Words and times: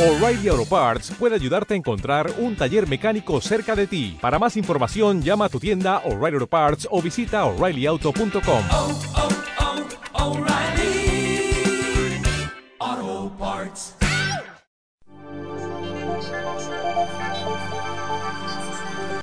O'Reilly 0.00 0.48
Auto 0.48 0.64
Parts 0.64 1.10
puede 1.18 1.34
ayudarte 1.34 1.74
a 1.74 1.76
encontrar 1.76 2.32
un 2.38 2.56
taller 2.56 2.88
mecánico 2.88 3.38
cerca 3.42 3.76
de 3.76 3.86
ti. 3.86 4.16
Para 4.18 4.38
más 4.38 4.56
información, 4.56 5.20
llama 5.20 5.44
a 5.44 5.48
tu 5.50 5.60
tienda 5.60 5.98
O'Reilly 6.06 6.36
Auto 6.36 6.46
Parts 6.46 6.88
o 6.90 7.02
visita 7.02 7.44
oreillyauto.com. 7.44 8.62
oh, 8.72 9.00
oh, 12.80 13.32
Parts. 13.38 13.94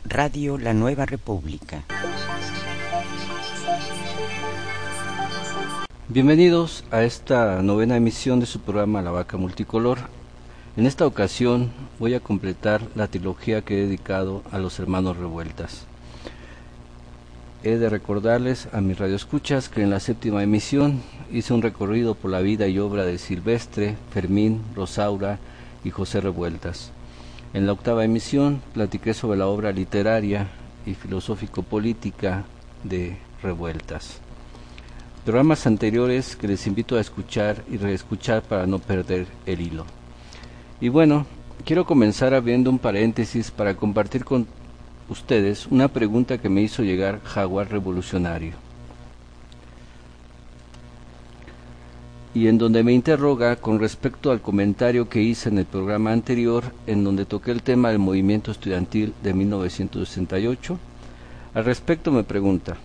Radio 0.05 0.59
La 0.59 0.75
Nueva 0.75 1.07
República. 1.07 1.85
Bienvenidos 6.07 6.83
a 6.91 7.01
esta 7.01 7.63
novena 7.63 7.97
emisión 7.97 8.39
de 8.39 8.45
su 8.45 8.59
programa 8.59 9.01
La 9.01 9.09
Vaca 9.09 9.37
Multicolor. 9.37 10.16
En 10.77 10.85
esta 10.85 11.07
ocasión 11.07 11.71
voy 11.97 12.13
a 12.13 12.19
completar 12.19 12.83
la 12.93 13.07
trilogía 13.07 13.63
que 13.63 13.73
he 13.73 13.87
dedicado 13.87 14.43
a 14.51 14.59
los 14.59 14.77
hermanos 14.77 15.17
revueltas. 15.17 15.87
He 17.63 17.77
de 17.77 17.89
recordarles 17.89 18.69
a 18.71 18.79
mis 18.79 18.99
radioescuchas 18.99 19.69
que 19.69 19.81
en 19.81 19.89
la 19.89 19.99
séptima 19.99 20.43
emisión 20.43 21.01
hice 21.31 21.55
un 21.55 21.63
recorrido 21.63 22.13
por 22.13 22.29
la 22.29 22.41
vida 22.41 22.67
y 22.67 22.77
obra 22.77 23.05
de 23.05 23.17
Silvestre, 23.17 23.95
Fermín, 24.13 24.61
Rosaura 24.75 25.39
y 25.83 25.89
José 25.89 26.21
Revueltas. 26.21 26.91
En 27.55 27.65
la 27.65 27.71
octava 27.71 28.05
emisión 28.05 28.61
platiqué 28.75 29.15
sobre 29.15 29.39
la 29.39 29.47
obra 29.47 29.71
literaria 29.71 30.45
y 30.85 30.93
filosófico-política 30.93 32.45
de 32.83 33.17
Revueltas. 33.41 34.19
Programas 35.25 35.65
anteriores 35.65 36.35
que 36.35 36.47
les 36.47 36.67
invito 36.67 36.97
a 36.97 37.01
escuchar 37.01 37.63
y 37.67 37.77
reescuchar 37.77 38.43
para 38.43 38.67
no 38.67 38.77
perder 38.77 39.25
el 39.47 39.61
hilo. 39.61 39.96
Y 40.79 40.89
bueno, 40.89 41.25
quiero 41.65 41.85
comenzar 41.85 42.35
abriendo 42.35 42.69
un 42.69 42.77
paréntesis 42.77 43.49
para 43.49 43.75
compartir 43.75 44.23
con 44.23 44.45
ustedes 45.09 45.65
una 45.67 45.87
pregunta 45.87 46.37
que 46.37 46.49
me 46.49 46.61
hizo 46.61 46.83
llegar 46.83 47.19
Jaguar 47.23 47.71
Revolucionario. 47.71 48.53
Y 52.35 52.47
en 52.47 52.59
donde 52.59 52.83
me 52.83 52.93
interroga 52.93 53.55
con 53.55 53.79
respecto 53.79 54.29
al 54.29 54.41
comentario 54.41 55.09
que 55.09 55.23
hice 55.23 55.49
en 55.49 55.57
el 55.57 55.65
programa 55.65 56.11
anterior, 56.11 56.65
en 56.85 57.03
donde 57.03 57.25
toqué 57.25 57.49
el 57.49 57.63
tema 57.63 57.89
del 57.89 57.97
movimiento 57.97 58.51
estudiantil 58.51 59.15
de 59.23 59.33
1968. 59.33 60.77
Al 61.55 61.65
respecto 61.65 62.11
me 62.11 62.23
pregunta, 62.23 62.77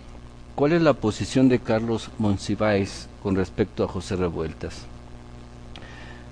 ¿cuál 0.55 0.71
es 0.71 0.81
la 0.81 0.93
posición 0.93 1.47
de 1.47 1.59
Carlos 1.59 2.09
Monsiváis 2.17 3.07
con 3.21 3.35
respecto 3.35 3.83
a 3.83 3.87
José 3.87 4.15
Revueltas? 4.15 4.87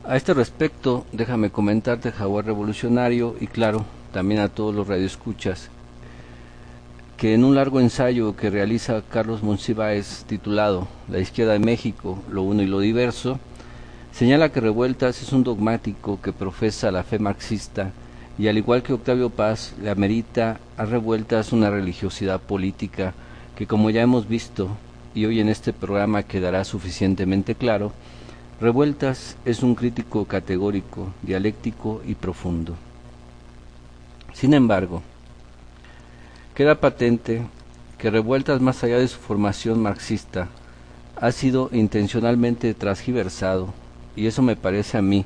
A 0.03 0.17
este 0.17 0.33
respecto, 0.33 1.05
déjame 1.11 1.51
comentarte 1.51 2.11
Jaguar 2.11 2.45
Revolucionario 2.45 3.35
y 3.39 3.45
claro, 3.45 3.85
también 4.11 4.41
a 4.41 4.49
todos 4.49 4.73
los 4.73 4.87
radioescuchas, 4.87 5.69
que 7.17 7.35
en 7.35 7.43
un 7.43 7.53
largo 7.53 7.79
ensayo 7.79 8.35
que 8.35 8.49
realiza 8.49 9.03
Carlos 9.07 9.43
Monsiváis 9.43 10.25
titulado 10.27 10.87
La 11.07 11.19
izquierda 11.19 11.53
de 11.53 11.59
México, 11.59 12.17
lo 12.31 12.41
uno 12.41 12.63
y 12.63 12.65
lo 12.65 12.79
diverso, 12.79 13.39
señala 14.11 14.51
que 14.51 14.59
Revueltas 14.59 15.21
es 15.21 15.31
un 15.33 15.43
dogmático 15.43 16.19
que 16.19 16.33
profesa 16.33 16.91
la 16.91 17.03
fe 17.03 17.19
marxista 17.19 17.91
y 18.39 18.47
al 18.47 18.57
igual 18.57 18.81
que 18.81 18.93
Octavio 18.93 19.29
Paz 19.29 19.75
le 19.79 19.91
amerita 19.91 20.59
a 20.77 20.85
Revueltas 20.85 21.53
una 21.53 21.69
religiosidad 21.69 22.41
política 22.41 23.13
que 23.55 23.67
como 23.67 23.91
ya 23.91 24.01
hemos 24.01 24.27
visto 24.27 24.69
y 25.13 25.25
hoy 25.25 25.39
en 25.41 25.47
este 25.47 25.73
programa 25.73 26.23
quedará 26.23 26.63
suficientemente 26.63 27.53
claro, 27.53 27.91
Revueltas 28.61 29.37
es 29.43 29.63
un 29.63 29.73
crítico 29.73 30.25
categórico, 30.25 31.07
dialéctico 31.23 32.03
y 32.05 32.13
profundo. 32.13 32.75
Sin 34.33 34.53
embargo, 34.53 35.01
queda 36.53 36.79
patente 36.79 37.41
que 37.97 38.11
Revueltas, 38.11 38.61
más 38.61 38.83
allá 38.83 38.99
de 38.99 39.07
su 39.07 39.17
formación 39.17 39.81
marxista, 39.81 40.47
ha 41.15 41.31
sido 41.31 41.71
intencionalmente 41.73 42.75
transgiversado, 42.75 43.73
y 44.15 44.27
eso 44.27 44.43
me 44.43 44.55
parece 44.55 44.99
a 44.99 45.01
mí, 45.01 45.25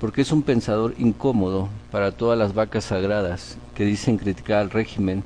porque 0.00 0.22
es 0.22 0.32
un 0.32 0.42
pensador 0.42 0.96
incómodo 0.98 1.68
para 1.92 2.10
todas 2.10 2.36
las 2.36 2.54
vacas 2.54 2.86
sagradas 2.86 3.56
que 3.76 3.84
dicen 3.84 4.18
criticar 4.18 4.58
al 4.58 4.70
régimen, 4.70 5.22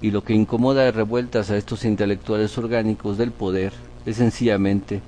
y 0.00 0.12
lo 0.12 0.22
que 0.22 0.34
incomoda 0.34 0.84
de 0.84 0.92
revueltas 0.92 1.50
a 1.50 1.56
estos 1.56 1.84
intelectuales 1.84 2.56
orgánicos 2.56 3.18
del 3.18 3.32
poder 3.32 3.72
es 4.06 4.18
sencillamente 4.18 5.00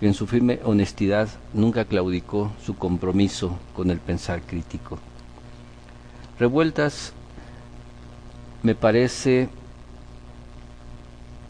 que 0.00 0.06
en 0.06 0.14
su 0.14 0.26
firme 0.26 0.60
honestidad 0.64 1.28
nunca 1.52 1.84
claudicó 1.84 2.52
su 2.64 2.74
compromiso 2.74 3.58
con 3.76 3.90
el 3.90 3.98
pensar 3.98 4.40
crítico. 4.40 4.98
Revueltas 6.38 7.12
me 8.62 8.74
parece 8.74 9.50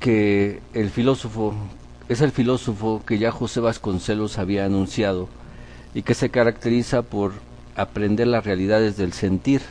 que 0.00 0.60
el 0.74 0.90
filósofo 0.90 1.54
es 2.08 2.22
el 2.22 2.32
filósofo 2.32 3.04
que 3.06 3.18
ya 3.18 3.30
José 3.30 3.60
Vasconcelos 3.60 4.36
había 4.36 4.64
anunciado 4.64 5.28
y 5.94 6.02
que 6.02 6.14
se 6.14 6.30
caracteriza 6.30 7.02
por 7.02 7.34
aprender 7.76 8.26
las 8.26 8.44
realidades 8.44 8.96
del 8.96 9.12
sentir, 9.12 9.62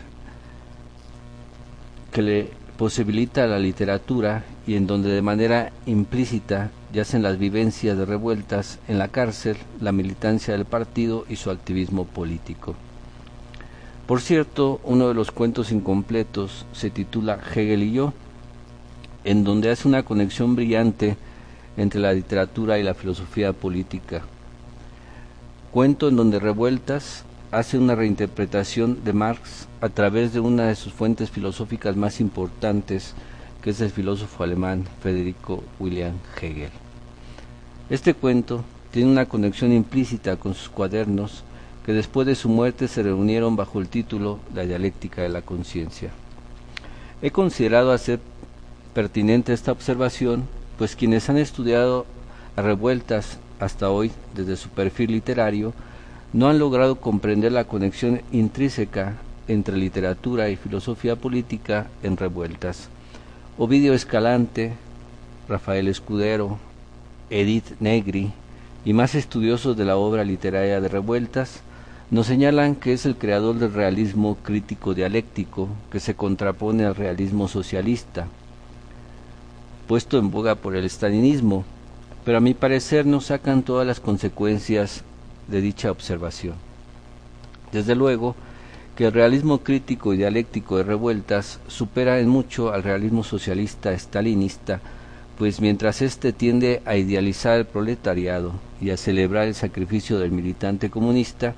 que 2.14 2.22
le 2.22 2.52
posibilita 2.78 3.46
la 3.46 3.60
literatura 3.60 4.46
y 4.66 4.76
en 4.76 4.88
donde 4.88 5.10
de 5.10 5.22
manera 5.22 5.74
implícita 5.86 6.72
yacen 6.94 7.24
las 7.24 7.38
vivencias 7.38 7.98
de 7.98 8.06
revueltas 8.06 8.80
en 8.88 8.98
la 8.98 9.08
cárcel, 9.08 9.58
la 9.80 9.92
militancia 9.92 10.54
del 10.54 10.66
partido 10.66 11.26
y 11.30 11.36
su 11.36 11.52
activismo 11.52 12.06
político. 12.06 12.76
Por 14.08 14.22
cierto, 14.22 14.82
uno 14.84 15.08
de 15.08 15.14
los 15.14 15.32
cuentos 15.32 15.72
incompletos 15.72 16.66
se 16.72 16.90
titula 16.90 17.40
Hegel 17.54 17.84
y 17.84 17.92
yo, 17.92 18.14
en 19.24 19.44
donde 19.44 19.70
hace 19.70 19.88
una 19.88 20.04
conexión 20.04 20.56
brillante 20.56 21.16
entre 21.78 22.00
la 22.00 22.14
literatura 22.14 22.80
y 22.80 22.84
la 22.84 22.96
filosofía 22.96 23.54
política. 23.54 24.22
Cuento 25.72 26.08
en 26.08 26.16
donde 26.16 26.40
Revueltas 26.40 27.24
hace 27.52 27.78
una 27.78 27.96
reinterpretación 27.96 29.04
de 29.04 29.14
Marx 29.14 29.68
a 29.82 29.90
través 29.90 30.34
de 30.34 30.40
una 30.40 30.66
de 30.68 30.76
sus 30.76 30.94
fuentes 30.94 31.30
filosóficas 31.30 31.96
más 31.96 32.20
importantes, 32.20 33.14
que 33.62 33.72
es 33.72 33.81
el 33.81 33.92
filósofo 33.92 34.44
alemán 34.44 34.86
Federico 35.02 35.64
William 35.80 36.14
Hegel. 36.40 36.70
Este 37.90 38.14
cuento 38.14 38.64
tiene 38.92 39.12
una 39.12 39.25
conexión 39.25 39.72
implícita 39.72 40.38
con 40.38 40.53
sus 40.53 40.70
cuadernos 40.70 41.44
que 41.86 41.94
después 41.94 42.28
de 42.28 42.36
su 42.36 42.50
muerte 42.50 42.88
se 42.88 43.03
reunieron 43.03 43.56
bajo 43.56 43.80
el 43.80 43.88
título 43.88 44.40
La 44.53 44.64
dialéctica 44.64 45.22
de 45.22 45.30
la 45.30 45.42
conciencia. 45.42 46.12
He 47.22 47.31
considerado 47.31 47.92
hacer 47.92 48.19
pertinente 48.94 49.53
esta 49.53 49.72
observación, 49.72 50.48
pues 50.78 50.96
quienes 50.96 51.30
han 51.30 51.38
estudiado 51.38 52.06
a 52.56 52.62
revueltas 52.62 53.40
hasta 53.59 53.90
hoy 53.90 54.12
desde 54.36 54.56
su 54.56 54.69
perfil 54.69 55.12
literario 55.12 55.74
no 56.31 56.48
han 56.48 56.59
logrado 56.59 56.96
comprender 56.96 57.52
la 57.52 57.66
conexión 57.66 58.22
intrínseca 58.31 59.16
entre 59.48 59.75
literatura 59.78 60.50
y 60.50 60.56
filosofía 60.56 61.16
política 61.16 61.88
en 62.03 62.18
revueltas. 62.18 62.90
Ovidio 63.62 63.94
Escalante, 63.94 64.72
Rafael 65.50 65.90
Escudero, 65.90 66.58
Edith 67.30 67.72
Negri 67.81 68.31
y 68.86 68.94
más 68.94 69.16
estudiosos 69.16 69.75
de 69.75 69.84
la 69.84 69.97
obra 69.97 70.24
literaria 70.24 70.80
de 70.80 70.88
revueltas 70.88 71.59
nos 72.09 72.28
señalan 72.28 72.75
que 72.75 72.94
es 72.94 73.06
el 73.06 73.18
creador 73.18 73.59
del 73.59 73.74
realismo 73.74 74.38
crítico 74.42 74.94
dialéctico 74.94 75.68
que 75.92 76.00
se 76.00 76.16
contrapone 76.16 76.86
al 76.86 76.96
realismo 76.96 77.50
socialista, 77.50 78.28
puesto 79.90 80.18
en 80.18 80.31
boga 80.31 80.56
por 80.56 80.78
el 80.78 80.86
estalinismo, 80.86 81.66
pero 82.24 82.38
a 82.38 82.42
mi 82.42 82.53
parecer 82.53 83.06
no 83.06 83.19
sacan 83.19 83.64
todas 83.64 83.86
las 83.86 84.00
consecuencias 84.00 85.03
de 85.50 85.59
dicha 85.59 85.92
observación. 85.92 86.56
Desde 87.74 87.94
luego 87.94 88.38
que 89.00 89.06
el 89.06 89.13
realismo 89.13 89.60
crítico 89.60 90.13
y 90.13 90.18
dialéctico 90.18 90.75
de 90.75 90.84
revueltas 90.84 91.62
supera 91.69 92.19
en 92.19 92.28
mucho 92.28 92.74
al 92.74 92.84
realismo 92.84 93.24
socialista 93.24 93.94
estalinista, 93.94 94.81
pues 95.38 95.62
mientras 95.62 96.01
éste 96.01 96.34
tiende 96.34 96.81
a 96.84 96.98
idealizar 96.98 97.57
el 97.60 97.66
proletariado 97.66 98.51
y 98.81 98.90
a 98.90 98.98
celebrar 98.98 99.48
el 99.48 99.56
sacrificio 99.56 100.19
del 100.19 100.31
militante 100.31 100.90
comunista, 100.90 101.56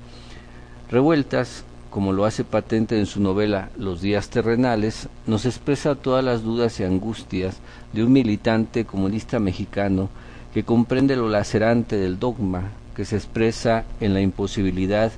Revueltas, 0.88 1.64
como 1.90 2.12
lo 2.12 2.26
hace 2.26 2.44
patente 2.44 2.96
en 2.96 3.06
su 3.06 3.20
novela 3.20 3.70
Los 3.76 4.00
días 4.00 4.28
terrenales, 4.28 5.08
nos 5.26 5.44
expresa 5.44 5.96
todas 5.96 6.24
las 6.24 6.44
dudas 6.44 6.78
y 6.78 6.84
angustias 6.84 7.56
de 7.92 8.04
un 8.04 8.12
militante 8.12 8.84
comunista 8.84 9.40
mexicano 9.40 10.10
que 10.54 10.62
comprende 10.62 11.16
lo 11.16 11.28
lacerante 11.28 11.96
del 11.96 12.20
dogma 12.20 12.70
que 12.94 13.04
se 13.04 13.16
expresa 13.16 13.82
en 14.00 14.14
la 14.14 14.20
imposibilidad 14.20 15.10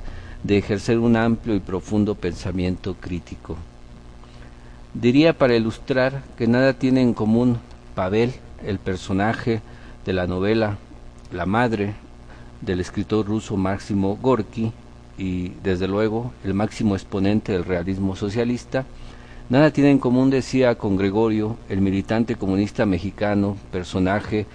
de 0.44 0.58
ejercer 0.58 0.98
un 0.98 1.16
amplio 1.16 1.56
y 1.56 1.60
profundo 1.60 2.14
pensamiento 2.14 2.94
crítico. 3.00 3.56
Diría 4.92 5.36
para 5.36 5.56
ilustrar 5.56 6.22
que 6.38 6.46
nada 6.46 6.74
tiene 6.74 7.00
en 7.00 7.14
común 7.14 7.58
Pavel, 7.94 8.34
el 8.64 8.78
personaje 8.78 9.60
de 10.06 10.12
la 10.12 10.26
novela 10.26 10.78
La 11.32 11.46
madre 11.46 11.94
del 12.60 12.80
escritor 12.80 13.26
ruso 13.26 13.56
Máximo 13.56 14.16
Gorky, 14.20 14.72
y 15.16 15.50
desde 15.62 15.88
luego 15.88 16.32
el 16.44 16.54
máximo 16.54 16.94
exponente 16.94 17.52
del 17.52 17.64
realismo 17.64 18.14
socialista, 18.14 18.84
nada 19.48 19.70
tiene 19.70 19.90
en 19.90 19.98
común, 19.98 20.30
decía 20.30 20.76
con 20.76 20.96
Gregorio, 20.96 21.56
el 21.68 21.80
militante 21.80 22.36
comunista 22.36 22.84
mexicano, 22.84 23.56
personaje 23.72 24.46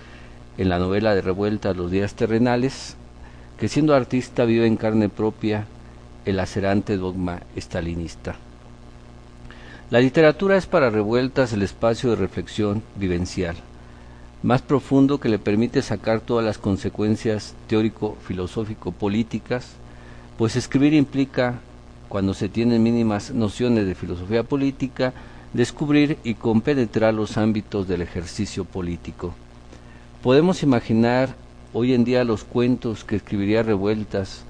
en 0.58 0.70
la 0.70 0.80
novela 0.80 1.16
de 1.16 1.22
Revuelta 1.22 1.74
Los 1.74 1.92
días 1.92 2.14
terrenales, 2.14 2.96
que 3.58 3.68
siendo 3.68 3.96
artista 3.96 4.46
vive 4.46 4.68
en 4.68 4.78
carne 4.78 5.10
propia 5.10 5.66
el 6.30 6.38
lacerante 6.38 6.98
dogma 6.98 7.42
estalinista. 7.56 8.36
La 9.90 10.00
literatura 10.00 10.58
es 10.58 10.68
para 10.68 10.90
revueltas 10.90 11.54
el 11.54 11.64
espacio 11.64 12.12
de 12.12 12.16
reflexión 12.16 12.84
vivencial, 12.96 13.56
más 14.44 14.62
profundo 14.62 15.20
que 15.20 15.30
le 15.30 15.40
permite 15.40 15.82
sacar 15.82 16.22
todas 16.22 16.46
las 16.46 16.58
consecuencias 16.58 17.56
teórico-filosófico-políticas, 17.68 19.72
pues 20.38 20.56
escribir 20.56 20.94
implica, 20.94 21.60
cuando 22.08 22.34
se 22.34 22.50
tienen 22.50 22.84
mínimas 22.84 23.32
nociones 23.32 23.86
de 23.86 23.96
filosofía 23.96 24.44
política, 24.44 25.14
descubrir 25.54 26.18
y 26.24 26.36
compenetrar 26.36 27.14
los 27.14 27.38
ámbitos 27.38 27.88
del 27.88 28.02
ejercicio 28.02 28.66
político. 28.66 29.34
Podemos 30.22 30.64
imaginar 30.64 31.36
hoy 31.74 31.94
en 31.94 32.04
día 32.04 32.24
los 32.24 32.44
cuentos 32.44 33.04
que 33.04 33.16
escribiría 33.16 33.64
Revueltas, 33.64 34.44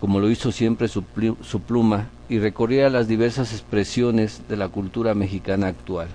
como 0.00 0.20
lo 0.20 0.30
hizo 0.30 0.52
siempre 0.52 0.88
su, 0.88 1.02
pluma, 1.02 2.08
y 2.28 2.38
recorría 2.38 2.90
las 2.90 3.08
diversas 3.08 3.52
expresiones 3.52 4.42
de 4.48 4.56
la 4.56 4.68
cultura 4.68 5.14
mexicana 5.14 5.68
actual. 5.68 6.08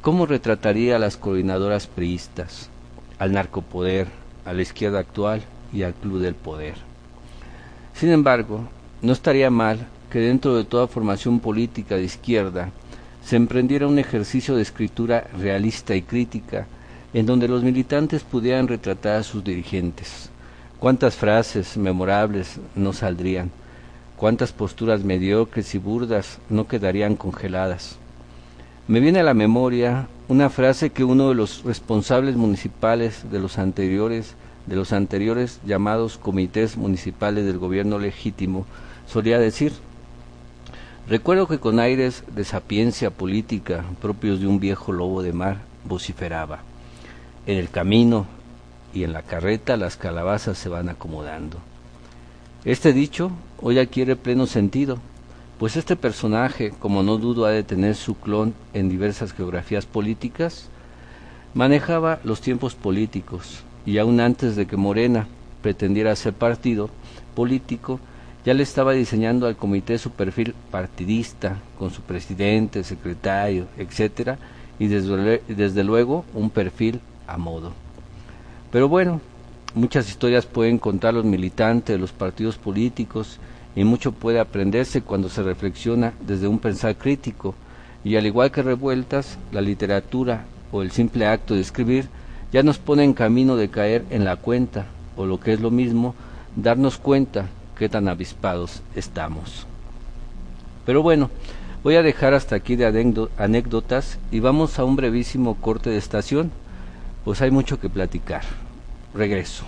¿Cómo 0.00 0.26
retrataría 0.26 0.96
a 0.96 0.98
las 0.98 1.16
coordinadoras 1.16 1.86
priistas, 1.86 2.70
al 3.18 3.32
narcopoder, 3.32 4.08
a 4.44 4.52
la 4.52 4.62
izquierda 4.62 5.00
actual 5.00 5.42
y 5.72 5.82
al 5.82 5.94
club 5.94 6.20
del 6.20 6.34
poder? 6.34 6.74
Sin 7.94 8.10
embargo, 8.10 8.68
no 9.02 9.12
estaría 9.12 9.50
mal 9.50 9.86
que 10.10 10.18
dentro 10.18 10.56
de 10.56 10.64
toda 10.64 10.86
formación 10.86 11.40
política 11.40 11.96
de 11.96 12.04
izquierda 12.04 12.70
se 13.24 13.36
emprendiera 13.36 13.88
un 13.88 13.98
ejercicio 13.98 14.56
de 14.56 14.62
escritura 14.62 15.26
realista 15.38 15.94
y 15.94 16.02
crítica 16.02 16.66
en 17.12 17.26
donde 17.26 17.48
los 17.48 17.62
militantes 17.62 18.22
pudieran 18.22 18.68
retratar 18.68 19.16
a 19.16 19.22
sus 19.22 19.42
dirigentes. 19.42 20.30
Cuántas 20.86 21.16
frases 21.16 21.76
memorables 21.76 22.60
no 22.76 22.92
saldrían, 22.92 23.50
cuántas 24.16 24.52
posturas 24.52 25.02
mediocres 25.02 25.74
y 25.74 25.78
burdas 25.78 26.38
no 26.48 26.68
quedarían 26.68 27.16
congeladas. 27.16 27.96
Me 28.86 29.00
viene 29.00 29.18
a 29.18 29.24
la 29.24 29.34
memoria 29.34 30.06
una 30.28 30.48
frase 30.48 30.90
que 30.90 31.02
uno 31.02 31.30
de 31.30 31.34
los 31.34 31.64
responsables 31.64 32.36
municipales 32.36 33.28
de 33.32 33.40
los 33.40 33.58
anteriores 33.58 34.36
de 34.66 34.76
los 34.76 34.92
anteriores 34.92 35.58
llamados 35.66 36.18
comités 36.18 36.76
municipales 36.76 37.44
del 37.44 37.58
gobierno 37.58 37.98
legítimo 37.98 38.64
solía 39.08 39.40
decir 39.40 39.72
Recuerdo 41.08 41.48
que 41.48 41.58
con 41.58 41.80
aires 41.80 42.22
de 42.32 42.44
sapiencia 42.44 43.10
política 43.10 43.84
propios 44.00 44.38
de 44.38 44.46
un 44.46 44.60
viejo 44.60 44.92
lobo 44.92 45.24
de 45.24 45.32
mar 45.32 45.62
vociferaba 45.84 46.60
en 47.44 47.58
el 47.58 47.70
camino 47.70 48.35
y 48.92 49.04
en 49.04 49.12
la 49.12 49.22
carreta 49.22 49.76
las 49.76 49.96
calabazas 49.96 50.58
se 50.58 50.68
van 50.68 50.88
acomodando. 50.88 51.58
Este 52.64 52.92
dicho 52.92 53.30
hoy 53.60 53.78
adquiere 53.78 54.16
pleno 54.16 54.46
sentido, 54.46 54.98
pues 55.58 55.76
este 55.76 55.96
personaje, 55.96 56.72
como 56.78 57.02
no 57.02 57.16
dudo 57.16 57.46
ha 57.46 57.50
de 57.50 57.62
tener 57.62 57.94
su 57.94 58.14
clon 58.16 58.54
en 58.74 58.88
diversas 58.88 59.32
geografías 59.32 59.86
políticas, 59.86 60.68
manejaba 61.54 62.20
los 62.24 62.40
tiempos 62.40 62.74
políticos 62.74 63.62
y 63.86 63.98
aún 63.98 64.20
antes 64.20 64.56
de 64.56 64.66
que 64.66 64.76
Morena 64.76 65.28
pretendiera 65.62 66.14
ser 66.16 66.34
partido 66.34 66.90
político, 67.34 68.00
ya 68.44 68.54
le 68.54 68.62
estaba 68.62 68.92
diseñando 68.92 69.46
al 69.46 69.56
comité 69.56 69.98
su 69.98 70.10
perfil 70.10 70.54
partidista, 70.70 71.58
con 71.78 71.90
su 71.90 72.02
presidente, 72.02 72.84
secretario, 72.84 73.66
etcétera, 73.76 74.38
y 74.78 74.86
desde, 74.88 75.42
desde 75.48 75.84
luego 75.84 76.24
un 76.34 76.50
perfil 76.50 77.00
a 77.26 77.38
modo. 77.38 77.72
Pero 78.70 78.88
bueno, 78.88 79.20
muchas 79.74 80.08
historias 80.08 80.46
pueden 80.46 80.78
contar 80.78 81.14
los 81.14 81.24
militantes 81.24 82.00
los 82.00 82.12
partidos 82.12 82.56
políticos 82.56 83.38
y 83.74 83.84
mucho 83.84 84.12
puede 84.12 84.40
aprenderse 84.40 85.02
cuando 85.02 85.28
se 85.28 85.42
reflexiona 85.42 86.14
desde 86.26 86.48
un 86.48 86.58
pensar 86.58 86.96
crítico 86.96 87.54
y 88.04 88.16
al 88.16 88.26
igual 88.26 88.50
que 88.50 88.62
revueltas, 88.62 89.38
la 89.52 89.60
literatura 89.60 90.44
o 90.72 90.82
el 90.82 90.90
simple 90.90 91.26
acto 91.26 91.54
de 91.54 91.60
escribir 91.60 92.08
ya 92.52 92.62
nos 92.62 92.78
pone 92.78 93.04
en 93.04 93.12
camino 93.12 93.56
de 93.56 93.68
caer 93.68 94.04
en 94.10 94.24
la 94.24 94.36
cuenta 94.36 94.86
o 95.16 95.26
lo 95.26 95.40
que 95.40 95.52
es 95.52 95.60
lo 95.60 95.70
mismo, 95.70 96.14
darnos 96.56 96.98
cuenta 96.98 97.48
qué 97.78 97.88
tan 97.88 98.08
avispados 98.08 98.82
estamos. 98.94 99.66
Pero 100.84 101.02
bueno, 101.02 101.30
voy 101.82 101.96
a 101.96 102.02
dejar 102.02 102.32
hasta 102.34 102.56
aquí 102.56 102.76
de 102.76 102.86
anécdotas 103.36 104.18
y 104.30 104.40
vamos 104.40 104.78
a 104.78 104.84
un 104.84 104.96
brevísimo 104.96 105.56
corte 105.56 105.90
de 105.90 105.98
estación 105.98 106.50
pues 107.26 107.42
hay 107.42 107.50
mucho 107.50 107.80
que 107.80 107.90
platicar. 107.90 108.44
Regreso. 109.12 109.64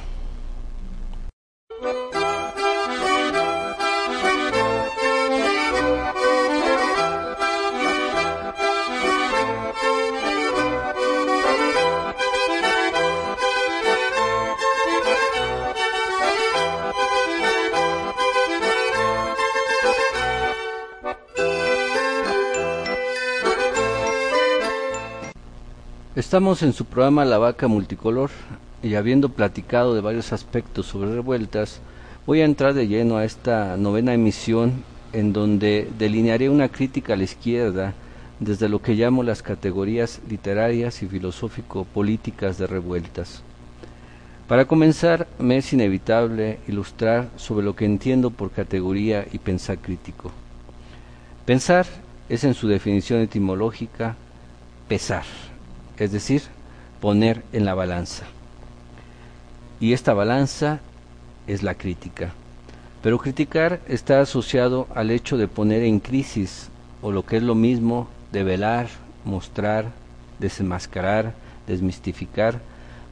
Estamos 26.28 26.62
en 26.62 26.74
su 26.74 26.84
programa 26.84 27.24
La 27.24 27.38
Vaca 27.38 27.68
Multicolor 27.68 28.28
y 28.82 28.96
habiendo 28.96 29.30
platicado 29.30 29.94
de 29.94 30.02
varios 30.02 30.34
aspectos 30.34 30.84
sobre 30.84 31.14
revueltas, 31.14 31.80
voy 32.26 32.42
a 32.42 32.44
entrar 32.44 32.74
de 32.74 32.86
lleno 32.86 33.16
a 33.16 33.24
esta 33.24 33.78
novena 33.78 34.12
emisión 34.12 34.84
en 35.14 35.32
donde 35.32 35.88
delinearé 35.98 36.50
una 36.50 36.68
crítica 36.68 37.14
a 37.14 37.16
la 37.16 37.24
izquierda 37.24 37.94
desde 38.40 38.68
lo 38.68 38.82
que 38.82 38.92
llamo 38.92 39.22
las 39.22 39.42
categorías 39.42 40.20
literarias 40.28 41.02
y 41.02 41.06
filosófico-políticas 41.06 42.58
de 42.58 42.66
revueltas. 42.66 43.42
Para 44.48 44.66
comenzar, 44.66 45.28
me 45.38 45.56
es 45.56 45.72
inevitable 45.72 46.58
ilustrar 46.68 47.30
sobre 47.36 47.64
lo 47.64 47.74
que 47.74 47.86
entiendo 47.86 48.28
por 48.28 48.50
categoría 48.50 49.26
y 49.32 49.38
pensar 49.38 49.78
crítico. 49.78 50.30
Pensar 51.46 51.86
es 52.28 52.44
en 52.44 52.52
su 52.52 52.68
definición 52.68 53.20
etimológica 53.20 54.14
pesar 54.88 55.24
es 56.04 56.12
decir, 56.12 56.42
poner 57.00 57.42
en 57.52 57.64
la 57.64 57.74
balanza. 57.74 58.24
Y 59.80 59.92
esta 59.92 60.14
balanza 60.14 60.80
es 61.46 61.62
la 61.62 61.74
crítica. 61.74 62.32
Pero 63.02 63.18
criticar 63.18 63.80
está 63.88 64.20
asociado 64.20 64.88
al 64.94 65.10
hecho 65.10 65.36
de 65.36 65.48
poner 65.48 65.82
en 65.82 66.00
crisis, 66.00 66.68
o 67.00 67.12
lo 67.12 67.24
que 67.24 67.36
es 67.36 67.42
lo 67.42 67.54
mismo, 67.54 68.08
de 68.32 68.42
velar, 68.42 68.88
mostrar, 69.24 69.92
desenmascarar, 70.38 71.34
desmistificar, 71.66 72.60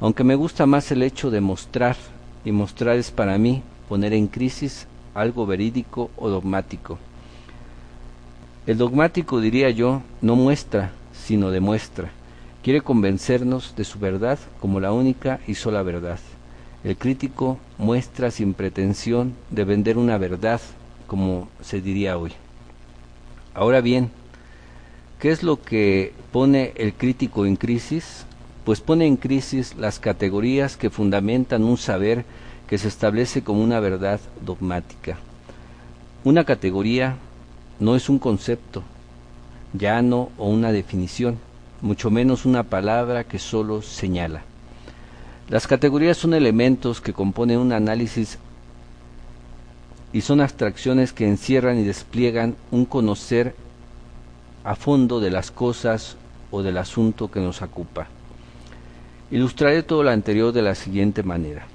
aunque 0.00 0.24
me 0.24 0.34
gusta 0.34 0.66
más 0.66 0.90
el 0.90 1.02
hecho 1.02 1.30
de 1.30 1.40
mostrar, 1.40 1.96
y 2.44 2.52
mostrar 2.52 2.96
es 2.96 3.10
para 3.10 3.38
mí 3.38 3.62
poner 3.88 4.12
en 4.12 4.26
crisis 4.26 4.86
algo 5.14 5.46
verídico 5.46 6.10
o 6.16 6.28
dogmático. 6.28 6.98
El 8.66 8.78
dogmático, 8.78 9.40
diría 9.40 9.70
yo, 9.70 10.02
no 10.20 10.36
muestra, 10.36 10.90
sino 11.12 11.50
demuestra. 11.50 12.10
Quiere 12.66 12.80
convencernos 12.80 13.76
de 13.76 13.84
su 13.84 14.00
verdad 14.00 14.40
como 14.60 14.80
la 14.80 14.90
única 14.90 15.38
y 15.46 15.54
sola 15.54 15.84
verdad. 15.84 16.18
El 16.82 16.96
crítico 16.96 17.58
muestra 17.78 18.32
sin 18.32 18.54
pretensión 18.54 19.34
de 19.50 19.62
vender 19.62 19.96
una 19.98 20.18
verdad, 20.18 20.60
como 21.06 21.48
se 21.62 21.80
diría 21.80 22.18
hoy. 22.18 22.32
Ahora 23.54 23.80
bien, 23.80 24.10
¿qué 25.20 25.30
es 25.30 25.44
lo 25.44 25.62
que 25.62 26.12
pone 26.32 26.72
el 26.74 26.92
crítico 26.94 27.46
en 27.46 27.54
crisis? 27.54 28.26
Pues 28.64 28.80
pone 28.80 29.06
en 29.06 29.16
crisis 29.16 29.76
las 29.76 30.00
categorías 30.00 30.76
que 30.76 30.90
fundamentan 30.90 31.62
un 31.62 31.76
saber 31.76 32.24
que 32.66 32.78
se 32.78 32.88
establece 32.88 33.44
como 33.44 33.62
una 33.62 33.78
verdad 33.78 34.18
dogmática. 34.44 35.18
Una 36.24 36.42
categoría 36.42 37.14
no 37.78 37.94
es 37.94 38.08
un 38.08 38.18
concepto, 38.18 38.82
llano 39.72 40.30
o 40.36 40.48
una 40.48 40.72
definición, 40.72 41.38
mucho 41.80 42.10
menos 42.10 42.44
una 42.44 42.62
palabra 42.62 43.24
que 43.24 43.38
solo 43.38 43.82
señala. 43.82 44.42
Las 45.48 45.66
categorías 45.66 46.16
son 46.16 46.34
elementos 46.34 47.00
que 47.00 47.12
componen 47.12 47.58
un 47.58 47.72
análisis 47.72 48.38
y 50.12 50.22
son 50.22 50.40
abstracciones 50.40 51.12
que 51.12 51.28
encierran 51.28 51.78
y 51.78 51.84
despliegan 51.84 52.56
un 52.70 52.84
conocer 52.84 53.54
a 54.64 54.74
fondo 54.74 55.20
de 55.20 55.30
las 55.30 55.50
cosas 55.50 56.16
o 56.50 56.62
del 56.62 56.78
asunto 56.78 57.30
que 57.30 57.40
nos 57.40 57.62
ocupa. 57.62 58.08
Ilustraré 59.30 59.82
todo 59.82 60.02
lo 60.02 60.10
anterior 60.10 60.52
de 60.52 60.62
la 60.62 60.74
siguiente 60.74 61.22
manera. 61.22 61.66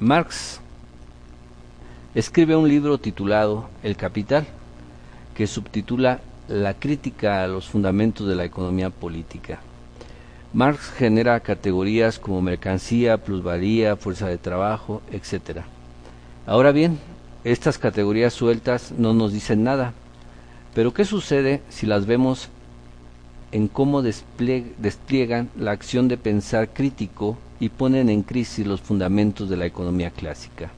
Marx 0.00 0.60
escribe 2.14 2.56
un 2.56 2.68
libro 2.68 2.98
titulado 2.98 3.68
El 3.82 3.96
Capital, 3.96 4.46
que 5.34 5.46
subtitula 5.46 6.20
La 6.52 6.74
crítica 6.74 7.42
a 7.42 7.46
los 7.46 7.66
fundamentos 7.66 8.28
de 8.28 8.34
la 8.34 8.44
economía 8.44 8.90
política. 8.90 9.60
Marx 10.52 10.90
genera 10.90 11.40
categorías 11.40 12.18
como 12.18 12.42
mercancía, 12.42 13.16
plusvalía, 13.16 13.96
fuerza 13.96 14.28
de 14.28 14.36
trabajo, 14.36 15.00
etc. 15.10 15.60
Ahora 16.44 16.72
bien, 16.72 16.98
estas 17.42 17.78
categorías 17.78 18.34
sueltas 18.34 18.92
no 18.92 19.14
nos 19.14 19.32
dicen 19.32 19.64
nada, 19.64 19.94
pero 20.74 20.92
¿qué 20.92 21.06
sucede 21.06 21.62
si 21.70 21.86
las 21.86 22.04
vemos 22.04 22.50
en 23.50 23.66
cómo 23.66 24.02
despliegan 24.02 25.48
la 25.56 25.70
acción 25.70 26.06
de 26.06 26.18
pensar 26.18 26.68
crítico 26.68 27.38
y 27.60 27.70
ponen 27.70 28.10
en 28.10 28.22
crisis 28.22 28.66
los 28.66 28.82
fundamentos 28.82 29.48
de 29.48 29.56
la 29.56 29.64
economía 29.64 30.10
clásica? 30.10 30.70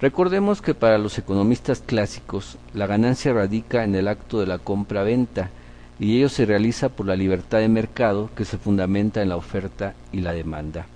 Recordemos 0.00 0.62
que 0.62 0.74
para 0.74 0.96
los 0.96 1.18
economistas 1.18 1.82
clásicos 1.84 2.56
la 2.72 2.86
ganancia 2.86 3.32
radica 3.32 3.82
en 3.82 3.96
el 3.96 4.06
acto 4.06 4.38
de 4.38 4.46
la 4.46 4.58
compra-venta 4.58 5.50
y 5.98 6.16
ello 6.16 6.28
se 6.28 6.46
realiza 6.46 6.88
por 6.88 7.06
la 7.06 7.16
libertad 7.16 7.58
de 7.58 7.68
mercado 7.68 8.30
que 8.36 8.44
se 8.44 8.58
fundamenta 8.58 9.22
en 9.22 9.30
la 9.30 9.36
oferta 9.36 9.94
y 10.12 10.20
la 10.20 10.32
demanda. 10.32 10.86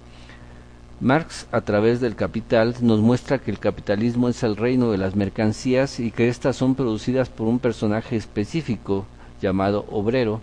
Marx, 1.01 1.49
a 1.51 1.63
través 1.63 2.01
del 2.01 2.15
Capital, 2.15 2.77
nos 2.81 3.01
muestra 3.01 3.39
que 3.39 3.51
el 3.51 3.59
capitalismo 3.59 4.29
es 4.29 4.45
el 4.45 4.55
reino 4.55 4.93
de 4.93 4.99
las 4.99 5.17
mercancías 5.17 5.99
y 5.99 6.13
que 6.13 6.29
éstas 6.29 6.55
son 6.55 6.77
producidas 6.77 7.29
por 7.29 7.49
un 7.49 7.59
personaje 7.59 8.15
específico 8.15 9.05
llamado 9.41 9.85
obrero, 9.91 10.41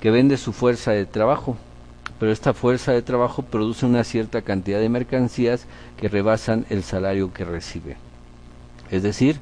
que 0.00 0.10
vende 0.10 0.38
su 0.38 0.52
fuerza 0.52 0.90
de 0.90 1.06
trabajo, 1.06 1.56
pero 2.18 2.32
esta 2.32 2.54
fuerza 2.54 2.92
de 2.92 3.02
trabajo 3.02 3.42
produce 3.42 3.86
una 3.86 4.04
cierta 4.04 4.42
cantidad 4.42 4.80
de 4.80 4.88
mercancías 4.88 5.66
que 5.96 6.08
rebasan 6.08 6.66
el 6.70 6.82
salario 6.82 7.32
que 7.32 7.44
recibe. 7.44 7.96
Es 8.90 9.02
decir, 9.02 9.38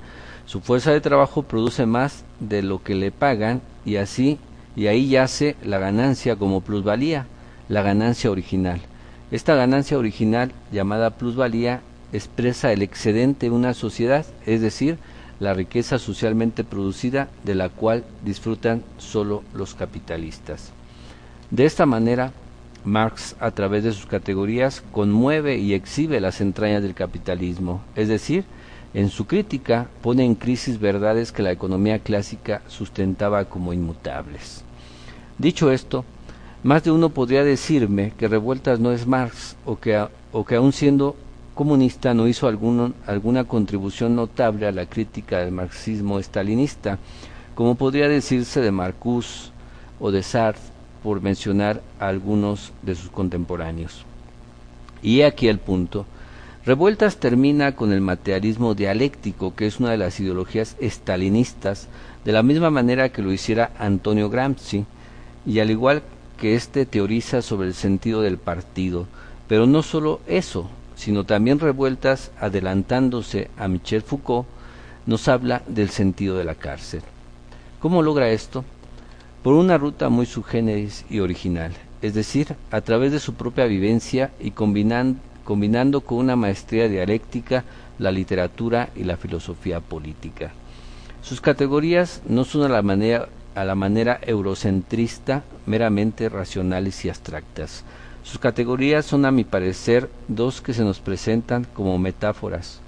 su 0.46 0.60
fuerza 0.60 0.90
de 0.90 1.00
trabajo 1.00 1.42
produce 1.42 1.86
más 1.86 2.24
de 2.40 2.62
lo 2.62 2.82
que 2.82 2.94
le 2.94 3.10
pagan 3.10 3.62
y 3.84 3.96
así 3.96 4.38
y 4.76 4.88
ahí 4.88 5.08
yace 5.08 5.56
la 5.62 5.78
ganancia 5.78 6.36
como 6.36 6.60
plusvalía, 6.60 7.26
la 7.68 7.82
ganancia 7.82 8.30
original. 8.30 8.80
Esta 9.30 9.54
ganancia 9.54 9.98
original 9.98 10.52
llamada 10.72 11.10
plusvalía 11.10 11.80
expresa 12.12 12.72
el 12.72 12.82
excedente 12.82 13.46
de 13.46 13.52
una 13.52 13.74
sociedad, 13.74 14.26
es 14.46 14.60
decir, 14.60 14.98
la 15.40 15.54
riqueza 15.54 15.98
socialmente 15.98 16.62
producida 16.64 17.28
de 17.44 17.54
la 17.54 17.68
cual 17.68 18.04
disfrutan 18.24 18.82
solo 18.98 19.42
los 19.52 19.74
capitalistas. 19.74 20.70
De 21.50 21.64
esta 21.64 21.86
manera, 21.86 22.32
Marx, 22.84 23.34
a 23.40 23.50
través 23.50 23.84
de 23.84 23.92
sus 23.92 24.06
categorías, 24.06 24.82
conmueve 24.92 25.56
y 25.58 25.74
exhibe 25.74 26.20
las 26.20 26.40
entrañas 26.40 26.82
del 26.82 26.94
capitalismo, 26.94 27.82
es 27.96 28.08
decir, 28.08 28.44
en 28.92 29.08
su 29.08 29.26
crítica 29.26 29.88
pone 30.02 30.24
en 30.24 30.34
crisis 30.34 30.78
verdades 30.78 31.32
que 31.32 31.42
la 31.42 31.50
economía 31.50 31.98
clásica 31.98 32.62
sustentaba 32.68 33.46
como 33.46 33.72
inmutables. 33.72 34.62
Dicho 35.38 35.72
esto, 35.72 36.04
más 36.62 36.84
de 36.84 36.92
uno 36.92 37.08
podría 37.08 37.42
decirme 37.42 38.12
que 38.16 38.28
Revueltas 38.28 38.78
no 38.78 38.92
es 38.92 39.06
Marx 39.06 39.56
o 39.64 39.78
que, 39.80 40.06
o 40.32 40.44
que 40.44 40.54
aun 40.54 40.72
siendo 40.72 41.16
comunista 41.54 42.14
no 42.14 42.28
hizo 42.28 42.48
alguna 42.48 43.44
contribución 43.44 44.14
notable 44.14 44.66
a 44.66 44.72
la 44.72 44.86
crítica 44.86 45.38
del 45.38 45.52
marxismo 45.52 46.18
estalinista, 46.18 46.98
como 47.54 47.74
podría 47.76 48.08
decirse 48.08 48.60
de 48.60 48.70
Marcuse 48.70 49.50
o 50.00 50.10
de 50.10 50.22
Sartre, 50.22 50.73
por 51.04 51.20
mencionar 51.20 51.82
a 52.00 52.08
algunos 52.08 52.72
de 52.80 52.94
sus 52.94 53.10
contemporáneos. 53.10 54.06
Y 55.02 55.20
aquí 55.20 55.48
el 55.48 55.58
punto. 55.58 56.06
Revueltas 56.64 57.18
termina 57.18 57.76
con 57.76 57.92
el 57.92 58.00
materialismo 58.00 58.74
dialéctico, 58.74 59.54
que 59.54 59.66
es 59.66 59.80
una 59.80 59.90
de 59.90 59.98
las 59.98 60.18
ideologías 60.18 60.76
estalinistas, 60.80 61.88
de 62.24 62.32
la 62.32 62.42
misma 62.42 62.70
manera 62.70 63.10
que 63.10 63.20
lo 63.20 63.34
hiciera 63.34 63.72
Antonio 63.78 64.30
Gramsci, 64.30 64.86
y 65.44 65.58
al 65.58 65.70
igual 65.70 66.02
que 66.38 66.54
éste 66.54 66.86
teoriza 66.86 67.42
sobre 67.42 67.68
el 67.68 67.74
sentido 67.74 68.22
del 68.22 68.38
partido. 68.38 69.06
Pero 69.46 69.66
no 69.66 69.82
solo 69.82 70.20
eso, 70.26 70.70
sino 70.96 71.24
también 71.24 71.60
Revueltas, 71.60 72.30
adelantándose 72.40 73.50
a 73.58 73.68
Michel 73.68 74.00
Foucault, 74.00 74.48
nos 75.04 75.28
habla 75.28 75.60
del 75.66 75.90
sentido 75.90 76.38
de 76.38 76.44
la 76.44 76.54
cárcel. 76.54 77.02
¿Cómo 77.78 78.00
logra 78.00 78.30
esto? 78.30 78.64
Por 79.44 79.56
una 79.56 79.76
ruta 79.76 80.08
muy 80.08 80.24
subgéneris 80.24 81.04
y 81.10 81.20
original, 81.20 81.72
es 82.00 82.14
decir, 82.14 82.56
a 82.70 82.80
través 82.80 83.12
de 83.12 83.20
su 83.20 83.34
propia 83.34 83.66
vivencia 83.66 84.30
y 84.40 84.52
combinando 84.52 86.00
con 86.00 86.16
una 86.16 86.34
maestría 86.34 86.88
dialéctica 86.88 87.62
la 87.98 88.10
literatura 88.10 88.88
y 88.96 89.04
la 89.04 89.18
filosofía 89.18 89.80
política. 89.80 90.52
Sus 91.20 91.42
categorías 91.42 92.22
no 92.26 92.44
son 92.44 92.62
a 92.62 92.70
la 92.70 92.80
manera, 92.80 93.28
a 93.54 93.64
la 93.64 93.74
manera 93.74 94.18
eurocentrista, 94.22 95.44
meramente 95.66 96.30
racionales 96.30 97.04
y 97.04 97.10
abstractas. 97.10 97.84
Sus 98.22 98.38
categorías 98.38 99.04
son, 99.04 99.26
a 99.26 99.30
mi 99.30 99.44
parecer, 99.44 100.08
dos 100.26 100.62
que 100.62 100.72
se 100.72 100.84
nos 100.84 101.00
presentan 101.00 101.66
como 101.74 101.98
metáforas, 101.98 102.80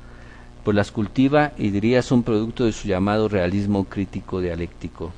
pues 0.65 0.75
las 0.75 0.91
cultiva 0.91 1.53
y 1.59 1.69
diría 1.69 2.01
son 2.01 2.23
producto 2.23 2.65
de 2.65 2.73
su 2.73 2.89
llamado 2.89 3.29
realismo 3.29 3.85
crítico 3.85 4.41
dialéctico. 4.41 5.13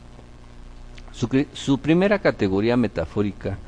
Su, 1.18 1.28
su 1.52 1.78
primera 1.78 2.20
categoría 2.20 2.76
metafórica 2.76 3.58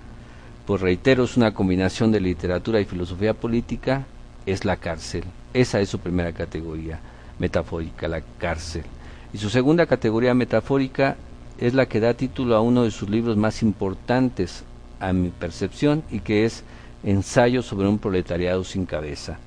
pues 0.70 0.82
reitero, 0.82 1.24
es 1.24 1.36
una 1.36 1.52
combinación 1.52 2.12
de 2.12 2.20
literatura 2.20 2.80
y 2.80 2.84
filosofía 2.84 3.34
política, 3.34 4.06
es 4.46 4.64
la 4.64 4.76
cárcel. 4.76 5.24
Esa 5.52 5.80
es 5.80 5.88
su 5.88 5.98
primera 5.98 6.32
categoría 6.32 7.00
metafórica, 7.40 8.06
la 8.06 8.20
cárcel. 8.38 8.84
Y 9.32 9.38
su 9.38 9.50
segunda 9.50 9.86
categoría 9.86 10.32
metafórica 10.32 11.16
es 11.58 11.74
la 11.74 11.86
que 11.86 11.98
da 11.98 12.14
título 12.14 12.54
a 12.54 12.60
uno 12.60 12.84
de 12.84 12.92
sus 12.92 13.10
libros 13.10 13.36
más 13.36 13.64
importantes, 13.64 14.62
a 15.00 15.12
mi 15.12 15.30
percepción, 15.30 16.04
y 16.08 16.20
que 16.20 16.44
es 16.44 16.62
Ensayo 17.02 17.62
sobre 17.62 17.88
un 17.88 17.98
proletariado 17.98 18.62
sin 18.62 18.86
cabeza. 18.86 19.38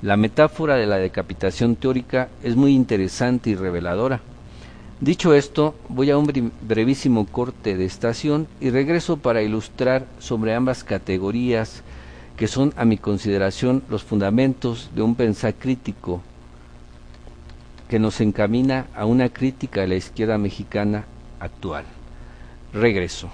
La 0.00 0.16
metáfora 0.16 0.76
de 0.76 0.86
la 0.86 0.96
decapitación 0.96 1.76
teórica 1.76 2.30
es 2.42 2.56
muy 2.56 2.74
interesante 2.74 3.50
y 3.50 3.54
reveladora 3.54 4.22
Dicho 5.04 5.34
esto, 5.34 5.74
voy 5.90 6.10
a 6.10 6.16
un 6.16 6.50
brevísimo 6.62 7.26
corte 7.26 7.76
de 7.76 7.84
estación 7.84 8.48
y 8.58 8.70
regreso 8.70 9.18
para 9.18 9.42
ilustrar 9.42 10.06
sobre 10.18 10.54
ambas 10.54 10.82
categorías 10.82 11.82
que 12.38 12.48
son 12.48 12.72
a 12.74 12.86
mi 12.86 12.96
consideración 12.96 13.82
los 13.90 14.02
fundamentos 14.02 14.88
de 14.94 15.02
un 15.02 15.14
pensar 15.14 15.56
crítico 15.56 16.22
que 17.86 17.98
nos 17.98 18.22
encamina 18.22 18.86
a 18.96 19.04
una 19.04 19.28
crítica 19.28 19.82
de 19.82 19.88
la 19.88 19.96
izquierda 19.96 20.38
mexicana 20.38 21.04
actual. 21.38 21.84
Regreso. 22.72 23.28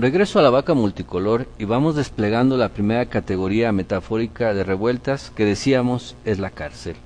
Regreso 0.00 0.38
a 0.38 0.42
la 0.42 0.48
vaca 0.48 0.72
multicolor 0.72 1.46
y 1.58 1.66
vamos 1.66 1.94
desplegando 1.94 2.56
la 2.56 2.70
primera 2.70 3.04
categoría 3.04 3.70
metafórica 3.70 4.54
de 4.54 4.64
revueltas 4.64 5.30
que 5.36 5.44
decíamos 5.44 6.16
es 6.24 6.38
la 6.38 6.48
cárcel. 6.48 6.96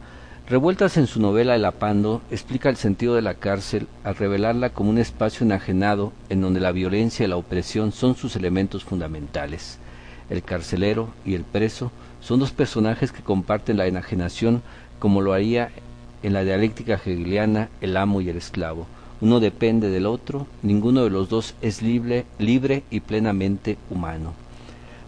Revueltas 0.49 0.97
en 0.97 1.09
su 1.09 1.21
novela 1.21 1.57
El 1.57 1.65
Apando 1.65 2.23
explica 2.31 2.69
el 2.69 2.77
sentido 2.77 3.17
de 3.17 3.23
la 3.23 3.35
cárcel 3.35 3.89
al 4.05 4.15
revelarla 4.15 4.71
como 4.71 4.91
un 4.91 4.99
espacio 4.99 5.45
enajenado 5.45 6.13
en 6.29 6.41
donde 6.41 6.61
la 6.61 6.71
violencia 6.71 7.27
y 7.27 7.29
la 7.29 7.37
opresión 7.37 7.91
son 7.91 8.15
sus 8.15 8.37
elementos 8.37 8.85
fundamentales. 8.85 9.81
El 10.31 10.45
carcelero 10.45 11.09
y 11.27 11.35
el 11.35 11.43
preso 11.43 11.91
son 12.21 12.39
dos 12.39 12.53
personajes 12.53 13.11
que 13.11 13.25
comparten 13.25 13.77
la 13.77 13.89
enajenación 13.89 14.63
como 15.01 15.21
lo 15.21 15.33
haría 15.33 15.71
en 16.23 16.33
la 16.33 16.45
dialéctica 16.45 16.95
hegeliana 16.95 17.71
el 17.81 17.97
amo 17.97 18.21
y 18.21 18.29
el 18.29 18.37
esclavo 18.37 18.87
uno 19.21 19.41
depende 19.41 19.91
del 19.91 20.07
otro, 20.07 20.47
ninguno 20.63 21.05
de 21.05 21.11
los 21.11 21.29
dos 21.29 21.55
es 21.63 21.83
libre, 21.83 22.27
libre 22.39 22.83
y 22.91 23.01
plenamente 23.01 23.79
humano. 23.91 24.33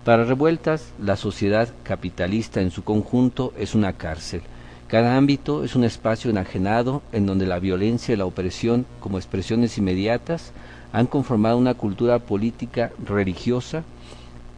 Para 0.04 0.24
revueltas, 0.24 0.92
la 1.02 1.16
sociedad 1.16 1.68
capitalista 1.82 2.60
en 2.60 2.70
su 2.70 2.84
conjunto 2.84 3.52
es 3.58 3.74
una 3.74 3.92
cárcel. 3.94 4.42
Cada 4.86 5.16
ámbito 5.16 5.64
es 5.64 5.74
un 5.74 5.82
espacio 5.82 6.30
enajenado 6.30 7.02
en 7.10 7.26
donde 7.26 7.46
la 7.46 7.58
violencia 7.58 8.14
y 8.14 8.16
la 8.16 8.24
opresión, 8.24 8.86
como 9.00 9.18
expresiones 9.18 9.78
inmediatas, 9.78 10.52
han 10.92 11.06
conformado 11.06 11.58
una 11.58 11.74
cultura 11.74 12.20
política 12.20 12.92
religiosa 13.04 13.82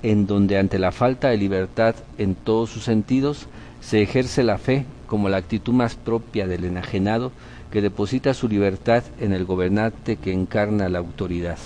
en 0.03 0.27
donde 0.27 0.59
ante 0.59 0.79
la 0.79 0.93
falta 0.93 1.31
de 1.31 1.39
libertad 1.39 1.95
en 2.19 2.35
todos 2.35 2.71
sus 2.71 2.85
sentidos 2.85 3.47
se 3.81 4.03
ejerce 4.03 4.45
la 4.45 4.59
fe 4.59 4.85
como 5.07 5.29
la 5.29 5.39
actitud 5.39 5.73
más 5.73 5.95
propia 5.95 6.47
del 6.47 6.65
enajenado 6.65 7.33
que 7.71 7.83
deposita 7.83 8.35
su 8.35 8.49
libertad 8.49 9.05
en 9.21 9.33
el 9.33 9.45
gobernante 9.45 10.17
que 10.17 10.33
encarna 10.33 10.89
la 10.89 10.99
autoridad. 10.99 11.59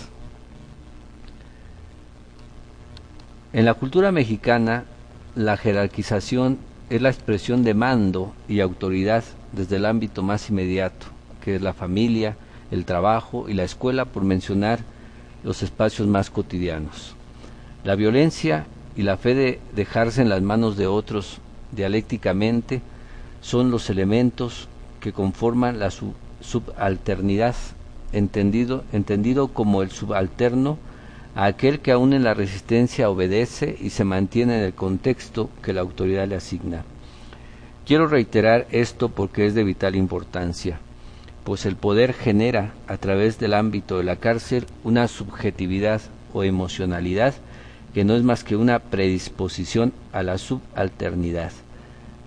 En 3.53 3.65
la 3.65 3.75
cultura 3.75 4.13
mexicana, 4.13 4.85
la 5.35 5.57
jerarquización 5.57 6.59
es 6.91 7.03
la 7.03 7.11
expresión 7.11 7.65
de 7.65 7.75
mando 7.75 8.35
y 8.49 8.61
autoridad 8.61 9.25
desde 9.53 9.77
el 9.77 9.87
ámbito 9.87 10.23
más 10.23 10.51
inmediato, 10.51 11.07
que 11.45 11.57
es 11.57 11.63
la 11.63 11.73
familia, 11.73 12.37
el 12.71 12.85
trabajo 12.85 13.49
y 13.49 13.55
la 13.55 13.65
escuela, 13.65 14.07
por 14.07 14.25
mencionar 14.25 14.81
los 15.45 15.63
espacios 15.63 16.09
más 16.09 16.31
cotidianos. 16.31 17.15
La 17.85 17.95
violencia 17.95 18.67
y 18.97 19.03
la 19.03 19.17
fe 19.17 19.35
de 19.35 19.61
dejarse 19.75 20.23
en 20.23 20.29
las 20.29 20.43
manos 20.43 20.77
de 20.77 20.87
otros 20.87 21.39
dialécticamente 21.73 22.81
son 23.41 23.71
los 23.71 23.91
elementos 23.91 24.69
que 25.03 25.13
conforman 25.13 25.81
la 25.81 25.91
subalternidad, 26.41 27.57
entendido, 28.13 28.85
entendido 28.93 29.49
como 29.49 29.83
el 29.83 29.91
subalterno 29.91 30.79
a 31.35 31.47
aquel 31.47 31.81
que 31.81 31.91
aún 31.91 32.13
en 32.13 32.23
la 32.23 32.35
resistencia 32.35 33.11
obedece 33.11 33.77
y 33.81 33.91
se 33.91 34.05
mantiene 34.05 34.59
en 34.59 34.65
el 34.65 34.75
contexto 34.75 35.51
que 35.61 35.73
la 35.73 35.81
autoridad 35.81 36.29
le 36.29 36.37
asigna. 36.37 36.85
Quiero 37.85 38.07
reiterar 38.07 38.69
esto 38.71 39.09
porque 39.09 39.45
es 39.45 39.55
de 39.55 39.65
vital 39.65 39.97
importancia, 39.97 40.79
pues 41.43 41.67
el 41.67 41.75
poder 41.75 42.13
genera 42.13 42.73
a 42.87 42.97
través 42.97 43.41
del 43.41 43.55
ámbito 43.55 43.99
de 43.99 44.05
la 44.05 44.17
cárcel 44.17 44.67
una 44.85 45.09
subjetividad 45.09 46.01
o 46.33 46.45
emocionalidad 46.45 47.35
que 47.93 48.05
no 48.05 48.15
es 48.15 48.23
más 48.23 48.45
que 48.45 48.55
una 48.55 48.79
predisposición 48.79 49.93
a 50.13 50.23
la 50.23 50.39
subalternidad. 50.39 51.51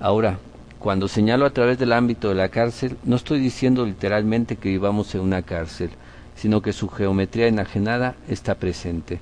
Ahora, 0.01 0.39
cuando 0.85 1.07
señalo 1.07 1.47
a 1.47 1.49
través 1.49 1.79
del 1.79 1.93
ámbito 1.93 2.29
de 2.29 2.35
la 2.35 2.49
cárcel, 2.49 2.95
no 3.05 3.15
estoy 3.15 3.39
diciendo 3.39 3.87
literalmente 3.87 4.55
que 4.55 4.69
vivamos 4.69 5.15
en 5.15 5.21
una 5.21 5.41
cárcel, 5.41 5.89
sino 6.35 6.61
que 6.61 6.73
su 6.73 6.89
geometría 6.89 7.47
enajenada 7.47 8.13
está 8.29 8.53
presente. 8.53 9.19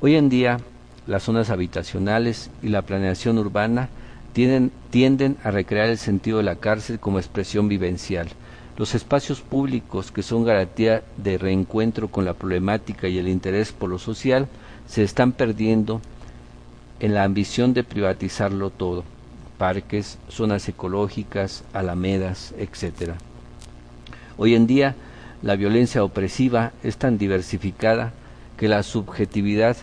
Hoy 0.00 0.16
en 0.16 0.30
día, 0.30 0.60
las 1.06 1.24
zonas 1.24 1.50
habitacionales 1.50 2.50
y 2.62 2.68
la 2.68 2.80
planeación 2.80 3.36
urbana 3.36 3.90
tienden 4.32 5.36
a 5.44 5.50
recrear 5.50 5.90
el 5.90 5.98
sentido 5.98 6.38
de 6.38 6.44
la 6.44 6.56
cárcel 6.56 6.98
como 6.98 7.18
expresión 7.18 7.68
vivencial. 7.68 8.28
Los 8.78 8.94
espacios 8.94 9.42
públicos, 9.42 10.10
que 10.10 10.22
son 10.22 10.42
garantía 10.42 11.02
de 11.18 11.36
reencuentro 11.36 12.08
con 12.08 12.24
la 12.24 12.32
problemática 12.32 13.08
y 13.08 13.18
el 13.18 13.28
interés 13.28 13.72
por 13.72 13.90
lo 13.90 13.98
social, 13.98 14.48
se 14.86 15.02
están 15.02 15.32
perdiendo 15.32 16.00
en 16.98 17.12
la 17.12 17.24
ambición 17.24 17.74
de 17.74 17.84
privatizarlo 17.84 18.70
todo 18.70 19.04
parques, 19.62 20.18
zonas 20.28 20.68
ecológicas, 20.68 21.62
alamedas, 21.72 22.52
etc. 22.58 23.12
Hoy 24.36 24.56
en 24.56 24.66
día, 24.66 24.96
la 25.40 25.54
violencia 25.54 26.02
opresiva 26.02 26.72
es 26.82 26.96
tan 26.96 27.16
diversificada 27.16 28.12
que 28.56 28.66
la 28.66 28.82
subjetividad 28.82 29.76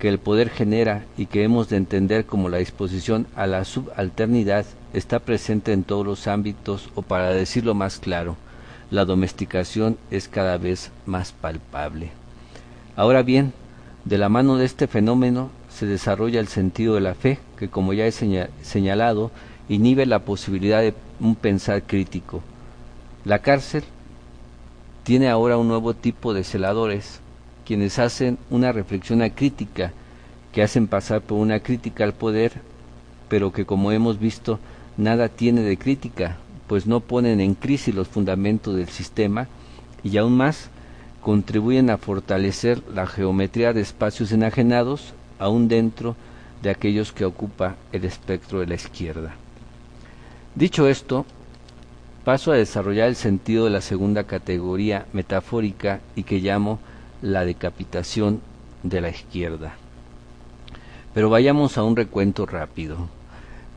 que 0.00 0.08
el 0.08 0.18
poder 0.18 0.50
genera 0.50 1.04
y 1.16 1.26
que 1.26 1.44
hemos 1.44 1.68
de 1.68 1.76
entender 1.76 2.26
como 2.26 2.48
la 2.48 2.58
disposición 2.58 3.28
a 3.36 3.46
la 3.46 3.64
subalternidad 3.64 4.66
está 4.92 5.20
presente 5.20 5.72
en 5.72 5.84
todos 5.84 6.04
los 6.04 6.26
ámbitos 6.26 6.90
o 6.96 7.02
para 7.02 7.30
decirlo 7.30 7.74
más 7.74 8.00
claro, 8.00 8.34
la 8.90 9.04
domesticación 9.04 9.96
es 10.10 10.26
cada 10.26 10.58
vez 10.58 10.90
más 11.06 11.30
palpable. 11.30 12.10
Ahora 12.96 13.22
bien, 13.22 13.52
de 14.04 14.18
la 14.18 14.28
mano 14.28 14.56
de 14.56 14.64
este 14.64 14.88
fenómeno 14.88 15.50
se 15.78 15.86
desarrolla 15.86 16.40
el 16.40 16.48
sentido 16.48 16.96
de 16.96 17.00
la 17.00 17.14
fe, 17.14 17.38
que 17.56 17.68
como 17.68 17.92
ya 17.92 18.04
he 18.04 18.10
señalado, 18.10 19.30
inhibe 19.68 20.06
la 20.06 20.18
posibilidad 20.18 20.80
de 20.80 20.92
un 21.20 21.36
pensar 21.36 21.84
crítico. 21.84 22.42
La 23.24 23.38
cárcel 23.38 23.84
tiene 25.04 25.28
ahora 25.28 25.56
un 25.56 25.68
nuevo 25.68 25.94
tipo 25.94 26.34
de 26.34 26.42
celadores, 26.42 27.20
quienes 27.64 28.00
hacen 28.00 28.38
una 28.50 28.72
reflexión 28.72 29.20
crítica, 29.30 29.92
que 30.50 30.64
hacen 30.64 30.88
pasar 30.88 31.20
por 31.20 31.38
una 31.38 31.60
crítica 31.60 32.02
al 32.02 32.12
poder, 32.12 32.54
pero 33.28 33.52
que 33.52 33.64
como 33.64 33.92
hemos 33.92 34.18
visto 34.18 34.58
nada 34.96 35.28
tiene 35.28 35.60
de 35.60 35.78
crítica, 35.78 36.38
pues 36.66 36.88
no 36.88 36.98
ponen 36.98 37.40
en 37.40 37.54
crisis 37.54 37.94
los 37.94 38.08
fundamentos 38.08 38.74
del 38.74 38.88
sistema 38.88 39.46
y 40.02 40.16
aún 40.16 40.36
más 40.36 40.70
contribuyen 41.22 41.88
a 41.90 41.98
fortalecer 41.98 42.82
la 42.92 43.06
geometría 43.06 43.72
de 43.72 43.82
espacios 43.82 44.32
enajenados 44.32 45.14
aún 45.38 45.68
dentro 45.68 46.16
de 46.62 46.70
aquellos 46.70 47.12
que 47.12 47.24
ocupa 47.24 47.76
el 47.92 48.04
espectro 48.04 48.60
de 48.60 48.66
la 48.66 48.74
izquierda. 48.74 49.34
Dicho 50.54 50.88
esto, 50.88 51.24
paso 52.24 52.52
a 52.52 52.56
desarrollar 52.56 53.08
el 53.08 53.16
sentido 53.16 53.64
de 53.64 53.70
la 53.70 53.80
segunda 53.80 54.24
categoría 54.24 55.06
metafórica 55.12 56.00
y 56.16 56.24
que 56.24 56.40
llamo 56.40 56.78
la 57.22 57.44
decapitación 57.44 58.40
de 58.82 59.00
la 59.00 59.10
izquierda. 59.10 59.74
Pero 61.14 61.30
vayamos 61.30 61.78
a 61.78 61.84
un 61.84 61.96
recuento 61.96 62.46
rápido. 62.46 63.08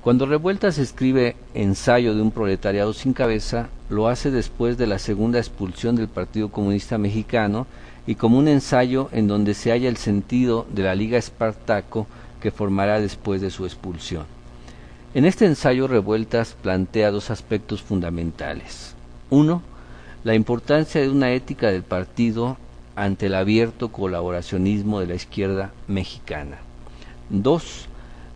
Cuando 0.01 0.25
Revueltas 0.25 0.79
escribe 0.79 1.35
Ensayo 1.53 2.15
de 2.15 2.21
un 2.21 2.31
proletariado 2.31 2.93
sin 2.93 3.13
cabeza, 3.13 3.69
lo 3.89 4.07
hace 4.07 4.31
después 4.31 4.77
de 4.77 4.87
la 4.87 4.97
segunda 4.97 5.37
expulsión 5.37 5.95
del 5.95 6.07
Partido 6.07 6.49
Comunista 6.49 6.97
Mexicano 6.97 7.67
y 8.07 8.15
como 8.15 8.37
un 8.37 8.47
ensayo 8.47 9.09
en 9.11 9.27
donde 9.27 9.53
se 9.53 9.71
halla 9.71 9.89
el 9.89 9.97
sentido 9.97 10.65
de 10.71 10.83
la 10.83 10.95
Liga 10.95 11.17
Espartaco 11.17 12.07
que 12.41 12.51
formará 12.51 12.99
después 12.99 13.41
de 13.41 13.51
su 13.51 13.65
expulsión. 13.65 14.25
En 15.13 15.25
este 15.25 15.45
ensayo 15.45 15.87
Revueltas 15.87 16.55
plantea 16.61 17.11
dos 17.11 17.29
aspectos 17.29 17.81
fundamentales. 17.81 18.95
Uno, 19.29 19.61
la 20.23 20.35
importancia 20.35 21.01
de 21.01 21.09
una 21.09 21.31
ética 21.31 21.69
del 21.69 21.83
partido 21.83 22.57
ante 22.95 23.27
el 23.27 23.35
abierto 23.35 23.89
colaboracionismo 23.91 24.99
de 24.99 25.07
la 25.07 25.15
izquierda 25.15 25.71
mexicana. 25.87 26.59
Dos, 27.29 27.87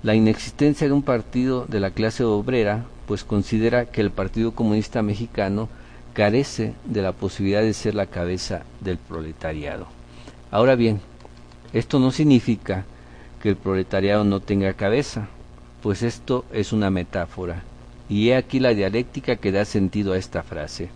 la 0.03 0.15
inexistencia 0.15 0.87
de 0.87 0.93
un 0.93 1.01
partido 1.01 1.65
de 1.67 1.79
la 1.79 1.91
clase 1.91 2.23
obrera, 2.23 2.85
pues 3.07 3.23
considera 3.23 3.85
que 3.85 4.01
el 4.01 4.11
Partido 4.11 4.51
Comunista 4.51 5.01
Mexicano 5.01 5.69
carece 6.15 6.73
de 6.85 7.03
la 7.03 7.11
posibilidad 7.11 7.61
de 7.61 7.73
ser 7.73 7.93
la 7.93 8.07
cabeza 8.07 8.63
del 8.79 8.97
proletariado. 8.97 9.85
Ahora 10.49 10.75
bien, 10.75 11.01
esto 11.73 11.99
no 11.99 12.09
significa 12.09 12.85
que 13.41 13.49
el 13.49 13.57
proletariado 13.57 14.23
no 14.23 14.39
tenga 14.39 14.73
cabeza, 14.73 15.27
pues 15.83 16.01
esto 16.01 16.45
es 16.53 16.71
una 16.71 16.89
metáfora, 16.89 17.63
y 18.09 18.29
he 18.29 18.35
aquí 18.35 18.59
la 18.59 18.73
dialéctica 18.73 19.35
que 19.35 19.51
da 19.51 19.65
sentido 19.65 20.13
a 20.13 20.17
esta 20.17 20.41
frase. 20.41 20.89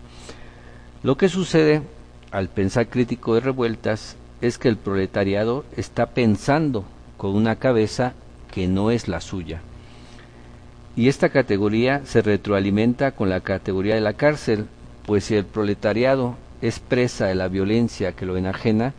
Lo 1.02 1.16
que 1.16 1.28
sucede 1.28 1.82
al 2.30 2.48
pensar 2.48 2.88
crítico 2.88 3.34
de 3.34 3.40
revueltas 3.40 4.16
es 4.40 4.56
que 4.56 4.68
el 4.68 4.78
proletariado 4.78 5.66
está 5.76 6.06
pensando 6.06 6.84
con 7.18 7.36
una 7.36 7.56
cabeza 7.56 8.14
que 8.50 8.68
no 8.68 8.90
es 8.90 9.06
la 9.06 9.20
suya. 9.20 9.60
Y 10.96 11.08
esta 11.08 11.28
categoría 11.28 12.00
se 12.06 12.22
retroalimenta 12.22 13.12
con 13.12 13.28
la 13.28 13.40
categoría 13.40 13.94
de 13.94 14.00
la 14.00 14.14
cárcel, 14.14 14.66
pues 15.10 15.24
si 15.24 15.34
el 15.34 15.44
proletariado 15.44 16.36
es 16.62 16.78
presa 16.78 17.26
de 17.26 17.34
la 17.34 17.48
violencia 17.48 18.12
que 18.12 18.26
lo 18.26 18.36
enajena, 18.36 18.94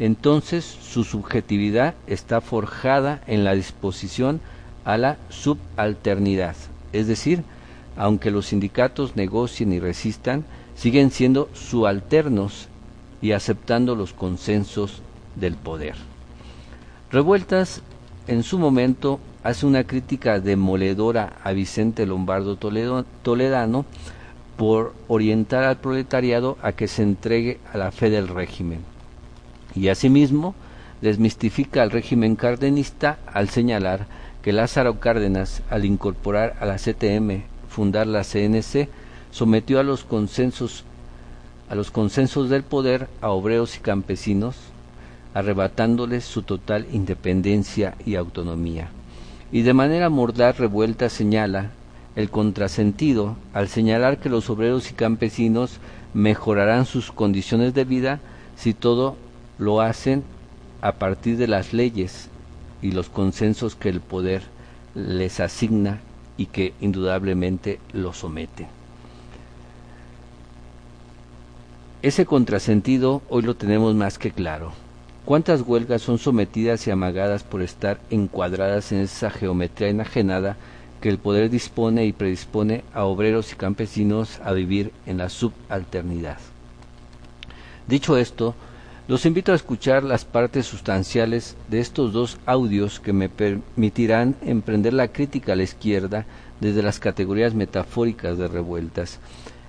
entonces 0.00 0.64
su 0.64 1.04
subjetividad 1.04 1.94
está 2.08 2.40
forjada 2.40 3.22
en 3.28 3.44
la 3.44 3.54
disposición 3.54 4.40
a 4.84 4.96
la 4.96 5.18
subalternidad, 5.28 6.56
es 6.92 7.06
decir, 7.06 7.44
aunque 7.96 8.32
los 8.32 8.46
sindicatos 8.46 9.14
negocien 9.14 9.72
y 9.72 9.78
resistan, 9.78 10.44
siguen 10.74 11.12
siendo 11.12 11.48
subalternos 11.52 12.66
y 13.20 13.30
aceptando 13.30 13.94
los 13.94 14.12
consensos 14.12 15.00
del 15.36 15.54
poder. 15.54 15.94
Revueltas 17.12 17.82
en 18.26 18.42
su 18.42 18.58
momento 18.58 19.20
hace 19.44 19.66
una 19.66 19.84
crítica 19.84 20.40
demoledora 20.40 21.34
a 21.44 21.52
Vicente 21.52 22.04
Lombardo 22.04 22.56
Toledano 22.56 23.84
por 24.56 24.94
orientar 25.08 25.64
al 25.64 25.78
proletariado 25.78 26.58
a 26.62 26.72
que 26.72 26.88
se 26.88 27.02
entregue 27.02 27.58
a 27.72 27.78
la 27.78 27.90
fe 27.90 28.10
del 28.10 28.28
régimen. 28.28 28.80
Y 29.74 29.88
asimismo 29.88 30.54
desmistifica 31.00 31.82
al 31.82 31.90
régimen 31.90 32.36
cardenista 32.36 33.18
al 33.26 33.48
señalar 33.48 34.06
que 34.42 34.52
Lázaro 34.52 35.00
Cárdenas, 35.00 35.62
al 35.70 35.84
incorporar 35.84 36.56
a 36.60 36.66
la 36.66 36.76
CTM, 36.76 37.42
fundar 37.68 38.06
la 38.06 38.24
CNC, 38.24 38.88
sometió 39.30 39.80
a 39.80 39.82
los 39.82 40.04
consensos 40.04 40.84
a 41.68 41.74
los 41.74 41.90
consensos 41.90 42.50
del 42.50 42.64
poder 42.64 43.08
a 43.22 43.30
obreros 43.30 43.78
y 43.78 43.80
campesinos, 43.80 44.56
arrebatándoles 45.32 46.22
su 46.22 46.42
total 46.42 46.86
independencia 46.92 47.94
y 48.04 48.16
autonomía. 48.16 48.90
Y 49.50 49.62
de 49.62 49.72
manera 49.72 50.10
mordaz 50.10 50.58
revuelta 50.58 51.08
señala 51.08 51.70
el 52.16 52.30
contrasentido 52.30 53.36
al 53.54 53.68
señalar 53.68 54.18
que 54.18 54.28
los 54.28 54.50
obreros 54.50 54.90
y 54.90 54.94
campesinos 54.94 55.78
mejorarán 56.14 56.84
sus 56.84 57.10
condiciones 57.10 57.74
de 57.74 57.84
vida 57.84 58.20
si 58.56 58.74
todo 58.74 59.16
lo 59.58 59.80
hacen 59.80 60.22
a 60.82 60.92
partir 60.92 61.36
de 61.36 61.48
las 61.48 61.72
leyes 61.72 62.28
y 62.82 62.92
los 62.92 63.08
consensos 63.08 63.76
que 63.76 63.88
el 63.88 64.00
poder 64.00 64.42
les 64.94 65.40
asigna 65.40 66.00
y 66.36 66.46
que 66.46 66.74
indudablemente 66.80 67.78
lo 67.92 68.12
someten. 68.12 68.66
Ese 72.02 72.26
contrasentido 72.26 73.22
hoy 73.28 73.42
lo 73.42 73.54
tenemos 73.54 73.94
más 73.94 74.18
que 74.18 74.32
claro. 74.32 74.72
¿Cuántas 75.24 75.62
huelgas 75.62 76.02
son 76.02 76.18
sometidas 76.18 76.84
y 76.86 76.90
amagadas 76.90 77.44
por 77.44 77.62
estar 77.62 78.00
encuadradas 78.10 78.90
en 78.90 78.98
esa 78.98 79.30
geometría 79.30 79.88
enajenada 79.88 80.56
que 81.02 81.10
el 81.10 81.18
poder 81.18 81.50
dispone 81.50 82.06
y 82.06 82.12
predispone 82.12 82.84
a 82.94 83.04
obreros 83.04 83.52
y 83.52 83.56
campesinos 83.56 84.40
a 84.42 84.52
vivir 84.52 84.92
en 85.04 85.18
la 85.18 85.28
subalternidad? 85.28 86.38
Dicho 87.86 88.16
esto, 88.16 88.54
los 89.08 89.26
invito 89.26 89.52
a 89.52 89.56
escuchar 89.56 90.04
las 90.04 90.24
partes 90.24 90.64
sustanciales 90.64 91.56
de 91.68 91.80
estos 91.80 92.12
dos 92.12 92.38
audios 92.46 93.00
que 93.00 93.12
me 93.12 93.28
permitirán 93.28 94.36
emprender 94.42 94.94
la 94.94 95.08
crítica 95.08 95.52
a 95.52 95.56
la 95.56 95.64
izquierda 95.64 96.24
desde 96.60 96.82
las 96.82 97.00
categorías 97.00 97.52
metafóricas 97.52 98.38
de 98.38 98.46
revueltas. 98.46 99.18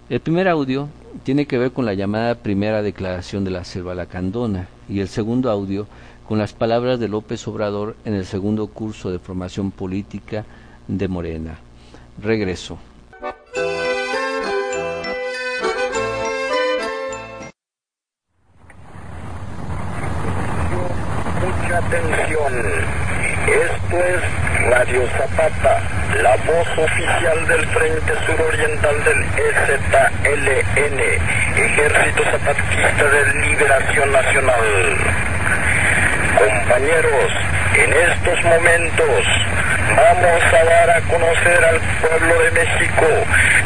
El 0.09 0.19
primer 0.19 0.47
audio 0.47 0.87
tiene 1.23 1.47
que 1.47 1.57
ver 1.57 1.71
con 1.71 1.85
la 1.85 1.95
llamada 1.95 2.35
primera 2.35 2.83
declaración 2.83 3.43
de 3.43 3.51
la 3.51 3.65
selva 3.65 3.95
lacandona 3.95 4.67
y 4.87 4.99
el 4.99 5.07
segundo 5.07 5.49
audio 5.49 5.87
con 6.27 6.37
las 6.37 6.53
palabras 6.53 6.99
de 6.99 7.07
López 7.07 7.47
Obrador 7.47 7.95
en 8.05 8.13
el 8.13 8.25
segundo 8.25 8.67
curso 8.67 9.09
de 9.09 9.17
formación 9.17 9.71
política 9.71 10.45
de 10.87 11.07
Morena. 11.07 11.57
Regreso. 12.21 12.77
Mucha 21.41 21.77
atención. 21.77 22.53
Esto 23.43 23.97
es 23.97 24.21
Radio 24.69 25.01
Zapata, 25.17 25.81
la 26.21 26.35
voz 26.37 26.67
oficial 26.77 27.47
del 27.47 27.67
Frente 27.67 28.13
Suroriental 28.25 29.03
del 29.03 29.21
EZLN, 29.49 30.99
Ejército 31.57 32.23
Zapatista 32.23 33.03
de 33.09 33.33
Liberación 33.47 34.11
Nacional. 34.11 34.97
Compañeros, 36.37 37.31
en 37.75 37.93
estos 37.93 38.43
momentos 38.45 39.25
vamos 39.95 40.43
a 40.43 40.63
dar 40.63 40.89
a 40.89 41.01
conocer 41.01 41.65
al 41.65 41.79
pueblo 42.01 42.39
de 42.43 42.51
México 42.51 43.07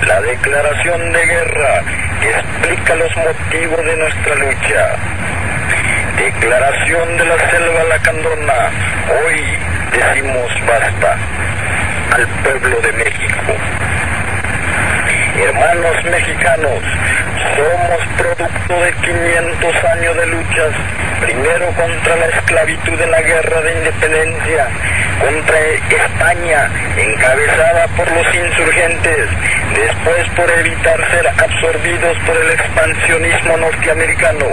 la 0.05 0.21
declaración 0.21 1.13
de 1.13 1.25
guerra 1.25 1.83
que 2.21 2.29
explica 2.29 2.95
los 2.95 3.15
motivos 3.17 3.85
de 3.85 3.97
nuestra 3.97 4.35
lucha. 4.35 4.95
Declaración 6.17 7.17
de 7.17 7.25
la 7.25 7.49
selva 7.49 7.83
lacandona. 7.89 8.69
Hoy 9.23 9.57
decimos 9.91 10.51
basta 10.67 11.17
al 12.15 12.27
pueblo 12.43 12.81
de 12.81 12.91
México. 12.93 13.53
Hermanos 15.39 16.03
mexicanos, 16.05 16.81
somos 17.55 18.01
producto 18.17 18.81
de 18.81 18.93
500 18.93 19.83
años 19.85 20.17
de 20.17 20.25
luchas, 20.27 20.73
primero 21.21 21.67
contra 21.73 22.15
la 22.15 22.25
esclavitud 22.27 23.01
en 23.01 23.11
la 23.11 23.21
guerra 23.21 23.61
de 23.61 23.73
independencia, 23.73 24.67
contra 25.19 25.59
España, 25.59 26.69
encabezada 26.97 27.87
por 27.95 28.11
los 28.11 28.35
insurgentes, 28.35 29.29
después 29.75 30.29
por 30.35 30.51
evitar 30.59 31.11
ser 31.11 31.27
absorbidos 31.27 32.17
por 32.25 32.37
el 32.37 32.51
expansionismo 32.51 33.57
norteamericano, 33.57 34.45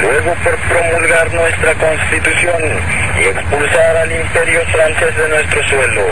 luego 0.00 0.34
por 0.44 0.56
promulgar 0.56 1.32
nuestra 1.32 1.74
constitución 1.74 2.62
y 3.18 3.24
expulsar 3.24 3.96
al 3.96 4.12
imperio 4.12 4.60
francés 4.72 5.16
de 5.16 5.28
nuestro 5.28 5.68
suelo. 5.68 6.02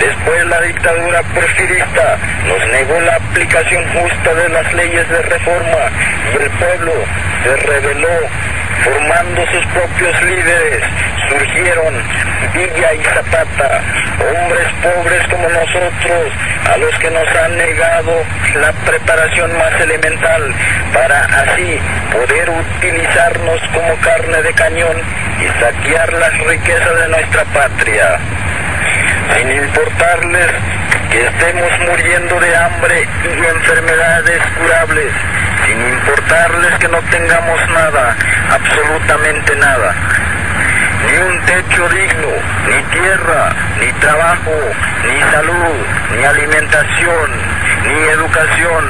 Después 0.00 0.46
la 0.46 0.60
dictadura 0.62 1.22
porfirista 1.34 2.16
nos 2.48 2.66
negó 2.68 3.00
la 3.02 3.16
aplicación 3.16 3.84
justa 3.88 4.34
de 4.34 4.48
las 4.48 4.72
leyes 4.72 5.06
de 5.10 5.22
reforma 5.22 5.78
y 6.32 6.42
el 6.42 6.50
pueblo 6.52 6.92
se 7.44 7.56
rebeló 7.56 8.08
formando 8.82 9.46
sus 9.52 9.66
propios 9.66 10.22
líderes. 10.22 10.82
Surgieron 11.28 11.94
Villa 12.54 12.94
y 12.94 13.04
Zapata, 13.04 13.82
hombres 14.24 14.68
pobres 14.82 15.28
como 15.28 15.48
nosotros, 15.50 16.32
a 16.72 16.76
los 16.78 16.98
que 16.98 17.10
nos 17.10 17.28
han 17.36 17.58
negado 17.58 18.24
la 18.58 18.72
preparación 18.72 19.56
más 19.58 19.80
elemental 19.82 20.54
para 20.94 21.20
así 21.24 21.78
poder 22.10 22.48
utilizarnos 22.48 23.60
como 23.74 23.94
carne 23.96 24.42
de 24.42 24.52
cañón 24.54 24.96
y 25.40 25.60
saquear 25.60 26.10
las 26.14 26.38
riquezas 26.46 27.00
de 27.00 27.08
nuestra 27.08 27.44
patria 27.44 28.18
sin 29.36 29.50
importarles 29.50 30.50
que 31.10 31.26
estemos 31.26 31.70
muriendo 31.88 32.40
de 32.40 32.56
hambre 32.56 33.08
y 33.24 33.44
enfermedades 33.44 34.40
curables, 34.58 35.12
sin 35.66 35.80
importarles 35.80 36.78
que 36.78 36.88
no 36.88 36.98
tengamos 37.10 37.60
nada, 37.70 38.16
absolutamente 38.50 39.56
nada. 39.56 39.94
Ni 41.06 41.18
un 41.18 41.40
techo 41.46 41.88
digno, 41.88 42.28
ni 42.68 42.82
tierra, 43.00 43.52
ni 43.80 43.92
trabajo, 43.94 44.52
ni 45.06 45.20
salud, 45.32 45.76
ni 46.16 46.24
alimentación, 46.24 47.30
ni 47.86 48.08
educación, 48.10 48.84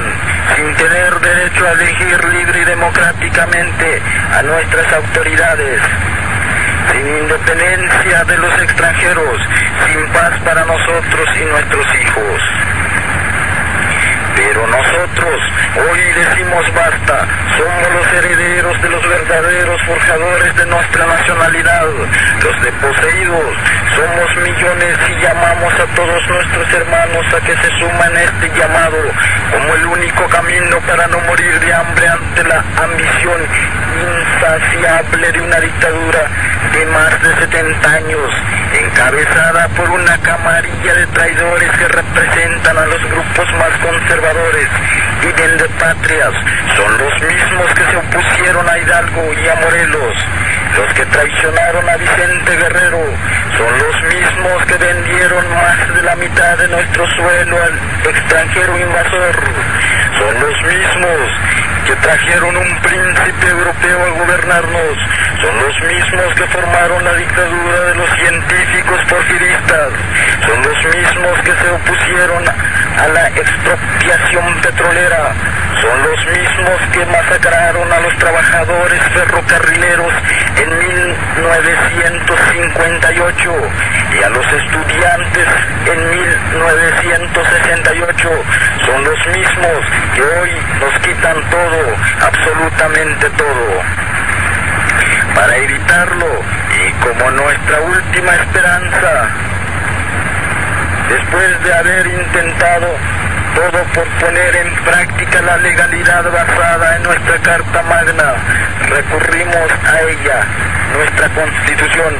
sin 0.57 0.74
tener 0.74 1.20
derecho 1.20 1.66
a 1.66 1.72
elegir 1.72 2.24
libre 2.24 2.61
y 2.61 2.64
democráticamente 2.64 4.03
a 4.37 4.42
nuestras 4.42 4.92
autoridades, 4.92 5.81
sin 6.93 7.07
independencia 7.07 8.25
de 8.25 8.38
los 8.38 8.62
extranjeros, 8.62 9.38
sin 9.87 10.07
paz 10.12 10.33
para 10.45 10.64
nosotros 10.64 11.29
y 11.37 11.45
nuestros 11.45 11.87
hijos. 11.95 12.43
Pero 14.37 14.66
nosotros 14.66 15.40
hoy 15.77 16.01
decimos 16.01 16.64
basta, 16.75 17.27
somos 17.59 17.95
los 17.95 18.07
herederos 18.14 18.83
de 18.83 18.88
los 18.88 19.09
verdaderos 19.09 19.83
forjadores 19.83 20.57
de 20.57 20.66
nuestra 20.66 21.07
nacionalidad, 21.07 21.87
los 22.43 22.62
deposeídos, 22.62 23.57
somos 23.97 24.37
millones 24.37 24.99
y 25.09 25.23
llamamos 25.23 25.75
a 25.75 25.87
todos 25.95 26.29
nuestros 26.29 26.73
hermanos 26.73 27.35
a 27.35 27.40
que 27.45 27.57
se 27.57 27.71
suman 27.79 28.16
a 28.16 28.23
este 28.23 28.51
llamado 28.59 28.99
como 29.53 29.75
el 29.75 29.87
único 29.87 30.27
camino 30.29 30.79
para 30.87 31.07
no 31.09 31.21
morir 31.21 31.61
de 31.61 31.75
hambre 31.75 32.09
ante 32.09 32.45
la 32.45 32.64
ambición 32.83 33.40
insaciable 34.01 35.33
de 35.33 35.40
una 35.40 35.61
dictadura 35.61 36.29
de 36.73 36.87
más 36.87 37.23
de 37.23 37.35
70 37.37 37.90
años, 37.90 38.31
encabezada 38.73 39.68
por 39.68 39.90
una 39.90 40.18
camarilla 40.18 40.94
de 40.94 41.07
traidores 41.09 41.70
que 41.73 41.88
representan 41.88 42.79
a 42.79 42.87
los 42.87 43.03
grupos 43.11 43.53
más 43.55 43.70
conservadores 43.81 44.68
y 45.23 45.79
patrias. 45.79 46.33
Son 46.77 46.99
los 46.99 47.12
mismos 47.23 47.75
que 47.75 47.85
se 47.85 47.96
opusieron 47.96 48.68
a 48.68 48.79
Hidalgo 48.79 49.33
y 49.33 49.49
a 49.49 49.55
Morelos, 49.57 50.16
los 50.77 50.94
que 50.94 51.07
traicionaron 51.07 51.88
a 51.88 51.96
Vicente 51.96 52.57
Guerrero, 52.57 53.01
son 53.57 53.79
los 53.79 54.03
mismos 54.14 54.64
que 54.66 54.77
vendieron 54.77 55.44
más 55.55 55.94
de 55.94 56.03
la 56.03 56.16
mitad 56.16 56.59
de 56.59 56.68
nuestro 56.68 57.07
suelo 57.16 57.57
al 57.62 58.11
extranjero 58.11 58.79
invasor, 58.79 59.35
son 60.18 60.35
los 60.40 60.62
mismos 60.62 61.31
que 61.85 61.95
trajeron 61.97 62.57
un 62.57 62.81
príncipe 62.81 63.49
europeo 63.49 64.05
a 64.05 64.11
gobernarnos, 64.11 64.97
son 65.40 65.57
los 65.59 65.93
mismos 65.93 66.35
que 66.35 66.47
formaron 66.49 67.05
la 67.05 67.14
dictadura 67.14 67.81
de 67.81 67.95
los 67.95 68.11
científicos 68.11 69.01
porfiristas, 69.09 69.88
son 70.47 70.62
los 70.62 70.97
mismos 70.97 71.38
que 71.40 71.53
se 71.53 71.71
opusieron 71.71 72.45
a 73.01 73.09
la 73.09 73.27
expropiación 73.29 74.61
petrolera, 74.61 75.33
son 75.81 76.03
los 76.03 76.27
mismos 76.27 76.77
que 76.93 77.07
masacraron 77.07 77.91
a 77.91 78.01
los 78.01 78.15
trabajadores 78.19 79.03
ferrocarrileros 79.15 80.13
en 80.57 80.79
1958 80.79 83.55
y 84.13 84.23
a 84.23 84.29
los 84.29 84.47
estudiantes 84.53 85.47
en 85.87 86.11
1968. 86.11 88.31
Son 88.85 89.03
los 89.05 89.27
mismos 89.29 89.79
que 90.15 90.23
hoy 90.23 90.51
nos 90.81 90.93
quitan 91.01 91.43
todo, 91.49 91.97
absolutamente 92.21 93.31
todo. 93.31 93.83
Para 95.35 95.57
evitarlo 95.57 96.43
y 96.77 96.93
como 97.01 97.31
nuestra 97.31 97.81
última 97.81 98.35
esperanza, 98.35 99.31
después 101.11 101.64
de 101.64 101.75
haber 101.75 102.07
intentado 102.07 102.87
todo 103.55 103.83
por 103.94 104.07
poner 104.20 104.57
en 104.57 104.75
práctica 104.85 105.42
la 105.42 105.57
legalidad 105.57 106.25
basada 106.31 106.96
en 106.96 107.03
nuestra 107.03 107.38
Carta 107.42 107.83
Magna. 107.83 108.35
Recurrimos 108.88 109.70
a 109.85 110.01
ella, 110.03 110.40
nuestra 110.94 111.29
Constitución, 111.31 112.14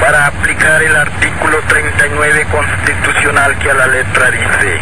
para 0.00 0.26
aplicar 0.26 0.80
el 0.80 0.96
artículo 0.96 1.58
39 1.66 2.46
constitucional 2.50 3.58
que 3.58 3.70
a 3.70 3.74
la 3.74 3.86
letra 3.88 4.30
dice. 4.30 4.80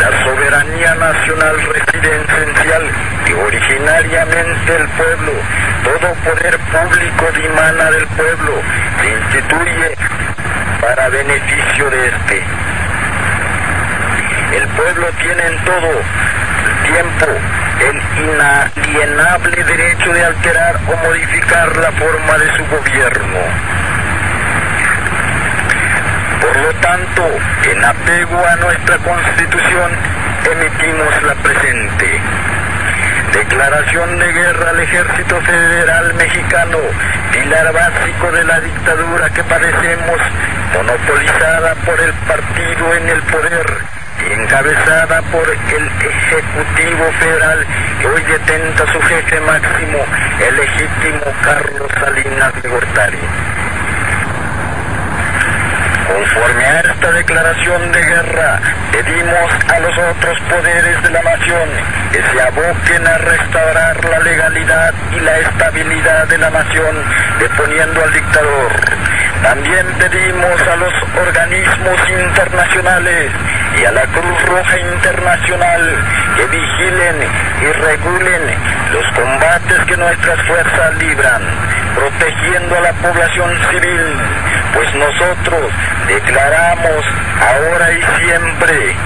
La 0.00 0.24
soberanía 0.24 0.94
nacional 0.96 1.56
reside 1.72 2.24
esencial 2.24 2.82
y 3.26 3.32
originariamente 3.32 4.76
el 4.76 4.88
pueblo. 4.88 5.32
Todo 5.84 6.14
poder 6.24 6.58
público 6.58 7.26
dimana 7.36 7.90
del 7.92 8.06
pueblo. 8.08 8.52
Se 9.00 9.08
instituye 9.10 10.13
para 10.84 11.08
beneficio 11.08 11.88
de 11.88 12.08
este. 12.08 12.42
El 14.54 14.68
pueblo 14.68 15.06
tiene 15.18 15.46
en 15.46 15.64
todo 15.64 15.90
tiempo 16.84 17.26
el 17.80 17.96
inalienable 18.28 19.64
derecho 19.64 20.12
de 20.12 20.24
alterar 20.24 20.76
o 20.86 20.96
modificar 21.06 21.74
la 21.78 21.90
forma 21.92 22.38
de 22.38 22.56
su 22.56 22.64
gobierno. 22.66 23.40
Por 26.42 26.56
lo 26.60 26.74
tanto, 26.80 27.30
en 27.70 27.84
apego 27.84 28.46
a 28.46 28.56
nuestra 28.56 28.98
Constitución, 28.98 29.90
emitimos 30.52 31.22
la 31.22 31.34
presente. 31.36 32.20
Declaración 33.34 34.16
de 34.20 34.32
guerra 34.32 34.70
al 34.70 34.78
Ejército 34.78 35.40
Federal 35.40 36.14
Mexicano, 36.14 36.78
pilar 37.32 37.72
básico 37.72 38.30
de 38.30 38.44
la 38.44 38.60
dictadura 38.60 39.28
que 39.30 39.42
padecemos, 39.42 40.20
monopolizada 40.72 41.74
por 41.84 42.00
el 42.00 42.12
partido 42.28 42.94
en 42.94 43.08
el 43.08 43.22
poder 43.22 43.66
y 44.20 44.32
encabezada 44.34 45.20
por 45.32 45.50
el 45.50 45.90
Ejecutivo 46.06 47.10
Federal 47.18 47.66
que 48.00 48.06
hoy 48.06 48.22
detenta 48.22 48.92
su 48.92 49.00
jefe 49.00 49.40
máximo, 49.40 49.98
el 50.40 50.56
legítimo 50.56 51.24
Carlos 51.42 51.90
Salinas 51.98 52.62
de 52.62 52.68
Gortari. 52.68 53.18
Conforme 56.06 56.64
a 56.64 56.80
esta 56.80 57.12
declaración 57.12 57.92
de 57.92 58.02
guerra, 58.02 58.60
pedimos 58.92 59.50
a 59.72 59.80
los 59.80 59.98
otros 59.98 60.38
poderes 60.50 61.02
de 61.02 61.10
la 61.10 61.22
nación 61.22 61.68
que 62.12 62.22
se 62.22 62.42
aboquen 62.42 63.06
a 63.06 63.18
restaurar 63.18 64.04
la 64.04 64.18
legalidad 64.20 64.94
y 65.16 65.20
la 65.20 65.38
estabilidad 65.38 66.26
de 66.28 66.38
la 66.38 66.50
nación, 66.50 66.96
deponiendo 67.40 68.04
al 68.04 68.12
dictador. 68.12 68.72
También 69.42 69.86
pedimos 69.98 70.60
a 70.62 70.76
los 70.76 70.92
organismos 71.20 71.98
internacionales 72.08 73.30
y 73.80 73.84
a 73.84 73.92
la 73.92 74.02
Cruz 74.02 74.42
Roja 74.46 74.78
Internacional 74.78 76.04
que 76.36 76.46
vigilen 76.46 77.16
y 77.62 77.72
regulen 77.72 78.42
los 78.92 79.06
combates 79.14 79.84
que 79.86 79.96
nuestras 79.96 80.46
fuerzas 80.46 80.94
libran, 80.98 81.42
protegiendo 81.94 82.76
a 82.76 82.80
la 82.80 82.92
población 82.92 83.50
civil, 83.70 84.20
pues 84.74 84.94
nosotros 84.94 85.72
declaramos 86.08 87.04
ahora 87.40 87.92
y 87.92 88.02
siempre 88.20 88.96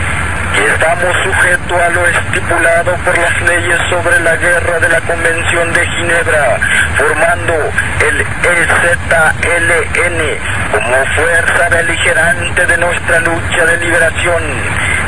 que 0.55 0.67
estamos 0.67 1.15
sujetos 1.23 1.81
a 1.81 1.89
lo 1.91 2.05
estipulado 2.07 2.97
por 3.05 3.19
las 3.19 3.43
leyes 3.43 3.79
sobre 3.91 4.19
la 4.21 4.35
guerra 4.37 4.81
de 4.81 4.89
la 4.89 5.03
Convención 5.03 5.71
de 5.73 5.87
Ginebra, 5.87 6.59
formando 6.97 7.55
el 8.09 8.21
EZLN 8.21 10.21
como 10.73 10.97
fuerza 11.15 11.69
beligerante 11.69 12.67
de 12.67 12.77
nuestra 12.79 13.21
lucha 13.21 13.67
de 13.67 13.77
liberación. 13.77 14.43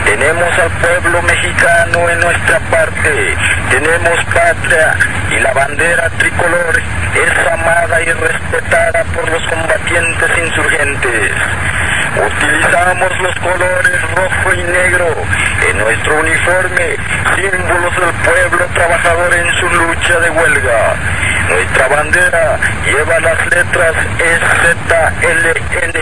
Tenemos 0.04 0.58
al 0.58 0.70
pueblo 0.80 1.22
mexicano 1.22 2.08
en 2.10 2.20
nuestra 2.20 2.58
parte, 2.70 3.36
tenemos 3.70 4.24
patria 4.34 4.94
y 5.30 5.40
la 5.40 5.52
bandera 5.52 6.10
tricolor 6.18 6.82
es 7.14 7.52
amada 7.52 8.02
y 8.02 8.12
respetada 8.12 9.04
por 9.14 9.30
los 9.30 9.42
combatientes 9.48 10.30
insurgentes. 10.44 11.32
Utilizamos 12.16 13.20
los 13.20 13.34
colores 13.36 14.02
rojo 14.16 14.54
y 14.54 14.62
negro 14.64 15.14
en 15.68 15.78
nuestro 15.78 16.20
uniforme, 16.20 16.96
símbolos 17.36 17.94
del 17.96 18.12
pueblo 18.24 18.66
trabajador 18.74 19.34
en 19.34 19.54
su 19.54 19.68
lucha 19.68 20.18
de 20.18 20.30
huelga. 20.30 20.96
Nuestra 21.48 21.88
bandera 21.88 22.58
lleva 22.84 23.20
las 23.20 23.46
letras 23.46 23.94
EZLN, 24.18 25.96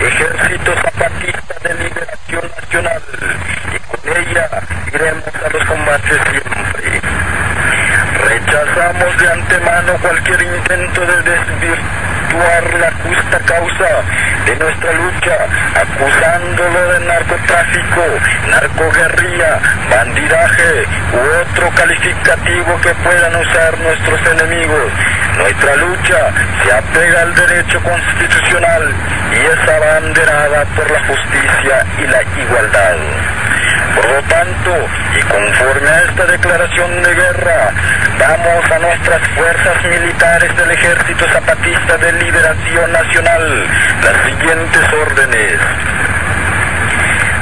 Ejército 0.00 0.74
Zapatista 0.82 1.54
de 1.62 1.74
Liberación 1.74 2.50
Nacional, 2.60 3.02
y 3.74 3.78
con 3.80 4.16
ella 4.16 4.48
iremos 4.92 5.34
a 5.44 5.48
los 5.50 5.68
combates 5.68 6.20
siempre. 6.30 7.00
Rechazamos 8.30 9.18
de 9.18 9.28
antemano 9.28 9.92
cualquier 10.00 10.40
intento 10.40 11.00
de 11.00 11.16
desvirtuar 11.16 12.74
la 12.78 12.92
justa 13.02 13.40
causa 13.40 13.90
de 14.46 14.54
nuestra 14.54 14.92
lucha, 14.92 15.36
acusándolo 15.74 16.92
de 16.92 17.00
narcotráfico, 17.06 18.04
narcoguerrilla, 18.48 19.58
bandidaje 19.90 20.86
u 21.12 21.40
otro 21.42 21.70
calificativo 21.74 22.80
que 22.80 22.94
puedan 23.02 23.34
usar 23.34 23.76
nuestros 23.80 24.20
enemigos. 24.28 24.92
Nuestra 25.36 25.74
lucha 25.74 26.30
se 26.62 26.72
apega 26.72 27.22
al 27.22 27.34
derecho 27.34 27.82
constitucional 27.82 28.94
y 29.32 29.38
es 29.38 29.68
abanderada 29.68 30.64
por 30.76 30.88
la 30.88 31.00
justicia 31.00 31.84
y 31.98 32.06
la 32.06 32.22
igualdad. 32.44 32.96
Por 33.94 34.08
lo 34.08 34.22
tanto, 34.22 34.70
y 35.18 35.22
conforme 35.22 35.88
a 35.88 36.02
esta 36.02 36.24
declaración 36.26 37.02
de 37.02 37.14
guerra, 37.14 37.72
damos 38.18 38.70
a 38.70 38.78
nuestras 38.78 39.28
fuerzas 39.28 39.84
militares 39.84 40.56
del 40.56 40.70
Ejército 40.70 41.26
Zapatista 41.28 41.96
de 41.98 42.12
Liberación 42.12 42.92
Nacional 42.92 43.66
las 44.02 44.24
siguientes 44.24 44.82
órdenes. 44.92 45.60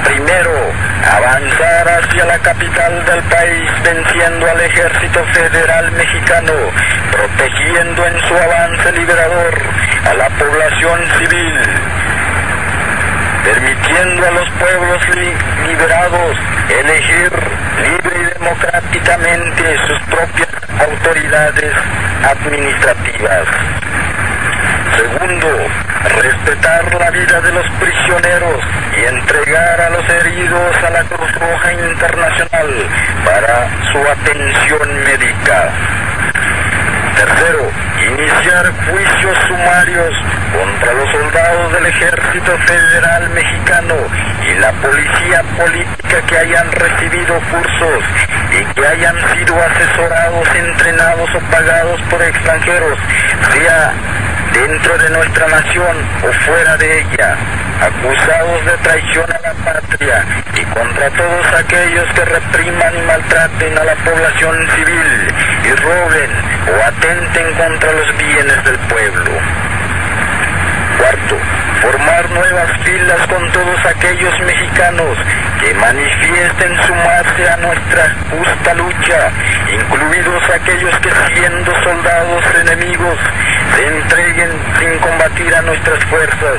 Primero, 0.04 0.72
avanzar 1.04 1.88
hacia 1.88 2.24
la 2.24 2.38
capital 2.38 3.04
del 3.04 3.22
país 3.24 3.70
venciendo 3.84 4.50
al 4.50 4.60
ejército 4.60 5.24
federal 5.32 5.92
mexicano, 5.92 6.52
protegiendo 7.12 8.06
en 8.06 8.20
su 8.26 8.34
avance 8.34 8.92
liberador 8.92 9.58
a 10.10 10.14
la 10.14 10.28
población 10.30 11.00
civil, 11.18 11.60
permitiendo 13.44 14.26
a 14.26 14.30
los 14.30 14.50
pueblos 14.50 15.08
li 15.16 15.32
liberados 15.68 16.36
elegir 16.68 17.32
libre 17.82 18.16
y 18.20 18.38
democráticamente 18.38 19.76
sus 19.86 20.00
propias 20.02 20.48
autoridades 20.80 21.72
administrativas. 22.24 23.48
Segundo, 24.96 25.48
respetar 26.22 26.94
la 26.94 27.10
vida 27.10 27.40
de 27.40 27.52
los 27.52 27.66
prisioneros 27.78 28.60
y 28.96 29.04
entregar 29.04 29.80
a 29.80 29.90
los 29.90 30.08
heridos 30.08 30.76
a 30.84 30.90
la 30.90 31.04
Cruz 31.04 31.32
Roja 31.34 31.72
Internacional 31.72 32.68
para 33.24 33.68
su 33.92 33.98
atención 33.98 35.04
médica. 35.04 35.70
Tercero, 37.18 37.68
iniciar 38.12 38.72
juicios 38.88 39.38
sumarios 39.48 40.14
contra 40.54 40.92
los 40.94 41.10
soldados 41.10 41.72
del 41.72 41.86
Ejército 41.86 42.56
Federal 42.58 43.28
Mexicano 43.30 43.96
y 44.46 44.60
la 44.60 44.70
policía 44.74 45.42
política 45.58 46.22
que 46.28 46.38
hayan 46.38 46.70
recibido 46.70 47.40
cursos 47.50 48.04
y 48.52 48.72
que 48.72 48.86
hayan 48.86 49.16
sido 49.34 49.52
asesorados, 49.60 50.48
entrenados 50.54 51.28
o 51.34 51.40
pagados 51.50 52.00
por 52.02 52.22
extranjeros, 52.22 52.96
sea 53.52 53.92
dentro 54.52 54.98
de 54.98 55.10
nuestra 55.10 55.48
nación 55.48 55.96
o 56.22 56.32
fuera 56.44 56.76
de 56.76 57.00
ella, 57.00 57.36
acusados 57.82 58.64
de 58.64 58.76
traición 58.78 59.26
a 59.32 59.40
la 59.40 59.54
patria 59.64 60.24
y 60.54 60.64
contra 60.66 61.10
todos 61.10 61.46
aquellos 61.58 62.04
que 62.14 62.24
repriman 62.24 62.96
y 62.96 63.02
maltraten 63.02 63.76
a 63.76 63.82
la 63.82 63.94
población 64.04 64.68
civil 64.76 65.34
y 65.68 65.74
roben 65.76 66.30
o 66.72 66.84
atenten 66.86 67.54
contra 67.54 67.92
los 67.92 68.16
bienes 68.16 68.64
del 68.64 68.78
pueblo. 68.88 69.30
Cuarto, 70.98 71.36
formar 71.82 72.30
nuevas 72.30 72.70
filas 72.84 73.26
con 73.26 73.52
todos 73.52 73.86
aquellos 73.86 74.40
mexicanos 74.40 75.18
que 75.60 75.74
manifiesten 75.74 76.76
sumarse 76.86 77.50
a 77.50 77.56
nuestra 77.58 78.16
justa 78.30 78.74
lucha, 78.74 79.30
incluidos 79.72 80.42
aquellos 80.50 80.98
que 81.00 81.10
siendo 81.34 81.82
soldados 81.82 82.44
enemigos 82.62 83.18
se 83.76 83.86
entreguen 83.86 84.50
sin 84.78 84.98
combatir 84.98 85.54
a 85.54 85.62
nuestras 85.62 86.04
fuerzas 86.06 86.58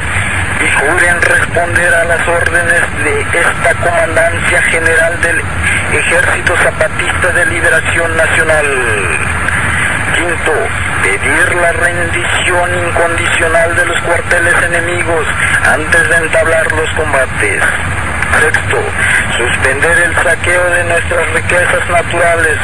juren 0.68 1.22
responder 1.22 1.94
a 1.94 2.04
las 2.04 2.28
órdenes 2.28 2.82
de 3.04 3.22
esta 3.22 3.74
Comandancia 3.76 4.62
General 4.64 5.22
del 5.22 5.42
Ejército 5.94 6.58
Zapatista 6.58 7.28
de 7.30 7.46
Liberación 7.46 8.18
Nacional. 8.18 8.66
Quinto, 10.16 10.54
pedir 11.02 11.56
la 11.56 11.72
rendición 11.72 12.76
incondicional 12.76 13.76
de 13.76 13.86
los 13.86 14.02
cuarteles 14.02 14.64
enemigos 14.64 15.26
antes 15.66 16.10
de 16.10 16.16
entablar 16.18 16.72
los 16.74 16.90
combates. 16.92 17.64
Sexto, 18.42 18.84
suspender 19.38 19.98
el 20.00 20.16
saqueo 20.16 20.70
de 20.72 20.84
nuestras 20.84 21.34
riquezas 21.34 21.90
naturales 21.90 22.58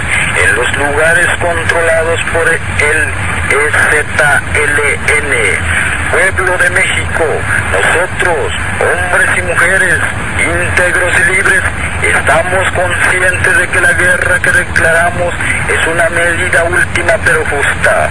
en 0.43 0.55
los 0.55 0.77
lugares 0.77 1.27
controlados 1.39 2.19
por 2.33 2.47
el 2.49 2.59
EZLN. 3.49 5.35
Pueblo 6.11 6.57
de 6.57 6.69
México, 6.69 7.25
nosotros, 7.71 8.53
hombres 8.79 9.29
y 9.37 9.41
mujeres, 9.41 9.99
íntegros 10.39 11.19
y 11.19 11.33
libres, 11.33 11.61
estamos 12.01 12.71
conscientes 12.71 13.57
de 13.57 13.67
que 13.67 13.81
la 13.81 13.93
guerra 13.93 14.39
que 14.39 14.51
declaramos 14.51 15.33
es 15.67 15.87
una 15.87 16.09
medida 16.09 16.63
última 16.63 17.13
pero 17.23 17.43
justa. 17.45 18.09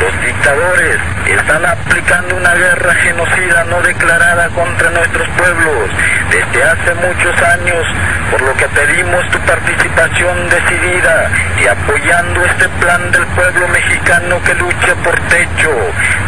Los 0.00 0.20
dictadores 0.20 0.98
están 1.26 1.64
aplicando 1.64 2.36
una 2.36 2.54
guerra 2.54 2.94
genocida 2.94 3.64
no 3.64 3.80
declarada 3.82 4.48
contra 4.50 4.90
nuestros 4.90 5.28
pueblos 5.30 5.90
desde 6.30 6.62
hace 6.64 6.94
muchos 6.94 7.42
años, 7.42 7.84
por 8.30 8.42
lo 8.42 8.54
que 8.56 8.68
pedimos 8.68 9.30
tu 9.30 9.38
participación 9.40 10.48
decidida 10.50 11.30
y 11.62 11.66
apoyando 11.66 12.44
este 12.44 12.68
plan 12.80 13.10
del 13.12 13.26
pueblo 13.28 13.68
mexicano 13.68 14.42
que 14.42 14.54
lucha 14.54 14.94
por 15.02 15.18
techo, 15.28 15.70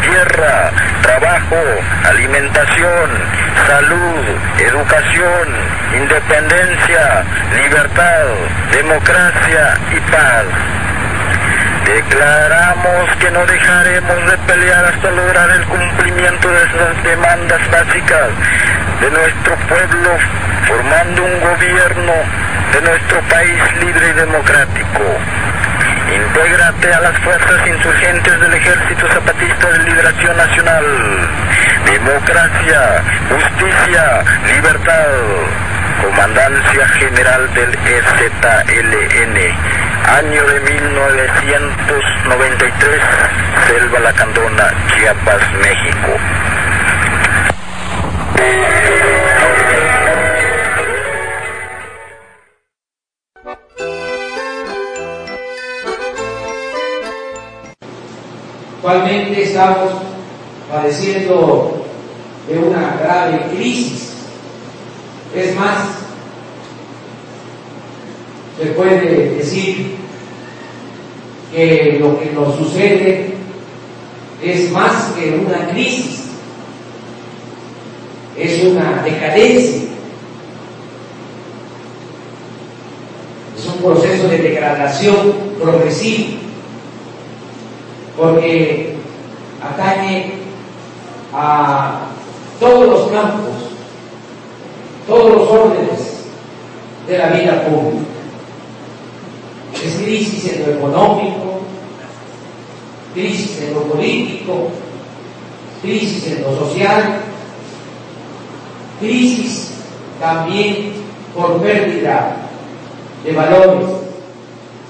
tierra, 0.03 0.71
trabajo, 1.03 1.63
alimentación, 2.05 3.11
salud, 3.67 4.25
educación, 4.59 5.49
independencia, 6.01 7.25
libertad, 7.63 8.27
democracia 8.73 9.79
y 9.91 10.11
paz. 10.11 10.86
Declaramos 11.97 13.17
que 13.17 13.31
no 13.31 13.47
dejaremos 13.47 14.31
de 14.31 14.37
pelear 14.47 14.85
hasta 14.85 15.11
lograr 15.13 15.51
el 15.51 15.65
cumplimiento 15.65 16.47
de 16.51 16.65
esas 16.65 17.03
demandas 17.03 17.71
básicas 17.71 18.29
de 19.01 19.11
nuestro 19.11 19.57
pueblo, 19.67 20.11
formando 20.67 21.25
un 21.25 21.41
gobierno 21.41 22.13
de 22.75 22.81
nuestro 22.83 23.19
país 23.31 23.63
libre 23.81 24.11
y 24.11 24.13
democrático. 24.13 25.05
Intégrate 26.15 26.93
a 26.93 27.01
las 27.01 27.19
fuerzas 27.21 27.67
insurgentes 27.67 28.41
del 28.41 28.53
Ejército 28.53 29.09
Zapatista 29.09 29.71
de 29.71 29.79
Liberación 29.85 30.37
Nacional. 30.37 30.85
Democracia, 31.87 33.03
justicia, 33.31 34.23
libertad. 34.55 35.07
Comandancia 36.03 36.89
General 36.89 37.55
del 37.55 37.73
EZLN, 37.75 39.37
año 40.07 40.47
de 40.47 40.61
1993, 40.61 43.03
Selva 43.67 43.99
Lacandona, 44.01 44.73
Chiapas, 44.89 45.53
México. 45.55 46.17
Actualmente 58.77 59.43
estamos 59.43 59.93
padeciendo 60.71 61.85
de 62.47 62.59
una 62.59 62.97
grave 63.03 63.47
crisis. 63.51 64.13
Es 65.35 65.57
más, 65.57 66.06
se 68.59 68.67
puede 68.71 69.35
decir 69.37 69.97
que 71.53 71.99
lo 72.01 72.19
que 72.19 72.31
nos 72.33 72.57
sucede 72.57 73.35
es 74.43 74.71
más 74.71 75.13
que 75.13 75.39
una 75.45 75.69
crisis, 75.69 76.25
es 78.37 78.65
una 78.65 79.03
decadencia, 79.03 79.83
es 83.59 83.67
un 83.67 83.83
proceso 83.83 84.29
de 84.29 84.39
degradación 84.39 85.35
progresiva 85.61 86.41
porque 88.17 88.95
atañe 89.63 90.33
a 91.33 92.07
todos 92.59 92.89
los 92.89 93.11
campos, 93.11 93.55
todos 95.07 95.37
los 95.37 95.49
órdenes 95.49 96.25
de 97.07 97.19
la 97.19 97.29
vida 97.29 97.65
pública. 97.67 98.16
Es 99.85 99.95
crisis 100.03 100.53
en 100.53 100.67
lo 100.67 100.73
económico, 100.73 101.61
crisis 103.15 103.63
en 103.63 103.75
lo 103.75 103.83
político, 103.83 104.71
crisis 105.83 106.27
en 106.29 106.43
lo 106.43 106.59
social, 106.59 107.21
crisis 109.01 109.73
también 110.21 110.93
por 111.35 111.61
pérdida 111.61 112.37
de 113.25 113.33
valores 113.33 113.87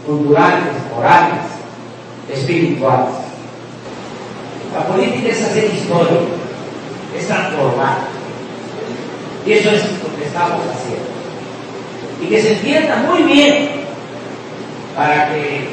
culturales, 0.06 0.72
morales, 0.94 1.40
espirituales. 2.32 3.14
La 4.72 4.86
política 4.86 5.28
es 5.28 5.42
hacer 5.42 5.64
historia, 5.74 6.20
es 7.18 7.26
transformar. 7.26 7.98
Y 9.44 9.52
eso 9.52 9.70
es 9.70 9.82
lo 9.82 10.16
que 10.16 10.26
estamos 10.26 10.62
haciendo. 10.62 11.06
Y 12.22 12.26
que 12.26 12.42
se 12.42 12.52
entienda 12.52 13.04
muy 13.08 13.22
bien 13.22 13.85
para 14.96 15.28
que 15.28 15.68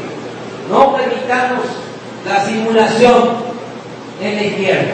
no 0.70 0.96
permitamos 0.96 1.66
la 2.28 2.46
simulación 2.46 3.38
en 4.22 4.36
la 4.36 4.44
izquierda, 4.44 4.94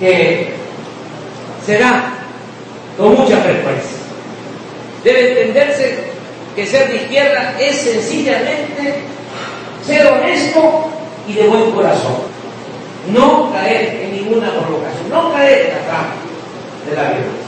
que 0.00 0.54
se 1.64 1.78
da 1.78 2.14
con 2.96 3.14
mucha 3.14 3.36
frecuencia. 3.36 3.98
Debe 5.04 5.42
entenderse 5.42 5.98
que 6.54 6.66
ser 6.66 6.88
de 6.88 6.96
izquierda 6.96 7.54
es 7.60 7.76
sencillamente 7.76 9.04
ser 9.86 10.06
honesto 10.06 10.90
y 11.28 11.34
de 11.34 11.48
buen 11.48 11.70
corazón. 11.72 12.16
No 13.12 13.52
caer 13.52 14.00
en 14.02 14.12
ninguna 14.12 14.50
provocación, 14.50 15.10
no 15.10 15.32
caer 15.32 15.66
en 15.66 15.76
la 15.76 15.82
trampa 15.84 16.14
de 16.88 16.96
la 16.96 17.02
violencia. 17.02 17.46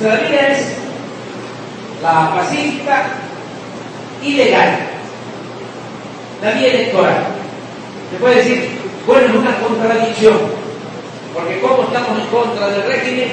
Nuestra 0.00 0.28
vida 0.28 0.48
es 0.48 0.66
la 2.02 2.34
pacífica 2.34 3.06
y 4.22 4.34
legal, 4.34 4.78
la 6.42 6.50
vía 6.52 6.68
electoral. 6.68 7.24
Se 8.10 8.18
puede 8.18 8.36
decir, 8.36 8.68
bueno, 9.06 9.26
es 9.26 9.34
una 9.34 9.56
contradicción, 9.58 10.38
porque 11.34 11.60
¿cómo 11.60 11.84
estamos 11.84 12.18
en 12.18 12.26
contra 12.26 12.68
del 12.68 12.82
régimen 12.84 13.28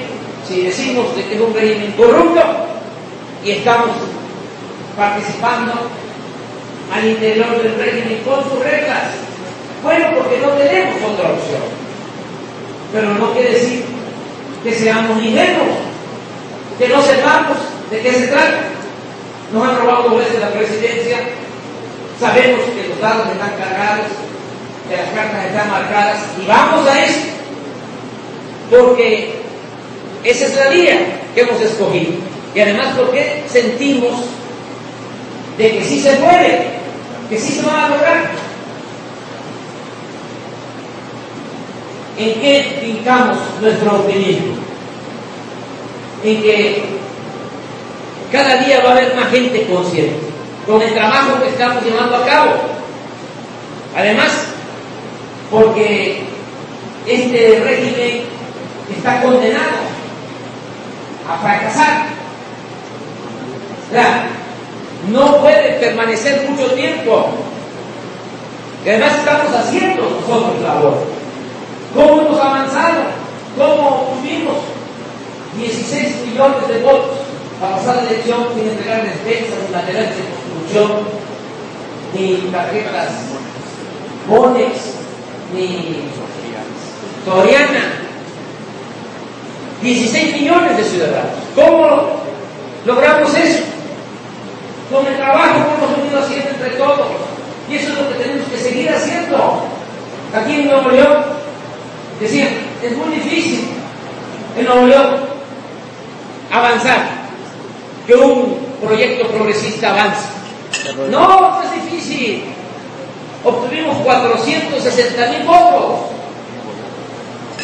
si 0.48 0.62
decimos 0.62 1.16
de 1.16 1.26
que 1.26 1.36
es 1.36 1.42
un 1.42 1.54
régimen 1.54 1.92
corrupto 1.94 2.42
y 3.44 3.52
estamos 3.52 3.90
participando 4.96 5.74
al 6.94 7.06
interior 7.06 7.62
del 7.62 7.76
régimen 7.76 8.22
con 8.26 8.44
sus 8.44 8.64
reglas. 8.64 9.04
Bueno, 9.84 10.08
porque 10.18 10.40
no 10.40 10.50
tenemos 10.54 10.96
otra 10.96 11.32
opción. 11.32 11.62
Pero 12.94 13.14
no 13.16 13.34
quiere 13.34 13.52
decir 13.52 13.84
que 14.64 14.74
seamos 14.74 15.22
ingenuos, 15.22 15.78
que 16.80 16.88
no 16.88 17.02
sepamos 17.02 17.58
de 17.92 18.00
qué 18.00 18.12
se 18.14 18.28
trata. 18.28 18.77
Nos 19.54 19.64
han 19.64 19.78
robado 19.78 20.10
dos 20.10 20.18
veces 20.20 20.40
la 20.42 20.52
presidencia, 20.52 21.20
sabemos 22.20 22.62
que 22.76 22.90
los 22.90 23.00
datos 23.00 23.32
están 23.32 23.52
cargados, 23.52 24.08
que 24.90 24.98
las 24.98 25.10
cartas 25.10 25.46
están 25.46 25.72
marcadas 25.72 26.18
y 26.42 26.46
vamos 26.46 26.88
a 26.88 27.06
eso, 27.06 27.20
porque 28.70 29.36
esa 30.24 30.46
es 30.46 30.56
la 30.56 30.70
vía 30.70 30.98
que 31.34 31.42
hemos 31.42 31.62
escogido. 31.62 32.14
Y 32.54 32.60
además 32.60 32.88
porque 32.98 33.44
sentimos 33.48 34.26
de 35.58 35.78
que 35.78 35.84
sí 35.84 36.02
se 36.02 36.14
puede, 36.16 36.68
que 37.30 37.40
sí 37.40 37.54
se 37.54 37.66
va 37.66 37.86
a 37.86 37.90
lograr. 37.90 38.32
¿En 42.18 42.34
qué 42.42 42.80
fincamos 42.82 43.38
nuestro 43.62 43.96
optimismo? 43.98 44.56
En 46.24 46.42
que 46.42 46.84
cada 48.32 48.58
día 48.58 48.82
va 48.84 48.90
a 48.90 48.92
haber 48.94 49.16
más 49.16 49.30
gente 49.30 49.68
consciente 49.68 50.20
con 50.66 50.82
el 50.82 50.94
trabajo 50.94 51.42
que 51.42 51.50
estamos 51.50 51.84
llevando 51.84 52.16
a 52.18 52.26
cabo. 52.26 52.52
Además, 53.96 54.32
porque 55.50 56.24
este 57.06 57.62
régimen 57.64 58.22
está 58.96 59.22
condenado 59.22 59.88
a 61.30 61.38
fracasar. 61.38 62.08
¿Verdad? 63.92 64.28
no 65.12 65.38
puede 65.38 65.74
permanecer 65.80 66.50
mucho 66.50 66.72
tiempo. 66.72 67.30
Y 68.86 68.90
además 68.90 69.16
estamos 69.20 69.54
haciendo 69.54 70.04
nosotros 70.04 70.62
labor. 70.62 70.98
¿Cómo 71.94 72.22
hemos 72.22 72.40
avanzado? 72.40 73.04
¿Cómo 73.58 74.18
tuvimos 74.22 74.58
16 75.58 76.28
millones 76.28 76.68
de 76.68 76.80
votos 76.84 77.17
para 77.60 77.78
pasar 77.78 77.96
la 77.98 78.10
elección 78.10 78.46
sin 78.56 78.68
entregar 78.68 79.04
despensas, 79.04 79.58
ni 79.68 79.76
materiales 79.76 80.16
de 80.16 80.24
construcción, 80.24 80.92
ni 82.14 82.52
tarjetas 82.52 83.10
Bonex, 84.28 84.74
ni 85.54 86.04
Soriana? 87.26 87.94
16 89.82 90.42
millones 90.42 90.78
de 90.78 90.84
ciudadanos. 90.84 91.32
¿Cómo 91.56 92.22
logramos 92.86 93.34
eso? 93.36 93.78
con 94.92 95.06
el 95.06 95.18
trabajo 95.18 95.54
que 95.54 95.76
hemos 95.76 95.98
venido 95.98 96.20
haciendo 96.20 96.50
entre 96.50 96.70
todos. 96.72 97.08
Y 97.70 97.76
eso 97.76 97.92
es 97.92 98.00
lo 98.00 98.10
que 98.10 98.24
tenemos 98.24 98.48
que 98.48 98.58
seguir 98.58 98.90
haciendo. 98.90 99.64
Aquí 100.34 100.54
en 100.54 100.68
Nuevo 100.68 100.90
León, 100.90 101.26
decían, 102.20 102.50
es 102.82 102.98
muy 102.98 103.16
difícil 103.16 103.68
en 104.58 104.66
Nuevo 104.66 104.88
León 104.88 105.08
avanzar, 106.52 107.10
que 108.08 108.16
un 108.16 108.58
proyecto 108.82 109.28
progresista 109.28 109.92
avance. 109.92 110.26
No, 111.12 111.62
es 111.62 111.84
difícil. 111.84 112.44
obtuvimos 113.44 113.98
460 113.98 115.32
mil 115.32 115.44
votos. 115.46 116.00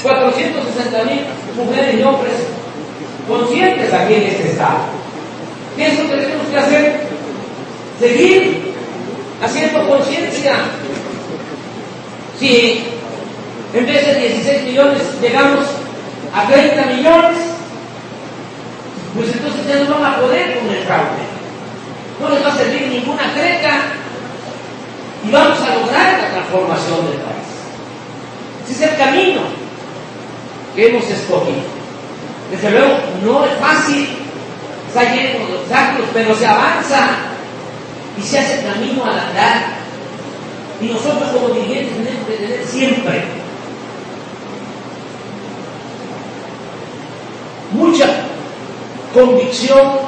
460 0.02 1.04
mil 1.06 1.22
mujeres 1.56 1.96
y 1.98 2.04
hombres 2.04 2.34
conscientes 3.28 3.94
aquí 3.94 4.14
en 4.16 4.24
este 4.24 4.50
estado. 4.50 4.80
¿Qué 5.78 5.88
es 5.88 6.00
lo 6.00 6.10
que 6.10 6.18
tenemos 6.18 6.48
que 6.48 6.58
hacer? 6.58 7.02
Seguir 8.00 8.74
haciendo 9.42 9.88
conciencia. 9.88 10.56
Si 12.38 12.84
en 13.74 13.86
vez 13.86 14.06
de 14.06 14.16
16 14.16 14.64
millones 14.64 15.02
llegamos 15.22 15.66
a 16.36 16.48
30 16.48 16.86
millones, 16.88 17.53
pues 19.16 19.30
entonces 19.32 19.68
ya 19.68 19.84
no 19.84 20.00
van 20.00 20.14
a 20.14 20.18
poder 20.18 20.60
con 20.60 20.70
el 20.70 20.84
fraude. 20.84 21.24
No 22.20 22.30
les 22.30 22.44
va 22.44 22.54
a 22.54 22.58
servir 22.58 22.88
ninguna 22.88 23.34
creca 23.34 23.82
y 25.26 25.32
vamos 25.32 25.60
a 25.60 25.76
lograr 25.76 26.22
la 26.22 26.30
transformación 26.30 27.06
del 27.08 27.20
país. 27.20 27.54
Ese 28.70 28.86
es 28.86 28.92
el 28.92 28.98
camino 28.98 29.42
que 30.76 30.88
hemos 30.88 31.04
escogido. 31.10 31.62
Desde 32.52 32.72
luego, 32.72 32.98
no 33.24 33.46
es 33.46 33.54
fácil, 33.58 34.08
está 34.88 35.14
lleno 35.14 35.48
de 35.48 35.56
obstáculos, 35.56 36.10
pero 36.14 36.36
se 36.36 36.46
avanza 36.46 37.10
y 38.18 38.22
se 38.22 38.40
hace 38.40 38.64
camino 38.64 39.06
al 39.06 39.20
andar. 39.20 39.84
Y 40.82 40.86
nosotros 40.88 41.30
como 41.32 41.50
dirigentes 41.50 41.98
tenemos 41.98 42.28
que 42.28 42.34
tener 42.34 42.66
siempre 42.66 43.24
mucha 47.72 48.06
convicción 49.14 50.00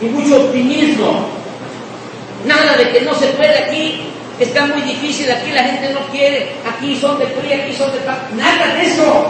y 0.00 0.06
mucho 0.06 0.36
optimismo. 0.44 1.28
Nada 2.46 2.76
de 2.76 2.90
que 2.90 3.02
no 3.02 3.14
se 3.14 3.26
puede 3.28 3.58
aquí, 3.58 4.02
está 4.38 4.66
muy 4.66 4.80
difícil, 4.82 5.30
aquí 5.30 5.52
la 5.52 5.64
gente 5.64 5.92
no 5.92 6.00
quiere, 6.10 6.52
aquí 6.66 6.98
son 6.98 7.18
de 7.18 7.26
PRI, 7.26 7.52
aquí 7.52 7.74
son 7.74 7.92
de 7.92 7.98
PAN. 7.98 8.18
Nada 8.36 8.74
de 8.74 8.86
eso. 8.86 9.26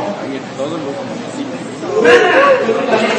Nada. 2.02 3.09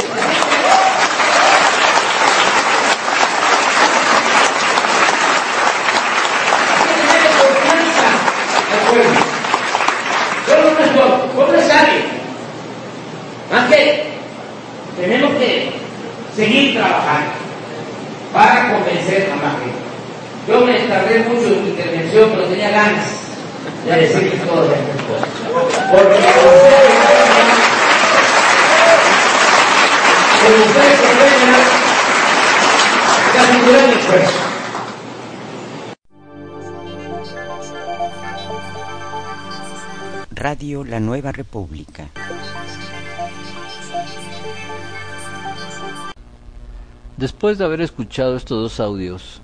Después 47.21 47.59
de 47.59 47.65
haber 47.65 47.81
escuchado 47.81 48.35
estos 48.35 48.59
dos 48.59 48.79
audios, 48.79 49.41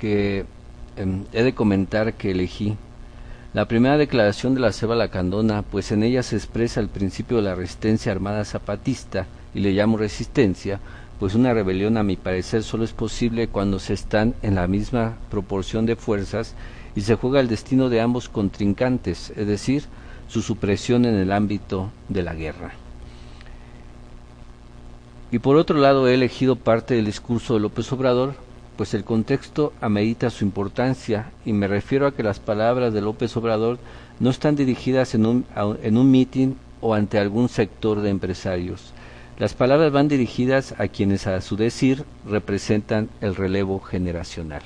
que 0.00 0.44
em, 0.96 1.22
he 1.32 1.44
de 1.44 1.54
comentar 1.54 2.14
que 2.14 2.32
elegí, 2.32 2.76
la 3.54 3.68
primera 3.68 3.96
declaración 3.96 4.56
de 4.56 4.60
la 4.60 4.72
Ceba 4.72 4.96
Lacandona, 4.96 5.62
pues 5.62 5.92
en 5.92 6.02
ella 6.02 6.24
se 6.24 6.34
expresa 6.34 6.80
el 6.80 6.88
principio 6.88 7.36
de 7.36 7.44
la 7.44 7.54
resistencia 7.54 8.10
armada 8.10 8.44
zapatista, 8.44 9.28
y 9.54 9.60
le 9.60 9.70
llamo 9.70 9.98
resistencia, 9.98 10.80
pues 11.20 11.36
una 11.36 11.54
rebelión 11.54 11.96
a 11.96 12.02
mi 12.02 12.16
parecer 12.16 12.64
solo 12.64 12.82
es 12.82 12.92
posible 12.92 13.46
cuando 13.46 13.78
se 13.78 13.94
están 13.94 14.34
en 14.42 14.56
la 14.56 14.66
misma 14.66 15.14
proporción 15.30 15.86
de 15.86 15.94
fuerzas 15.94 16.56
y 16.96 17.02
se 17.02 17.14
juega 17.14 17.38
el 17.38 17.46
destino 17.46 17.88
de 17.88 18.00
ambos 18.00 18.28
contrincantes, 18.28 19.32
es 19.36 19.46
decir, 19.46 19.84
su 20.26 20.42
supresión 20.42 21.04
en 21.04 21.14
el 21.14 21.30
ámbito 21.30 21.92
de 22.08 22.24
la 22.24 22.34
guerra. 22.34 22.72
Y 25.30 25.40
por 25.40 25.56
otro 25.56 25.78
lado 25.78 26.06
he 26.06 26.14
elegido 26.14 26.56
parte 26.56 26.94
del 26.94 27.06
discurso 27.06 27.54
de 27.54 27.60
López 27.60 27.90
Obrador, 27.92 28.34
pues 28.76 28.94
el 28.94 29.04
contexto 29.04 29.72
amerita 29.80 30.30
su 30.30 30.44
importancia 30.44 31.32
y 31.44 31.52
me 31.52 31.66
refiero 31.66 32.06
a 32.06 32.12
que 32.12 32.22
las 32.22 32.38
palabras 32.38 32.92
de 32.92 33.00
López 33.00 33.36
Obrador 33.36 33.78
no 34.20 34.30
están 34.30 34.54
dirigidas 34.54 35.14
en 35.14 35.26
un, 35.26 35.46
en 35.82 35.96
un 35.96 36.10
mitin 36.10 36.56
o 36.80 36.94
ante 36.94 37.18
algún 37.18 37.48
sector 37.48 38.00
de 38.00 38.10
empresarios. 38.10 38.92
Las 39.38 39.54
palabras 39.54 39.92
van 39.92 40.08
dirigidas 40.08 40.74
a 40.78 40.88
quienes 40.88 41.26
a 41.26 41.40
su 41.40 41.56
decir 41.56 42.04
representan 42.26 43.08
el 43.20 43.34
relevo 43.34 43.80
generacional. 43.80 44.62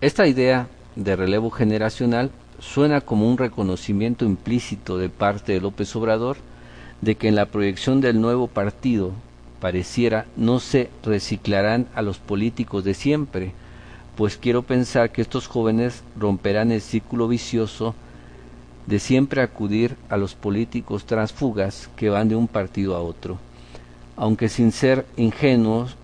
Esta 0.00 0.26
idea 0.26 0.68
de 0.96 1.14
relevo 1.14 1.50
generacional 1.50 2.30
suena 2.58 3.00
como 3.00 3.28
un 3.28 3.38
reconocimiento 3.38 4.24
implícito 4.24 4.96
de 4.98 5.10
parte 5.10 5.52
de 5.52 5.60
López 5.60 5.94
Obrador 5.94 6.38
de 7.00 7.14
que 7.16 7.28
en 7.28 7.34
la 7.34 7.46
proyección 7.46 8.00
del 8.00 8.20
nuevo 8.20 8.48
partido 8.48 9.12
pareciera 9.60 10.26
no 10.36 10.60
se 10.60 10.90
reciclarán 11.02 11.86
a 11.94 12.02
los 12.02 12.18
políticos 12.18 12.84
de 12.84 12.94
siempre, 12.94 13.52
pues 14.16 14.36
quiero 14.36 14.62
pensar 14.62 15.10
que 15.10 15.22
estos 15.22 15.46
jóvenes 15.46 16.02
romperán 16.18 16.72
el 16.72 16.80
círculo 16.80 17.28
vicioso 17.28 17.94
de 18.86 18.98
siempre 18.98 19.42
acudir 19.42 19.96
a 20.08 20.16
los 20.16 20.34
políticos 20.34 21.04
transfugas 21.04 21.90
que 21.94 22.08
van 22.08 22.28
de 22.28 22.36
un 22.36 22.48
partido 22.48 22.96
a 22.96 23.00
otro. 23.00 23.38
Aunque 24.16 24.48
sin 24.48 24.72
ser 24.72 25.06
ingenuos, 25.16 25.94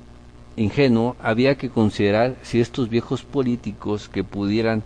ingenuo, 0.57 1.17
había 1.21 1.57
que 1.57 1.71
considerar 1.71 2.37
si 2.43 2.61
estos 2.61 2.89
viejos 2.89 3.23
políticos 3.23 4.09
que 4.09 4.23
pudieran 4.23 4.83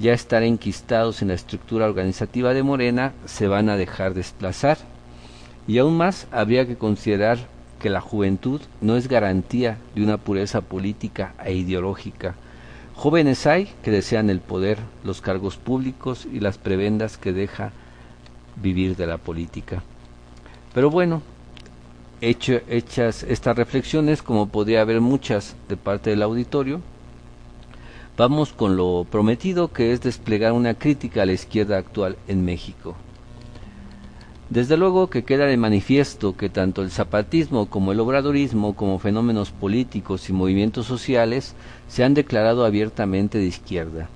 ya 0.00 0.12
estar 0.12 0.42
enquistados 0.42 1.22
en 1.22 1.28
la 1.28 1.34
estructura 1.34 1.86
organizativa 1.86 2.52
de 2.54 2.62
Morena 2.62 3.12
se 3.24 3.48
van 3.48 3.68
a 3.68 3.76
dejar 3.76 4.14
desplazar. 4.14 4.78
Y 5.66 5.78
aún 5.78 5.96
más 5.96 6.26
habría 6.30 6.66
que 6.66 6.76
considerar 6.76 7.38
que 7.78 7.90
la 7.90 8.00
juventud 8.00 8.60
no 8.80 8.96
es 8.96 9.08
garantía 9.08 9.78
de 9.94 10.02
una 10.02 10.16
pureza 10.16 10.60
política 10.60 11.34
e 11.44 11.54
ideológica. 11.54 12.34
Jóvenes 12.94 13.46
hay 13.46 13.72
que 13.82 13.90
desean 13.90 14.30
el 14.30 14.40
poder, 14.40 14.78
los 15.02 15.20
cargos 15.20 15.56
públicos 15.56 16.26
y 16.32 16.40
las 16.40 16.58
prebendas 16.58 17.16
que 17.18 17.32
deja 17.32 17.72
vivir 18.56 18.96
de 18.96 19.06
la 19.06 19.18
política. 19.18 19.82
Pero 20.74 20.90
bueno, 20.90 21.22
hecho, 22.20 22.60
hechas 22.68 23.24
estas 23.24 23.56
reflexiones, 23.56 24.22
como 24.22 24.48
podría 24.48 24.82
haber 24.82 25.00
muchas 25.00 25.56
de 25.68 25.76
parte 25.76 26.10
del 26.10 26.22
auditorio, 26.22 26.80
vamos 28.16 28.52
con 28.52 28.76
lo 28.76 29.06
prometido 29.10 29.72
que 29.72 29.92
es 29.92 30.00
desplegar 30.00 30.52
una 30.52 30.74
crítica 30.74 31.22
a 31.22 31.26
la 31.26 31.32
izquierda 31.32 31.78
actual 31.78 32.16
en 32.28 32.44
México. 32.44 32.94
Desde 34.52 34.76
luego 34.76 35.08
que 35.08 35.24
queda 35.24 35.46
de 35.46 35.56
manifiesto 35.56 36.36
que 36.36 36.50
tanto 36.50 36.82
el 36.82 36.90
zapatismo 36.90 37.70
como 37.70 37.90
el 37.92 38.00
obradorismo, 38.00 38.76
como 38.76 38.98
fenómenos 38.98 39.50
políticos 39.50 40.28
y 40.28 40.34
movimientos 40.34 40.84
sociales, 40.84 41.54
se 41.88 42.04
han 42.04 42.12
declarado 42.12 42.66
abiertamente 42.66 43.38
de 43.38 43.46
izquierda. 43.46 44.10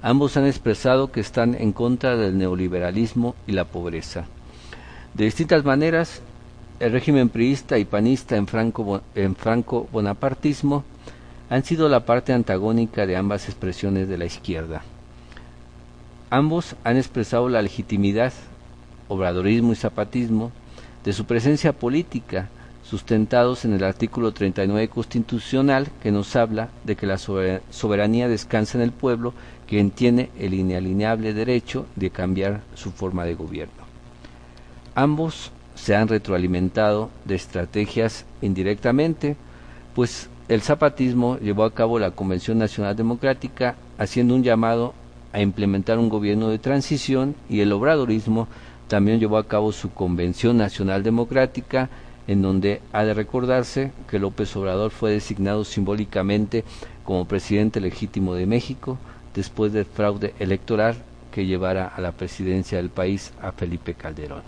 Ambos 0.00 0.36
han 0.36 0.46
expresado 0.46 1.10
que 1.10 1.18
están 1.18 1.56
en 1.56 1.72
contra 1.72 2.16
del 2.16 2.38
neoliberalismo 2.38 3.34
y 3.48 3.52
la 3.52 3.64
pobreza. 3.64 4.26
De 5.14 5.24
distintas 5.24 5.64
maneras, 5.64 6.22
el 6.78 6.92
régimen 6.92 7.28
priista 7.28 7.76
y 7.76 7.84
panista 7.84 8.36
en 8.36 8.46
franco, 8.46 9.00
en 9.16 9.34
franco 9.34 9.88
bonapartismo 9.90 10.84
han 11.48 11.64
sido 11.64 11.88
la 11.88 12.06
parte 12.06 12.32
antagónica 12.32 13.06
de 13.06 13.16
ambas 13.16 13.48
expresiones 13.48 14.06
de 14.06 14.18
la 14.18 14.26
izquierda. 14.26 14.82
Ambos 16.30 16.76
han 16.84 16.96
expresado 16.96 17.48
la 17.48 17.60
legitimidad 17.60 18.32
obradorismo 19.10 19.72
y 19.72 19.76
zapatismo, 19.76 20.52
de 21.04 21.12
su 21.12 21.26
presencia 21.26 21.72
política, 21.72 22.48
sustentados 22.82 23.64
en 23.64 23.74
el 23.74 23.84
artículo 23.84 24.32
39 24.32 24.88
constitucional 24.88 25.88
que 26.02 26.10
nos 26.10 26.34
habla 26.36 26.70
de 26.84 26.96
que 26.96 27.06
la 27.06 27.18
soberanía 27.18 28.28
descansa 28.28 28.78
en 28.78 28.82
el 28.82 28.92
pueblo, 28.92 29.34
quien 29.68 29.90
tiene 29.90 30.30
el 30.38 30.54
inalienable 30.54 31.34
derecho 31.34 31.86
de 31.96 32.10
cambiar 32.10 32.62
su 32.74 32.90
forma 32.90 33.24
de 33.24 33.34
gobierno. 33.34 33.74
Ambos 34.94 35.52
se 35.74 35.94
han 35.94 36.08
retroalimentado 36.08 37.10
de 37.24 37.34
estrategias 37.34 38.24
indirectamente, 38.42 39.36
pues 39.94 40.28
el 40.48 40.62
zapatismo 40.62 41.38
llevó 41.38 41.64
a 41.64 41.74
cabo 41.74 41.98
la 41.98 42.10
Convención 42.10 42.58
Nacional 42.58 42.96
Democrática 42.96 43.76
haciendo 43.98 44.34
un 44.34 44.42
llamado 44.42 44.94
a 45.32 45.40
implementar 45.40 45.98
un 45.98 46.08
gobierno 46.08 46.48
de 46.48 46.58
transición 46.58 47.36
y 47.48 47.60
el 47.60 47.72
obradorismo 47.72 48.48
también 48.90 49.20
llevó 49.20 49.38
a 49.38 49.46
cabo 49.46 49.70
su 49.70 49.92
Convención 49.92 50.56
Nacional 50.56 51.04
Democrática 51.04 51.88
en 52.26 52.42
donde 52.42 52.82
ha 52.92 53.04
de 53.04 53.14
recordarse 53.14 53.92
que 54.08 54.18
López 54.18 54.56
Obrador 54.56 54.90
fue 54.90 55.12
designado 55.12 55.64
simbólicamente 55.64 56.64
como 57.04 57.24
presidente 57.24 57.80
legítimo 57.80 58.34
de 58.34 58.46
México 58.46 58.98
después 59.32 59.72
del 59.72 59.84
fraude 59.84 60.34
electoral 60.40 60.96
que 61.30 61.46
llevara 61.46 61.86
a 61.86 62.00
la 62.00 62.10
presidencia 62.10 62.78
del 62.78 62.90
país 62.90 63.32
a 63.40 63.52
Felipe 63.52 63.94
Calderón. 63.94 64.42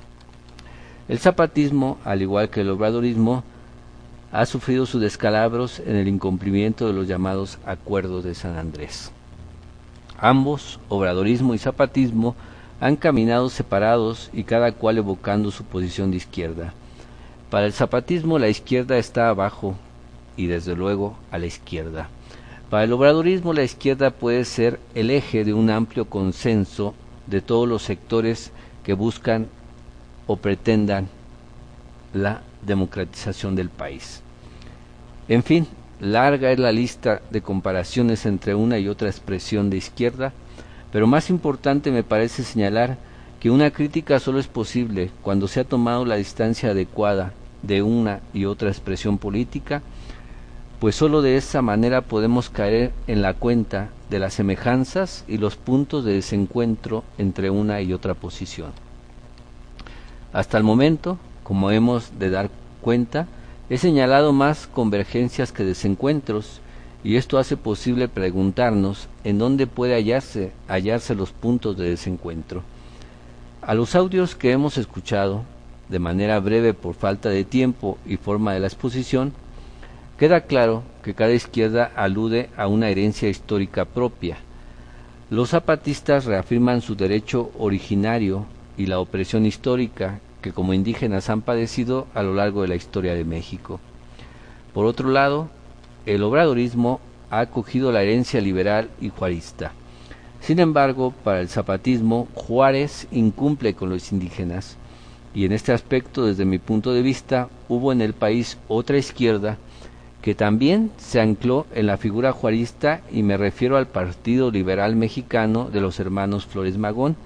El 1.08 1.20
zapatismo, 1.20 1.98
al 2.04 2.20
igual 2.20 2.50
que 2.50 2.62
el 2.62 2.70
obradorismo, 2.70 3.44
ha 4.32 4.44
sufrido 4.44 4.86
sus 4.86 5.00
descalabros 5.00 5.78
en 5.78 5.94
el 5.94 6.08
incumplimiento 6.08 6.88
de 6.88 6.94
los 6.94 7.06
llamados 7.06 7.60
acuerdos 7.64 8.24
de 8.24 8.34
San 8.34 8.56
Andrés. 8.56 9.12
Ambos, 10.18 10.80
obradorismo 10.88 11.54
y 11.54 11.58
zapatismo, 11.58 12.34
han 12.82 12.96
caminado 12.96 13.48
separados 13.48 14.28
y 14.32 14.42
cada 14.42 14.72
cual 14.72 14.98
evocando 14.98 15.52
su 15.52 15.62
posición 15.62 16.10
de 16.10 16.16
izquierda. 16.16 16.74
Para 17.48 17.66
el 17.66 17.72
zapatismo 17.72 18.40
la 18.40 18.48
izquierda 18.48 18.98
está 18.98 19.28
abajo 19.28 19.76
y 20.36 20.48
desde 20.48 20.74
luego 20.74 21.16
a 21.30 21.38
la 21.38 21.46
izquierda. 21.46 22.08
Para 22.70 22.82
el 22.82 22.92
obradorismo 22.92 23.52
la 23.52 23.62
izquierda 23.62 24.10
puede 24.10 24.44
ser 24.44 24.80
el 24.96 25.12
eje 25.12 25.44
de 25.44 25.54
un 25.54 25.70
amplio 25.70 26.06
consenso 26.06 26.92
de 27.28 27.40
todos 27.40 27.68
los 27.68 27.84
sectores 27.84 28.50
que 28.82 28.94
buscan 28.94 29.46
o 30.26 30.34
pretendan 30.38 31.06
la 32.12 32.42
democratización 32.66 33.54
del 33.54 33.70
país. 33.70 34.22
En 35.28 35.44
fin, 35.44 35.68
larga 36.00 36.50
es 36.50 36.58
la 36.58 36.72
lista 36.72 37.22
de 37.30 37.42
comparaciones 37.42 38.26
entre 38.26 38.56
una 38.56 38.80
y 38.80 38.88
otra 38.88 39.08
expresión 39.08 39.70
de 39.70 39.76
izquierda, 39.76 40.32
pero 40.92 41.06
más 41.06 41.30
importante 41.30 41.90
me 41.90 42.04
parece 42.04 42.44
señalar 42.44 42.98
que 43.40 43.50
una 43.50 43.72
crítica 43.72 44.20
solo 44.20 44.38
es 44.38 44.46
posible 44.46 45.10
cuando 45.22 45.48
se 45.48 45.58
ha 45.58 45.64
tomado 45.64 46.04
la 46.04 46.16
distancia 46.16 46.70
adecuada 46.70 47.32
de 47.62 47.82
una 47.82 48.20
y 48.32 48.44
otra 48.44 48.68
expresión 48.68 49.18
política 49.18 49.82
pues 50.82 50.96
sólo 50.96 51.22
de 51.22 51.36
esa 51.36 51.62
manera 51.62 52.00
podemos 52.00 52.50
caer 52.50 52.92
en 53.06 53.22
la 53.22 53.34
cuenta 53.34 53.90
de 54.10 54.18
las 54.18 54.34
semejanzas 54.34 55.24
y 55.28 55.38
los 55.38 55.54
puntos 55.54 56.04
de 56.04 56.14
desencuentro 56.14 57.04
entre 57.18 57.50
una 57.50 57.80
y 57.80 57.92
otra 57.92 58.14
posición. 58.14 58.72
Hasta 60.32 60.58
el 60.58 60.64
momento, 60.64 61.18
como 61.44 61.70
hemos 61.70 62.18
de 62.18 62.30
dar 62.30 62.50
cuenta, 62.80 63.28
he 63.70 63.78
señalado 63.78 64.32
más 64.32 64.66
convergencias 64.66 65.52
que 65.52 65.62
desencuentros, 65.62 66.60
y 67.04 67.16
esto 67.16 67.38
hace 67.38 67.56
posible 67.56 68.08
preguntarnos 68.08 69.08
en 69.24 69.38
dónde 69.38 69.66
puede 69.66 69.94
hallarse, 69.94 70.52
hallarse 70.68 71.14
los 71.14 71.32
puntos 71.32 71.76
de 71.76 71.90
desencuentro. 71.90 72.62
A 73.60 73.74
los 73.74 73.94
audios 73.94 74.34
que 74.34 74.52
hemos 74.52 74.78
escuchado, 74.78 75.44
de 75.88 75.98
manera 75.98 76.38
breve 76.40 76.74
por 76.74 76.94
falta 76.94 77.28
de 77.28 77.44
tiempo 77.44 77.98
y 78.06 78.16
forma 78.16 78.54
de 78.54 78.60
la 78.60 78.66
exposición, 78.66 79.32
Queda 80.22 80.42
claro 80.42 80.84
que 81.02 81.14
cada 81.14 81.32
izquierda 81.32 81.90
alude 81.96 82.48
a 82.56 82.68
una 82.68 82.88
herencia 82.90 83.28
histórica 83.28 83.84
propia. 83.86 84.36
Los 85.30 85.50
zapatistas 85.50 86.26
reafirman 86.26 86.80
su 86.80 86.94
derecho 86.94 87.50
originario 87.58 88.46
y 88.78 88.86
la 88.86 89.00
opresión 89.00 89.46
histórica 89.46 90.20
que 90.40 90.52
como 90.52 90.74
indígenas 90.74 91.28
han 91.28 91.42
padecido 91.42 92.06
a 92.14 92.22
lo 92.22 92.34
largo 92.34 92.62
de 92.62 92.68
la 92.68 92.76
historia 92.76 93.14
de 93.14 93.24
México. 93.24 93.80
Por 94.72 94.86
otro 94.86 95.10
lado, 95.10 95.48
el 96.06 96.22
obradorismo 96.22 97.00
ha 97.30 97.40
acogido 97.40 97.92
la 97.92 98.02
herencia 98.02 98.40
liberal 98.40 98.90
y 99.00 99.08
juarista. 99.08 99.72
Sin 100.40 100.58
embargo, 100.58 101.14
para 101.22 101.40
el 101.40 101.48
zapatismo, 101.48 102.28
Juárez 102.34 103.06
incumple 103.12 103.74
con 103.74 103.90
los 103.90 104.10
indígenas, 104.12 104.76
y 105.34 105.44
en 105.44 105.52
este 105.52 105.72
aspecto, 105.72 106.26
desde 106.26 106.44
mi 106.44 106.58
punto 106.58 106.92
de 106.92 107.02
vista, 107.02 107.48
hubo 107.68 107.92
en 107.92 108.02
el 108.02 108.12
país 108.12 108.58
otra 108.68 108.98
izquierda 108.98 109.56
que 110.20 110.34
también 110.34 110.90
se 110.98 111.20
ancló 111.20 111.66
en 111.74 111.86
la 111.86 111.96
figura 111.96 112.32
juarista 112.32 113.00
y 113.10 113.22
me 113.22 113.36
refiero 113.36 113.76
al 113.76 113.88
Partido 113.88 114.50
Liberal 114.50 114.94
Mexicano 114.94 115.68
de 115.72 115.80
los 115.80 115.98
hermanos 115.98 116.46
Flores 116.46 116.78
Magón, 116.78 117.16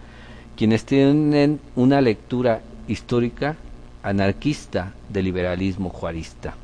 quienes 0.56 0.84
tienen 0.84 1.60
una 1.74 2.00
lectura 2.00 2.62
histórica 2.88 3.56
anarquista 4.02 4.94
del 5.10 5.26
liberalismo 5.26 5.90
juarista. 5.90 6.54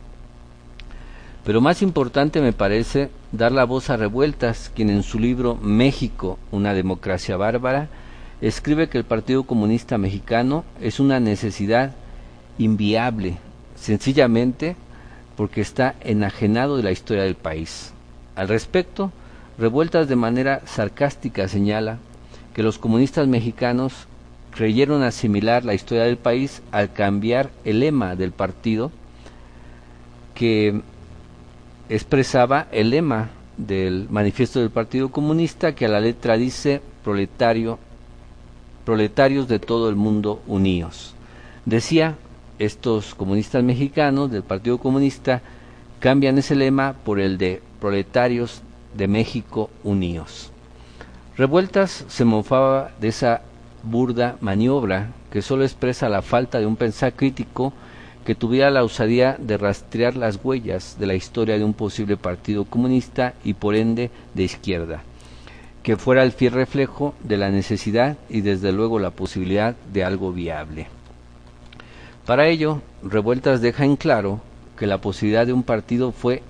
Pero 1.44 1.60
más 1.60 1.82
importante 1.82 2.40
me 2.40 2.52
parece 2.52 3.10
dar 3.32 3.50
la 3.50 3.64
voz 3.64 3.90
a 3.90 3.96
Revueltas, 3.96 4.70
quien 4.74 4.90
en 4.90 5.02
su 5.02 5.18
libro 5.18 5.56
México, 5.56 6.38
una 6.52 6.72
democracia 6.72 7.36
bárbara, 7.36 7.88
escribe 8.40 8.88
que 8.88 8.98
el 8.98 9.04
Partido 9.04 9.42
Comunista 9.42 9.98
Mexicano 9.98 10.64
es 10.80 11.00
una 11.00 11.18
necesidad 11.18 11.92
inviable, 12.58 13.38
sencillamente 13.74 14.76
porque 15.36 15.60
está 15.60 15.96
enajenado 16.02 16.76
de 16.76 16.84
la 16.84 16.92
historia 16.92 17.24
del 17.24 17.34
país. 17.34 17.92
Al 18.36 18.48
respecto, 18.48 19.10
Revueltas 19.58 20.08
de 20.08 20.16
manera 20.16 20.62
sarcástica 20.64 21.46
señala 21.48 21.98
que 22.54 22.62
los 22.62 22.78
comunistas 22.78 23.26
mexicanos 23.26 24.06
creyeron 24.50 25.02
asimilar 25.02 25.64
la 25.64 25.74
historia 25.74 26.04
del 26.04 26.16
país 26.16 26.62
al 26.72 26.92
cambiar 26.92 27.50
el 27.64 27.80
lema 27.80 28.16
del 28.16 28.32
partido 28.32 28.90
que 30.34 30.82
expresaba 31.88 32.66
el 32.72 32.90
lema 32.90 33.30
del 33.56 34.08
manifiesto 34.10 34.60
del 34.60 34.70
Partido 34.70 35.10
Comunista 35.10 35.74
que 35.74 35.86
a 35.86 35.88
la 35.88 36.00
letra 36.00 36.36
dice 36.36 36.80
proletario 37.04 37.78
proletarios 38.84 39.48
de 39.48 39.58
todo 39.58 39.88
el 39.88 39.96
mundo 39.96 40.42
unidos. 40.46 41.14
Decía 41.64 42.16
estos 42.58 43.14
comunistas 43.14 43.62
mexicanos 43.62 44.30
del 44.30 44.42
Partido 44.42 44.78
Comunista 44.78 45.42
cambian 46.00 46.38
ese 46.38 46.54
lema 46.54 46.94
por 47.04 47.20
el 47.20 47.38
de 47.38 47.62
proletarios 47.80 48.62
de 48.94 49.08
México 49.08 49.70
unidos. 49.84 50.50
Revueltas 51.36 52.04
se 52.08 52.24
mofaba 52.24 52.90
de 53.00 53.08
esa 53.08 53.42
burda 53.82 54.36
maniobra 54.40 55.10
que 55.30 55.42
solo 55.42 55.64
expresa 55.64 56.08
la 56.08 56.22
falta 56.22 56.58
de 56.58 56.66
un 56.66 56.76
pensar 56.76 57.14
crítico 57.14 57.72
que 58.24 58.34
tuviera 58.34 58.70
la 58.70 58.84
osadía 58.84 59.36
de 59.38 59.58
rastrear 59.58 60.16
las 60.16 60.38
huellas 60.42 60.96
de 60.98 61.06
la 61.06 61.14
historia 61.14 61.58
de 61.58 61.64
un 61.64 61.74
posible 61.74 62.16
partido 62.16 62.64
comunista 62.64 63.34
y 63.44 63.54
por 63.54 63.74
ende 63.74 64.10
de 64.34 64.44
izquierda, 64.44 65.02
que 65.82 65.96
fuera 65.96 66.22
el 66.22 66.32
fiel 66.32 66.52
reflejo 66.52 67.14
de 67.24 67.36
la 67.36 67.50
necesidad 67.50 68.16
y 68.28 68.42
desde 68.42 68.72
luego 68.72 68.98
la 68.98 69.10
posibilidad 69.10 69.74
de 69.92 70.04
algo 70.04 70.32
viable. 70.32 70.86
Para 72.26 72.46
ello, 72.46 72.80
Revueltas 73.02 73.60
deja 73.60 73.84
en 73.84 73.96
claro 73.96 74.40
que 74.78 74.86
la 74.86 74.98
posibilidad 74.98 75.46
de 75.46 75.52
un 75.52 75.64
partido 75.64 76.12
fue 76.12 76.42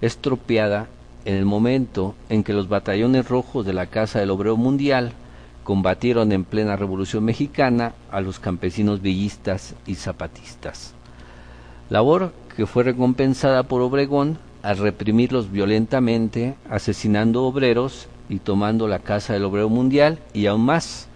estropeada 0.00 0.88
en 1.24 1.36
el 1.36 1.44
momento 1.44 2.14
en 2.28 2.42
que 2.42 2.52
los 2.52 2.68
batallones 2.68 3.28
rojos 3.28 3.64
de 3.64 3.72
la 3.72 3.86
Casa 3.86 4.18
del 4.18 4.30
Obrero 4.30 4.56
Mundial 4.56 5.12
combatieron 5.64 6.30
en 6.30 6.44
plena 6.44 6.76
Revolución 6.76 7.24
Mexicana 7.24 7.94
a 8.10 8.20
los 8.20 8.38
campesinos 8.38 9.02
villistas 9.02 9.74
y 9.86 9.96
zapatistas. 9.96 10.94
Labor 11.90 12.32
que 12.54 12.66
fue 12.66 12.84
recompensada 12.84 13.64
por 13.64 13.80
Obregón 13.80 14.38
al 14.62 14.78
reprimirlos 14.78 15.50
violentamente, 15.50 16.54
asesinando 16.70 17.44
obreros 17.44 18.08
y 18.28 18.38
tomando 18.38 18.88
la 18.88 19.00
Casa 19.00 19.32
del 19.32 19.44
Obrero 19.44 19.68
Mundial 19.68 20.18
y 20.32 20.46
aún 20.46 20.64
más, 20.64 21.08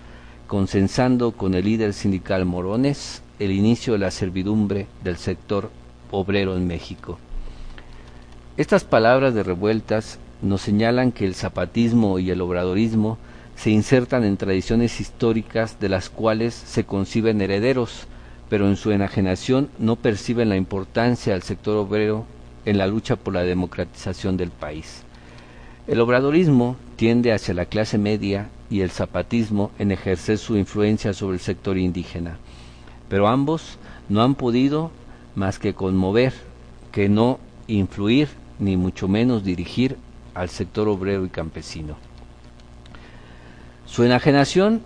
consensando 0.47 1.33
con 1.33 1.55
el 1.55 1.65
líder 1.65 1.95
sindical 1.95 2.45
Morones 2.45 3.23
el 3.39 3.53
inicio 3.53 3.93
de 3.93 4.01
la 4.01 4.11
servidumbre 4.11 4.87
del 5.05 5.17
sector 5.17 5.71
obrero 6.11 6.57
en 6.57 6.67
México. 6.67 7.19
Estas 8.57 8.85
palabras 8.85 9.35
de 9.35 9.45
revueltas 9.45 10.19
nos 10.43 10.63
señalan 10.63 11.13
que 11.13 11.25
el 11.25 11.35
zapatismo 11.35 12.19
y 12.19 12.31
el 12.31 12.41
obradorismo 12.41 13.19
se 13.59 13.71
insertan 13.71 14.25
en 14.25 14.39
tradiciones 14.39 15.01
históricas 15.01 15.79
de 15.81 15.91
las 15.91 16.09
cuales 16.09 16.55
se 16.55 16.85
conciben 16.85 17.43
herederos, 17.43 18.07
pero 18.49 18.67
en 18.67 18.77
su 18.77 18.93
enajenación 18.93 19.69
no 19.79 19.97
perciben 19.97 20.49
la 20.49 20.57
importancia 20.57 21.35
del 21.35 21.43
sector 21.43 21.77
obrero 21.77 22.25
en 22.65 22.79
la 22.79 22.87
lucha 22.87 23.17
por 23.17 23.35
la 23.35 23.43
democratización 23.43 24.37
del 24.39 24.51
país. 24.51 25.03
El 25.87 26.01
obradorismo 26.01 26.77
tiende 26.97 27.33
hacia 27.33 27.53
la 27.53 27.67
clase 27.67 27.99
media 27.99 28.49
y 28.71 28.81
el 28.81 28.91
zapatismo 28.91 29.71
en 29.79 29.93
ejercer 29.93 30.39
su 30.39 30.57
influencia 30.57 31.13
sobre 31.13 31.35
el 31.35 31.41
sector 31.43 31.77
indígena 31.77 32.39
pero 33.09 33.29
ambos 33.29 33.79
no 34.09 34.23
han 34.23 34.35
podido 34.35 34.91
más 35.35 35.59
que 35.59 35.75
conmover, 35.75 36.35
que 36.93 37.09
no 37.09 37.39
influir 37.67 38.29
ni 38.59 38.77
mucho 38.77 39.09
menos 39.09 39.45
dirigir 39.45 39.97
al 40.35 40.49
sector 40.49 40.89
obrero 40.89 41.25
y 41.25 41.29
campesino. 41.29 42.08
Su 43.89 44.05
enajenación 44.05 44.83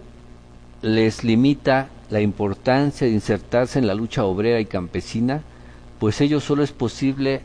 les 0.80 1.24
limita 1.24 1.88
la 2.08 2.20
importancia 2.20 3.06
de 3.06 3.12
insertarse 3.12 3.78
en 3.78 3.86
la 3.86 3.94
lucha 3.94 4.24
obrera 4.24 4.60
y 4.60 4.64
campesina, 4.64 5.42
pues 5.98 6.20
ello 6.20 6.40
solo 6.40 6.62
es 6.62 6.72
posible 6.72 7.42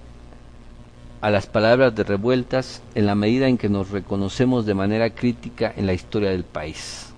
a 1.20 1.32
las 1.32 1.48
palabras 1.48 1.96
de 1.96 2.04
revueltas 2.04 2.84
en 2.94 3.08
la 3.08 3.16
medida 3.16 3.48
en 3.48 3.58
que 3.58 3.70
nos 3.70 3.90
reconocemos 3.90 4.68
de 4.68 4.76
manera 4.76 5.10
crítica 5.10 5.74
en 5.76 5.88
la 5.88 5.94
historia 5.94 6.30
del 6.30 6.44
país. 6.44 7.12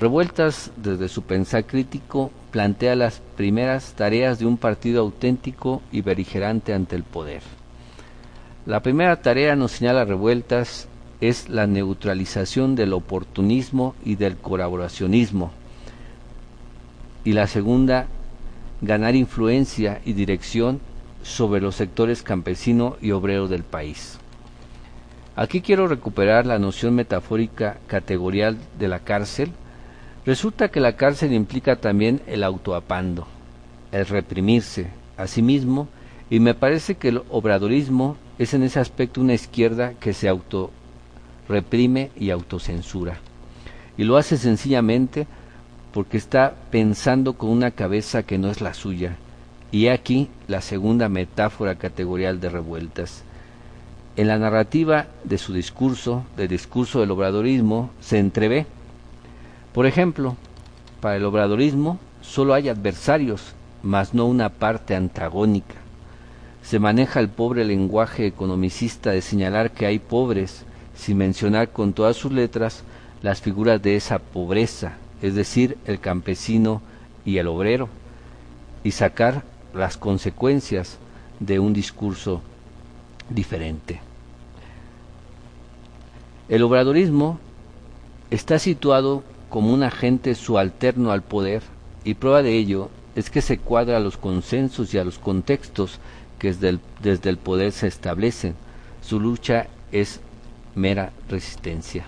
Revueltas, 0.00 0.70
desde 0.76 1.08
su 1.08 1.22
pensar 1.22 1.66
crítico, 1.66 2.30
plantea 2.50 2.96
las 2.96 3.20
primeras 3.36 3.92
tareas 3.92 4.38
de 4.38 4.46
un 4.46 4.56
partido 4.56 5.02
auténtico 5.02 5.82
y 5.92 6.00
beligerante 6.00 6.72
ante 6.72 6.96
el 6.96 7.02
poder. 7.02 7.42
La 8.64 8.82
primera 8.82 9.20
tarea, 9.20 9.54
nos 9.54 9.72
señala 9.72 10.04
Revueltas, 10.04 10.87
es 11.20 11.48
la 11.48 11.66
neutralización 11.66 12.76
del 12.76 12.92
oportunismo 12.92 13.94
y 14.04 14.16
del 14.16 14.36
colaboracionismo. 14.36 15.50
Y 17.24 17.32
la 17.32 17.46
segunda, 17.46 18.06
ganar 18.80 19.16
influencia 19.16 20.00
y 20.04 20.12
dirección 20.12 20.80
sobre 21.22 21.60
los 21.60 21.74
sectores 21.74 22.22
campesino 22.22 22.96
y 23.02 23.10
obrero 23.10 23.48
del 23.48 23.64
país. 23.64 24.18
Aquí 25.34 25.60
quiero 25.60 25.86
recuperar 25.86 26.46
la 26.46 26.58
noción 26.58 26.94
metafórica 26.94 27.78
categorial 27.86 28.58
de 28.78 28.88
la 28.88 29.00
cárcel. 29.00 29.52
Resulta 30.24 30.68
que 30.68 30.80
la 30.80 30.96
cárcel 30.96 31.32
implica 31.32 31.76
también 31.76 32.20
el 32.26 32.42
autoapando, 32.42 33.26
el 33.92 34.06
reprimirse 34.06 34.88
a 35.16 35.26
sí 35.26 35.42
mismo, 35.42 35.88
y 36.30 36.40
me 36.40 36.54
parece 36.54 36.96
que 36.96 37.08
el 37.08 37.22
obradorismo 37.30 38.16
es 38.38 38.54
en 38.54 38.62
ese 38.62 38.80
aspecto 38.80 39.20
una 39.20 39.34
izquierda 39.34 39.94
que 39.94 40.12
se 40.12 40.28
auto 40.28 40.70
reprime 41.48 42.10
y 42.16 42.30
autocensura. 42.30 43.18
Y 43.96 44.04
lo 44.04 44.16
hace 44.16 44.36
sencillamente 44.36 45.26
porque 45.92 46.16
está 46.16 46.54
pensando 46.70 47.32
con 47.32 47.50
una 47.50 47.70
cabeza 47.70 48.22
que 48.22 48.38
no 48.38 48.50
es 48.50 48.60
la 48.60 48.74
suya. 48.74 49.16
Y 49.72 49.88
aquí 49.88 50.28
la 50.46 50.60
segunda 50.60 51.08
metáfora 51.08 51.76
categorial 51.76 52.40
de 52.40 52.48
revueltas. 52.48 53.24
En 54.16 54.28
la 54.28 54.38
narrativa 54.38 55.06
de 55.24 55.38
su 55.38 55.52
discurso, 55.52 56.24
del 56.36 56.48
discurso 56.48 57.00
del 57.00 57.10
obradorismo, 57.10 57.90
se 58.00 58.18
entrevé. 58.18 58.66
Por 59.72 59.86
ejemplo, 59.86 60.36
para 61.00 61.16
el 61.16 61.24
obradorismo 61.24 61.98
solo 62.20 62.54
hay 62.54 62.68
adversarios, 62.68 63.54
mas 63.82 64.14
no 64.14 64.26
una 64.26 64.48
parte 64.48 64.94
antagónica. 64.94 65.74
Se 66.62 66.78
maneja 66.78 67.20
el 67.20 67.28
pobre 67.28 67.64
lenguaje 67.64 68.26
economicista 68.26 69.10
de 69.10 69.22
señalar 69.22 69.70
que 69.70 69.86
hay 69.86 69.98
pobres 69.98 70.64
sin 70.98 71.16
mencionar 71.16 71.70
con 71.70 71.92
todas 71.92 72.16
sus 72.16 72.32
letras 72.32 72.82
las 73.22 73.40
figuras 73.40 73.80
de 73.80 73.96
esa 73.96 74.18
pobreza, 74.18 74.96
es 75.22 75.34
decir, 75.34 75.78
el 75.86 76.00
campesino 76.00 76.82
y 77.24 77.38
el 77.38 77.46
obrero, 77.46 77.88
y 78.82 78.90
sacar 78.90 79.44
las 79.74 79.96
consecuencias 79.96 80.98
de 81.40 81.58
un 81.60 81.72
discurso 81.72 82.42
diferente. 83.30 84.00
El 86.48 86.62
obradorismo 86.62 87.38
está 88.30 88.58
situado 88.58 89.22
como 89.48 89.72
un 89.72 89.82
agente 89.82 90.34
subalterno 90.34 91.12
al 91.12 91.22
poder 91.22 91.62
y 92.04 92.14
prueba 92.14 92.42
de 92.42 92.56
ello 92.56 92.90
es 93.16 93.30
que 93.30 93.42
se 93.42 93.58
cuadra 93.58 93.96
a 93.96 94.00
los 94.00 94.16
consensos 94.16 94.94
y 94.94 94.98
a 94.98 95.04
los 95.04 95.18
contextos 95.18 95.98
que 96.38 96.48
desde 96.48 96.68
el, 96.70 96.80
desde 97.02 97.30
el 97.30 97.36
poder 97.36 97.72
se 97.72 97.86
establecen. 97.86 98.54
Su 99.02 99.20
lucha 99.20 99.66
es 99.92 100.20
mera 100.78 101.12
resistencia. 101.28 102.06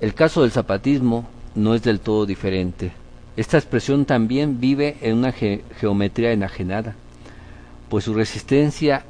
El 0.00 0.14
caso 0.14 0.42
del 0.42 0.50
zapatismo 0.50 1.26
no 1.54 1.74
es 1.74 1.82
del 1.82 2.00
todo 2.00 2.26
diferente. 2.26 2.92
Esta 3.36 3.58
expresión 3.58 4.06
también 4.06 4.58
vive 4.60 4.96
en 5.02 5.18
una 5.18 5.32
geometría 5.32 6.32
enajenada, 6.32 6.94
pues 7.88 8.04
su 8.04 8.14
resistencia 8.14 9.04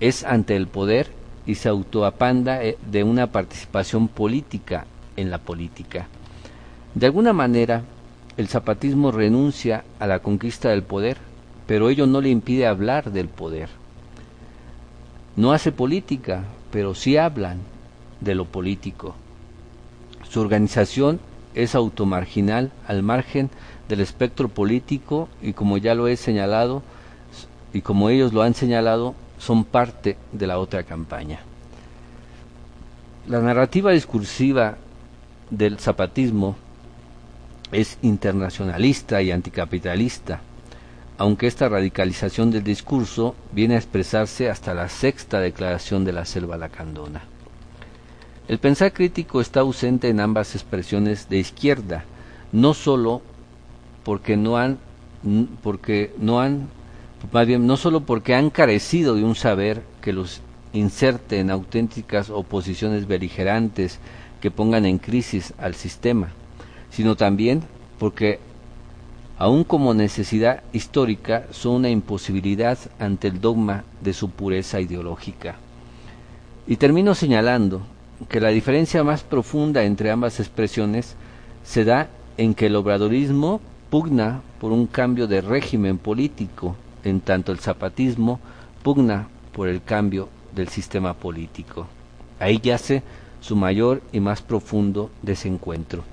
es 0.00 0.24
ante 0.24 0.54
el 0.54 0.68
poder 0.68 1.10
y 1.46 1.56
se 1.56 1.68
autoapanda 1.68 2.62
eh, 2.62 2.78
de 2.90 3.02
una 3.02 3.28
participación 3.28 4.08
política 4.08 4.86
en 5.16 5.30
la 5.30 5.38
política. 5.38 6.06
De 6.94 7.06
alguna 7.06 7.32
manera, 7.32 7.82
el 8.36 8.48
zapatismo 8.48 9.12
renuncia 9.12 9.84
a 9.98 10.06
la 10.06 10.20
conquista 10.20 10.70
del 10.70 10.82
poder, 10.82 11.16
pero 11.66 11.90
ello 11.90 12.06
no 12.06 12.20
le 12.20 12.30
impide 12.30 12.66
hablar 12.66 13.12
del 13.12 13.28
poder 13.28 13.81
no 15.36 15.52
hace 15.52 15.72
política, 15.72 16.44
pero 16.70 16.94
sí 16.94 17.16
hablan 17.16 17.58
de 18.20 18.34
lo 18.34 18.44
político. 18.44 19.14
Su 20.28 20.40
organización 20.40 21.20
es 21.54 21.74
automarginal 21.74 22.70
al 22.86 23.02
margen 23.02 23.50
del 23.88 24.00
espectro 24.00 24.48
político 24.48 25.28
y 25.42 25.52
como 25.52 25.78
ya 25.78 25.94
lo 25.94 26.08
he 26.08 26.16
señalado 26.16 26.82
y 27.72 27.82
como 27.82 28.10
ellos 28.10 28.32
lo 28.32 28.42
han 28.42 28.54
señalado, 28.54 29.14
son 29.38 29.64
parte 29.64 30.16
de 30.32 30.46
la 30.46 30.58
otra 30.58 30.82
campaña. 30.82 31.40
La 33.26 33.40
narrativa 33.40 33.92
discursiva 33.92 34.76
del 35.50 35.78
zapatismo 35.78 36.56
es 37.72 37.98
internacionalista 38.02 39.22
y 39.22 39.30
anticapitalista 39.30 40.40
aunque 41.22 41.46
esta 41.46 41.68
radicalización 41.68 42.50
del 42.50 42.64
discurso 42.64 43.36
viene 43.52 43.76
a 43.76 43.78
expresarse 43.78 44.50
hasta 44.50 44.74
la 44.74 44.88
sexta 44.88 45.38
declaración 45.38 46.04
de 46.04 46.10
la 46.10 46.24
selva 46.24 46.56
lacandona. 46.56 47.22
El 48.48 48.58
pensar 48.58 48.92
crítico 48.92 49.40
está 49.40 49.60
ausente 49.60 50.08
en 50.08 50.18
ambas 50.18 50.56
expresiones 50.56 51.28
de 51.28 51.38
izquierda, 51.38 52.02
no 52.50 52.74
solo 52.74 53.22
porque 54.02 54.36
no 54.36 54.56
han 54.56 54.78
porque 55.62 56.12
no 56.18 56.40
han 56.40 56.66
más 57.30 57.46
bien 57.46 57.68
no 57.68 57.76
solo 57.76 58.00
porque 58.00 58.34
han 58.34 58.50
carecido 58.50 59.14
de 59.14 59.22
un 59.22 59.36
saber 59.36 59.84
que 60.00 60.12
los 60.12 60.40
inserte 60.72 61.38
en 61.38 61.52
auténticas 61.52 62.30
oposiciones 62.30 63.06
beligerantes 63.06 64.00
que 64.40 64.50
pongan 64.50 64.86
en 64.86 64.98
crisis 64.98 65.54
al 65.58 65.76
sistema, 65.76 66.32
sino 66.90 67.14
también 67.14 67.62
porque 68.00 68.40
aun 69.42 69.64
como 69.64 69.92
necesidad 69.92 70.62
histórica, 70.72 71.48
son 71.50 71.74
una 71.74 71.90
imposibilidad 71.90 72.78
ante 73.00 73.26
el 73.26 73.40
dogma 73.40 73.82
de 74.00 74.12
su 74.12 74.30
pureza 74.30 74.80
ideológica. 74.80 75.56
Y 76.68 76.76
termino 76.76 77.16
señalando 77.16 77.82
que 78.28 78.38
la 78.38 78.50
diferencia 78.50 79.02
más 79.02 79.24
profunda 79.24 79.82
entre 79.82 80.12
ambas 80.12 80.38
expresiones 80.38 81.16
se 81.64 81.84
da 81.84 82.08
en 82.36 82.54
que 82.54 82.66
el 82.66 82.76
obradorismo 82.76 83.60
pugna 83.90 84.42
por 84.60 84.70
un 84.70 84.86
cambio 84.86 85.26
de 85.26 85.40
régimen 85.40 85.98
político, 85.98 86.76
en 87.02 87.20
tanto 87.20 87.50
el 87.50 87.58
zapatismo 87.58 88.38
pugna 88.84 89.26
por 89.52 89.66
el 89.66 89.82
cambio 89.82 90.28
del 90.54 90.68
sistema 90.68 91.14
político. 91.14 91.88
Ahí 92.38 92.60
yace 92.62 93.02
su 93.40 93.56
mayor 93.56 94.02
y 94.12 94.20
más 94.20 94.40
profundo 94.40 95.10
desencuentro. 95.20 96.04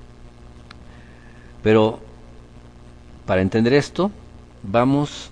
Pero 1.62 2.09
para 3.30 3.44
entender 3.44 3.74
esto, 3.74 4.10
vamos 4.64 5.30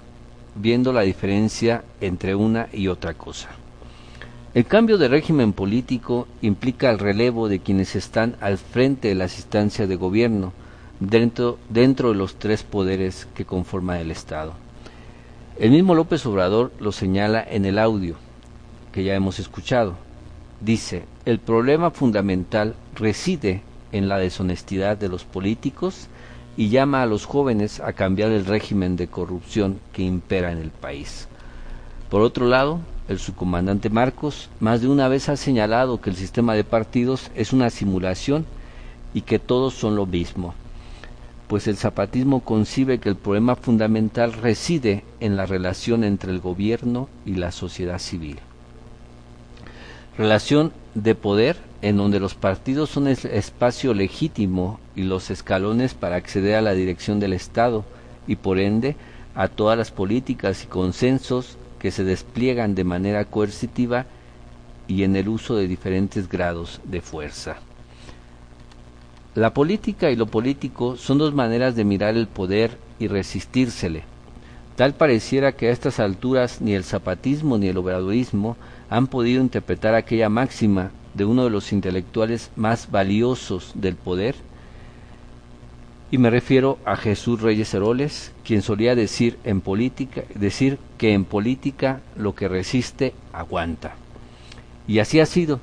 viendo 0.54 0.94
la 0.94 1.02
diferencia 1.02 1.84
entre 2.00 2.36
una 2.36 2.68
y 2.72 2.90
otra 2.90 3.16
cosa. 3.16 3.50
El 4.54 4.68
cambio 4.68 5.00
de 5.00 5.08
régimen 5.08 5.52
político 5.52 6.28
implica 6.44 6.92
el 6.92 7.00
relevo 7.00 7.50
de 7.50 7.58
quienes 7.58 7.96
están 7.96 8.36
al 8.40 8.60
frente 8.60 9.08
de 9.08 9.16
las 9.16 9.38
instancias 9.38 9.90
de 9.90 9.96
gobierno 9.96 10.54
dentro, 11.00 11.58
dentro 11.70 12.10
de 12.10 12.20
los 12.20 12.36
tres 12.36 12.62
poderes 12.62 13.28
que 13.34 13.46
conforman 13.46 13.98
el 13.98 14.12
Estado. 14.12 14.54
El 15.58 15.72
mismo 15.72 15.96
López 15.96 16.24
Obrador 16.28 16.72
lo 16.80 16.92
señala 16.92 17.44
en 17.50 17.66
el 17.66 17.80
audio 17.80 18.18
que 18.92 19.06
ya 19.06 19.16
hemos 19.16 19.40
escuchado. 19.40 19.96
Dice, 20.62 21.06
el 21.26 21.40
problema 21.40 21.90
fundamental 21.90 22.76
reside 22.94 23.64
en 23.92 24.08
la 24.08 24.20
deshonestidad 24.20 24.98
de 24.98 25.10
los 25.10 25.24
políticos 25.24 26.10
y 26.58 26.70
llama 26.70 27.04
a 27.04 27.06
los 27.06 27.26
jóvenes 27.26 27.80
a 27.80 27.94
cambiar 27.94 28.32
el 28.32 28.46
régimen 28.46 28.98
de 28.98 29.08
corrupción 29.08 29.80
que 29.94 30.02
impera 30.02 30.52
en 30.52 30.58
el 30.58 30.72
país. 30.72 31.28
Por 32.10 32.22
otro 32.22 32.48
lado, 32.48 32.80
el 33.08 33.20
subcomandante 33.20 33.90
Marcos 33.90 34.50
más 34.60 34.82
de 34.82 34.88
una 34.90 35.08
vez 35.08 35.30
ha 35.30 35.38
señalado 35.38 36.02
que 36.02 36.10
el 36.10 36.16
sistema 36.16 36.56
de 36.56 36.64
partidos 36.64 37.32
es 37.36 37.54
una 37.54 37.70
simulación 37.70 38.46
y 39.14 39.22
que 39.22 39.40
todos 39.40 39.76
son 39.76 39.96
lo 39.96 40.06
mismo, 40.06 40.56
pues 41.48 41.68
el 41.68 41.78
zapatismo 41.78 42.42
concibe 42.42 43.00
que 43.00 43.10
el 43.10 43.16
problema 43.16 43.56
fundamental 43.56 44.34
reside 44.34 45.06
en 45.20 45.38
la 45.38 45.46
relación 45.46 46.04
entre 46.04 46.32
el 46.32 46.40
gobierno 46.40 47.08
y 47.26 47.36
la 47.36 47.52
sociedad 47.52 48.00
civil. 48.00 48.40
Relación 50.18 50.72
de 50.96 51.14
poder 51.14 51.58
en 51.84 51.98
donde 51.98 52.20
los 52.20 52.34
partidos 52.34 52.90
son 52.90 53.08
el 53.08 53.18
espacio 53.32 53.94
legítimo 53.94 54.80
y 54.96 55.04
los 55.04 55.30
escalones 55.30 55.94
para 55.94 56.16
acceder 56.16 56.56
a 56.56 56.62
la 56.62 56.74
dirección 56.74 57.20
del 57.20 57.34
Estado 57.34 57.86
y 58.26 58.36
por 58.36 58.58
ende 58.58 58.96
a 59.36 59.48
todas 59.48 59.78
las 59.78 59.92
políticas 59.92 60.64
y 60.64 60.68
consensos 60.68 61.58
que 61.78 61.92
se 61.92 62.04
despliegan 62.04 62.74
de 62.74 62.84
manera 62.84 63.26
coercitiva 63.26 64.08
y 64.88 65.04
en 65.04 65.16
el 65.16 65.30
uso 65.30 65.56
de 65.56 65.68
diferentes 65.68 66.28
grados 66.28 66.82
de 66.86 67.02
fuerza. 67.02 67.58
La 69.36 69.54
política 69.54 70.10
y 70.10 70.16
lo 70.16 70.26
político 70.26 70.98
son 70.98 71.20
dos 71.20 71.36
maneras 71.36 71.76
de 71.76 71.84
mirar 71.84 72.18
el 72.18 72.26
poder 72.26 72.80
y 72.98 73.08
resistírsele. 73.08 74.04
Tal 74.76 74.96
pareciera 74.96 75.52
que 75.52 75.68
a 75.68 75.72
estas 75.72 76.00
alturas 76.00 76.60
ni 76.60 76.74
el 76.74 76.84
zapatismo 76.84 77.60
ni 77.60 77.68
el 77.68 77.78
obradorismo 77.78 78.58
han 78.90 79.08
podido 79.08 79.42
interpretar 79.42 79.96
aquella 79.96 80.30
máxima 80.30 80.92
de 81.14 81.26
uno 81.26 81.44
de 81.44 81.50
los 81.50 81.74
intelectuales 81.74 82.52
más 82.56 82.92
valiosos 82.92 83.72
del 83.76 83.96
poder, 83.96 84.36
y 86.10 86.18
me 86.20 86.30
refiero 86.30 86.78
a 86.86 86.96
Jesús 86.96 87.42
Reyes 87.42 87.74
Heroles, 87.74 88.32
quien 88.46 88.62
solía 88.62 88.96
decir 88.96 89.38
en 89.44 89.60
política, 89.60 90.24
decir 90.36 90.80
que 90.98 91.14
en 91.14 91.26
política 91.26 92.00
lo 92.16 92.34
que 92.34 92.48
resiste 92.48 93.14
aguanta. 93.34 93.96
Y 94.88 95.00
así 95.00 95.20
ha 95.20 95.26
sido. 95.26 95.60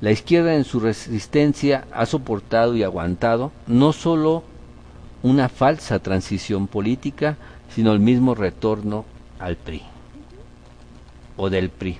La 0.00 0.12
izquierda 0.12 0.54
en 0.54 0.64
su 0.64 0.78
resistencia 0.78 1.86
ha 1.92 2.06
soportado 2.06 2.76
y 2.76 2.84
aguantado 2.84 3.50
no 3.66 3.92
solo 3.92 4.44
una 5.22 5.48
falsa 5.48 5.98
transición 5.98 6.68
política, 6.68 7.36
sino 7.74 7.92
el 7.92 7.98
mismo 7.98 8.34
retorno 8.34 9.04
al 9.40 9.56
PRI 9.56 9.82
o 11.36 11.50
del 11.50 11.68
PRI. 11.68 11.98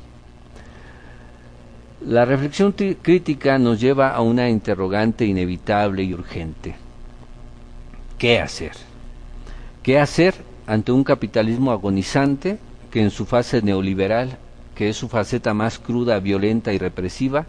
La 2.07 2.25
reflexión 2.25 2.73
crítica 2.73 3.59
nos 3.59 3.79
lleva 3.79 4.09
a 4.15 4.23
una 4.23 4.49
interrogante 4.49 5.27
inevitable 5.27 6.03
y 6.03 6.15
urgente. 6.15 6.75
¿Qué 8.17 8.41
hacer? 8.41 8.73
¿Qué 9.83 9.99
hacer 9.99 10.35
ante 10.67 10.93
un 10.93 11.05
capitalismo 11.05 11.73
agonizante 11.73 12.59
que 12.91 13.03
en 13.03 13.11
su 13.11 13.27
fase 13.27 13.61
neoliberal, 13.61 14.39
que 14.75 14.89
es 14.89 14.97
su 14.97 15.11
faceta 15.11 15.53
más 15.53 15.79
cruda, 15.79 16.19
violenta 16.21 16.73
y 16.73 16.79
represiva, 16.79 17.45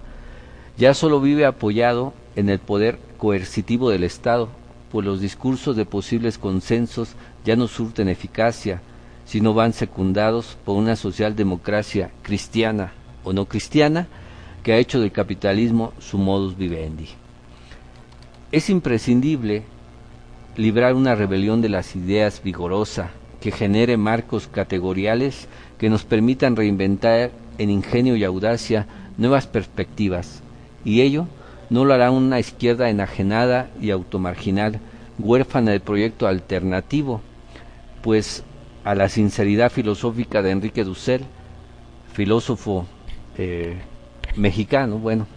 ya 0.77 0.93
solo 0.93 1.21
vive 1.21 1.45
apoyado 1.45 2.13
en 2.35 2.49
el 2.49 2.59
poder 2.59 2.99
coercitivo 3.17 3.89
del 3.89 4.03
Estado, 4.03 4.49
pues 4.91 5.05
los 5.05 5.21
discursos 5.21 5.77
de 5.77 5.85
posibles 5.85 6.37
consensos 6.37 7.15
ya 7.45 7.55
no 7.55 7.69
surten 7.69 8.09
eficacia, 8.09 8.81
sino 9.23 9.53
van 9.53 9.71
secundados 9.71 10.57
por 10.65 10.75
una 10.75 10.97
socialdemocracia 10.97 12.11
cristiana 12.21 12.91
o 13.23 13.31
no 13.31 13.45
cristiana 13.45 14.07
que 14.63 14.73
ha 14.73 14.77
hecho 14.77 14.99
del 14.99 15.11
capitalismo 15.11 15.93
su 15.99 16.17
modus 16.17 16.57
vivendi. 16.57 17.09
Es 18.51 18.69
imprescindible 18.69 19.63
librar 20.57 20.93
una 20.93 21.15
rebelión 21.15 21.61
de 21.61 21.69
las 21.69 21.95
ideas 21.95 22.41
vigorosa 22.43 23.11
que 23.39 23.51
genere 23.51 23.97
marcos 23.97 24.47
categoriales 24.47 25.47
que 25.77 25.89
nos 25.89 26.03
permitan 26.03 26.55
reinventar 26.55 27.31
en 27.57 27.69
ingenio 27.69 28.15
y 28.15 28.23
audacia 28.23 28.87
nuevas 29.17 29.47
perspectivas, 29.47 30.41
y 30.85 31.01
ello 31.01 31.27
no 31.69 31.85
lo 31.85 31.93
hará 31.93 32.11
una 32.11 32.39
izquierda 32.39 32.89
enajenada 32.89 33.69
y 33.79 33.91
automarginal, 33.91 34.79
huérfana 35.17 35.71
de 35.71 35.79
proyecto 35.79 36.27
alternativo, 36.27 37.21
pues 38.01 38.43
a 38.83 38.95
la 38.95 39.09
sinceridad 39.09 39.71
filosófica 39.71 40.41
de 40.41 40.51
Enrique 40.51 40.83
Dussel, 40.83 41.21
filósofo 42.13 42.85
eh, 43.37 43.77
mexicano, 44.35 44.97
bueno, 44.97 45.27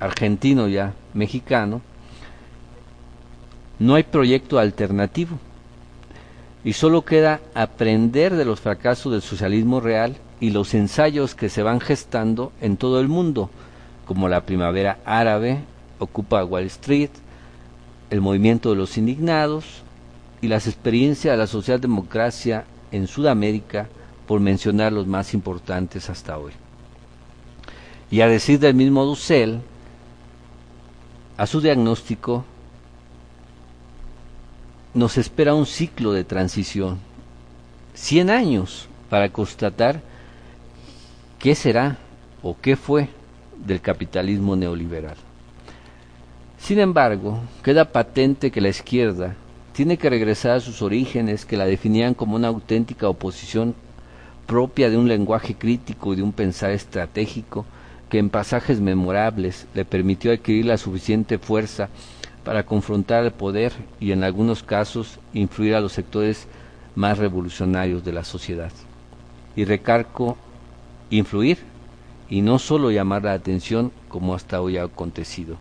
argentino 0.00 0.68
ya, 0.68 0.94
mexicano, 1.12 1.80
no 3.78 3.94
hay 3.94 4.04
proyecto 4.04 4.58
alternativo 4.58 5.38
y 6.64 6.72
solo 6.72 7.04
queda 7.04 7.40
aprender 7.54 8.34
de 8.34 8.44
los 8.44 8.60
fracasos 8.60 9.12
del 9.12 9.22
socialismo 9.22 9.80
real 9.80 10.16
y 10.40 10.50
los 10.50 10.74
ensayos 10.74 11.34
que 11.34 11.48
se 11.48 11.62
van 11.62 11.80
gestando 11.80 12.52
en 12.60 12.76
todo 12.76 13.00
el 13.00 13.08
mundo, 13.08 13.50
como 14.06 14.28
la 14.28 14.42
primavera 14.42 14.98
árabe, 15.04 15.58
Ocupa 15.98 16.44
Wall 16.44 16.64
Street, 16.64 17.10
el 18.10 18.20
movimiento 18.20 18.70
de 18.70 18.76
los 18.76 18.96
indignados 18.96 19.82
y 20.40 20.48
las 20.48 20.66
experiencias 20.66 21.32
de 21.32 21.38
la 21.38 21.46
socialdemocracia 21.46 22.64
en 22.92 23.06
Sudamérica, 23.06 23.88
por 24.26 24.40
mencionar 24.40 24.92
los 24.92 25.06
más 25.06 25.34
importantes 25.34 26.08
hasta 26.08 26.38
hoy. 26.38 26.52
Y 28.14 28.20
a 28.20 28.28
decir 28.28 28.60
del 28.60 28.74
mismo 28.74 29.04
Dussel, 29.04 29.60
a 31.36 31.48
su 31.48 31.60
diagnóstico 31.60 32.44
nos 34.94 35.18
espera 35.18 35.52
un 35.52 35.66
ciclo 35.66 36.12
de 36.12 36.22
transición, 36.22 37.00
100 37.94 38.30
años 38.30 38.88
para 39.10 39.30
constatar 39.30 40.00
qué 41.40 41.56
será 41.56 41.98
o 42.40 42.56
qué 42.56 42.76
fue 42.76 43.08
del 43.56 43.80
capitalismo 43.80 44.54
neoliberal. 44.54 45.16
Sin 46.56 46.78
embargo, 46.78 47.40
queda 47.64 47.90
patente 47.90 48.52
que 48.52 48.60
la 48.60 48.68
izquierda 48.68 49.34
tiene 49.72 49.98
que 49.98 50.08
regresar 50.08 50.52
a 50.52 50.60
sus 50.60 50.82
orígenes 50.82 51.44
que 51.44 51.56
la 51.56 51.66
definían 51.66 52.14
como 52.14 52.36
una 52.36 52.46
auténtica 52.46 53.08
oposición 53.08 53.74
propia 54.46 54.88
de 54.88 54.98
un 54.98 55.08
lenguaje 55.08 55.56
crítico 55.56 56.12
y 56.12 56.16
de 56.18 56.22
un 56.22 56.30
pensar 56.30 56.70
estratégico 56.70 57.66
que 58.08 58.18
en 58.18 58.30
pasajes 58.30 58.80
memorables 58.80 59.66
le 59.74 59.84
permitió 59.84 60.32
adquirir 60.32 60.66
la 60.66 60.78
suficiente 60.78 61.38
fuerza 61.38 61.88
para 62.44 62.64
confrontar 62.64 63.24
el 63.24 63.32
poder 63.32 63.72
y 64.00 64.12
en 64.12 64.22
algunos 64.22 64.62
casos 64.62 65.18
influir 65.32 65.74
a 65.74 65.80
los 65.80 65.92
sectores 65.92 66.46
más 66.94 67.18
revolucionarios 67.18 68.04
de 68.04 68.12
la 68.12 68.24
sociedad. 68.24 68.70
Y 69.56 69.64
recarco 69.64 70.36
influir 71.10 71.58
y 72.28 72.42
no 72.42 72.58
solo 72.58 72.90
llamar 72.90 73.24
la 73.24 73.32
atención 73.32 73.92
como 74.08 74.34
hasta 74.34 74.60
hoy 74.60 74.76
ha 74.76 74.84
acontecido. 74.84 75.56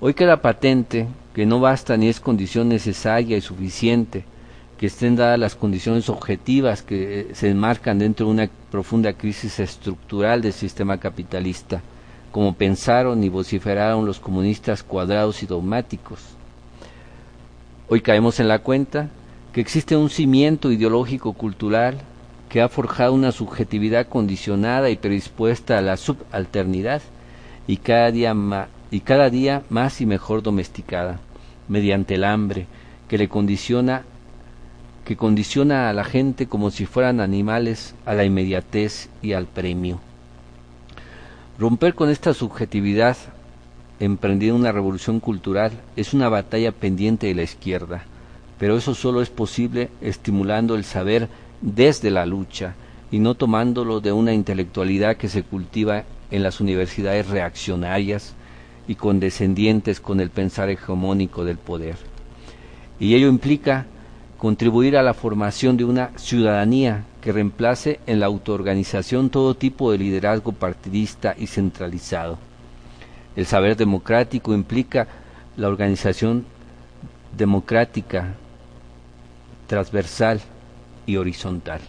Hoy 0.00 0.14
queda 0.14 0.42
patente 0.42 1.08
que 1.34 1.46
no 1.46 1.60
basta 1.60 1.96
ni 1.96 2.08
es 2.08 2.20
condición 2.20 2.68
necesaria 2.68 3.36
y 3.36 3.40
suficiente 3.40 4.24
que 4.78 4.86
estén 4.86 5.16
dadas 5.16 5.38
las 5.38 5.56
condiciones 5.56 6.08
objetivas 6.08 6.82
que 6.82 7.20
eh, 7.20 7.34
se 7.34 7.50
enmarcan 7.50 7.98
dentro 7.98 8.26
de 8.26 8.32
una 8.32 8.50
profunda 8.70 9.12
crisis 9.12 9.58
estructural 9.58 10.40
del 10.40 10.52
sistema 10.52 10.98
capitalista, 10.98 11.82
como 12.30 12.54
pensaron 12.54 13.22
y 13.24 13.28
vociferaron 13.28 14.06
los 14.06 14.20
comunistas 14.20 14.84
cuadrados 14.84 15.42
y 15.42 15.46
dogmáticos. 15.46 16.20
Hoy 17.88 18.00
caemos 18.02 18.38
en 18.38 18.46
la 18.46 18.60
cuenta 18.60 19.08
que 19.52 19.60
existe 19.60 19.96
un 19.96 20.10
cimiento 20.10 20.70
ideológico 20.70 21.32
cultural 21.32 21.98
que 22.48 22.62
ha 22.62 22.68
forjado 22.68 23.12
una 23.12 23.32
subjetividad 23.32 24.06
condicionada 24.06 24.90
y 24.90 24.96
predispuesta 24.96 25.76
a 25.76 25.82
la 25.82 25.96
subalternidad 25.96 27.02
y 27.66 27.78
cada 27.78 28.12
día 28.12 28.34
y 28.90 29.00
cada 29.00 29.28
día 29.28 29.62
más 29.68 30.00
y 30.00 30.06
mejor 30.06 30.42
domesticada, 30.42 31.18
mediante 31.66 32.14
el 32.14 32.24
hambre, 32.24 32.66
que 33.08 33.18
le 33.18 33.28
condiciona 33.28 34.04
que 35.08 35.16
condiciona 35.16 35.88
a 35.88 35.94
la 35.94 36.04
gente 36.04 36.48
como 36.48 36.70
si 36.70 36.84
fueran 36.84 37.20
animales 37.22 37.94
a 38.04 38.12
la 38.12 38.24
inmediatez 38.26 39.08
y 39.22 39.32
al 39.32 39.46
premio. 39.46 40.00
Romper 41.58 41.94
con 41.94 42.10
esta 42.10 42.34
subjetividad, 42.34 43.16
emprendiendo 44.00 44.58
una 44.58 44.70
revolución 44.70 45.18
cultural, 45.18 45.72
es 45.96 46.12
una 46.12 46.28
batalla 46.28 46.72
pendiente 46.72 47.26
de 47.26 47.34
la 47.34 47.42
izquierda, 47.42 48.04
pero 48.58 48.76
eso 48.76 48.94
solo 48.94 49.22
es 49.22 49.30
posible 49.30 49.88
estimulando 50.02 50.74
el 50.74 50.84
saber 50.84 51.30
desde 51.62 52.10
la 52.10 52.26
lucha 52.26 52.74
y 53.10 53.18
no 53.18 53.34
tomándolo 53.34 54.02
de 54.02 54.12
una 54.12 54.34
intelectualidad 54.34 55.16
que 55.16 55.30
se 55.30 55.42
cultiva 55.42 56.04
en 56.30 56.42
las 56.42 56.60
universidades 56.60 57.28
reaccionarias 57.28 58.34
y 58.86 58.96
condescendientes 58.96 60.00
con 60.00 60.20
el 60.20 60.28
pensar 60.28 60.68
hegemónico 60.68 61.46
del 61.46 61.56
poder. 61.56 61.96
Y 63.00 63.14
ello 63.14 63.28
implica 63.28 63.86
contribuir 64.38 64.96
a 64.96 65.02
la 65.02 65.14
formación 65.14 65.76
de 65.76 65.84
una 65.84 66.10
ciudadanía 66.16 67.04
que 67.20 67.32
reemplace 67.32 67.98
en 68.06 68.20
la 68.20 68.26
autoorganización 68.26 69.30
todo 69.30 69.56
tipo 69.56 69.90
de 69.90 69.98
liderazgo 69.98 70.52
partidista 70.52 71.34
y 71.36 71.48
centralizado. 71.48 72.38
El 73.34 73.46
saber 73.46 73.76
democrático 73.76 74.54
implica 74.54 75.08
la 75.56 75.68
organización 75.68 76.46
democrática, 77.36 78.34
transversal 79.66 80.40
y 81.04 81.16
horizontal. 81.16 81.80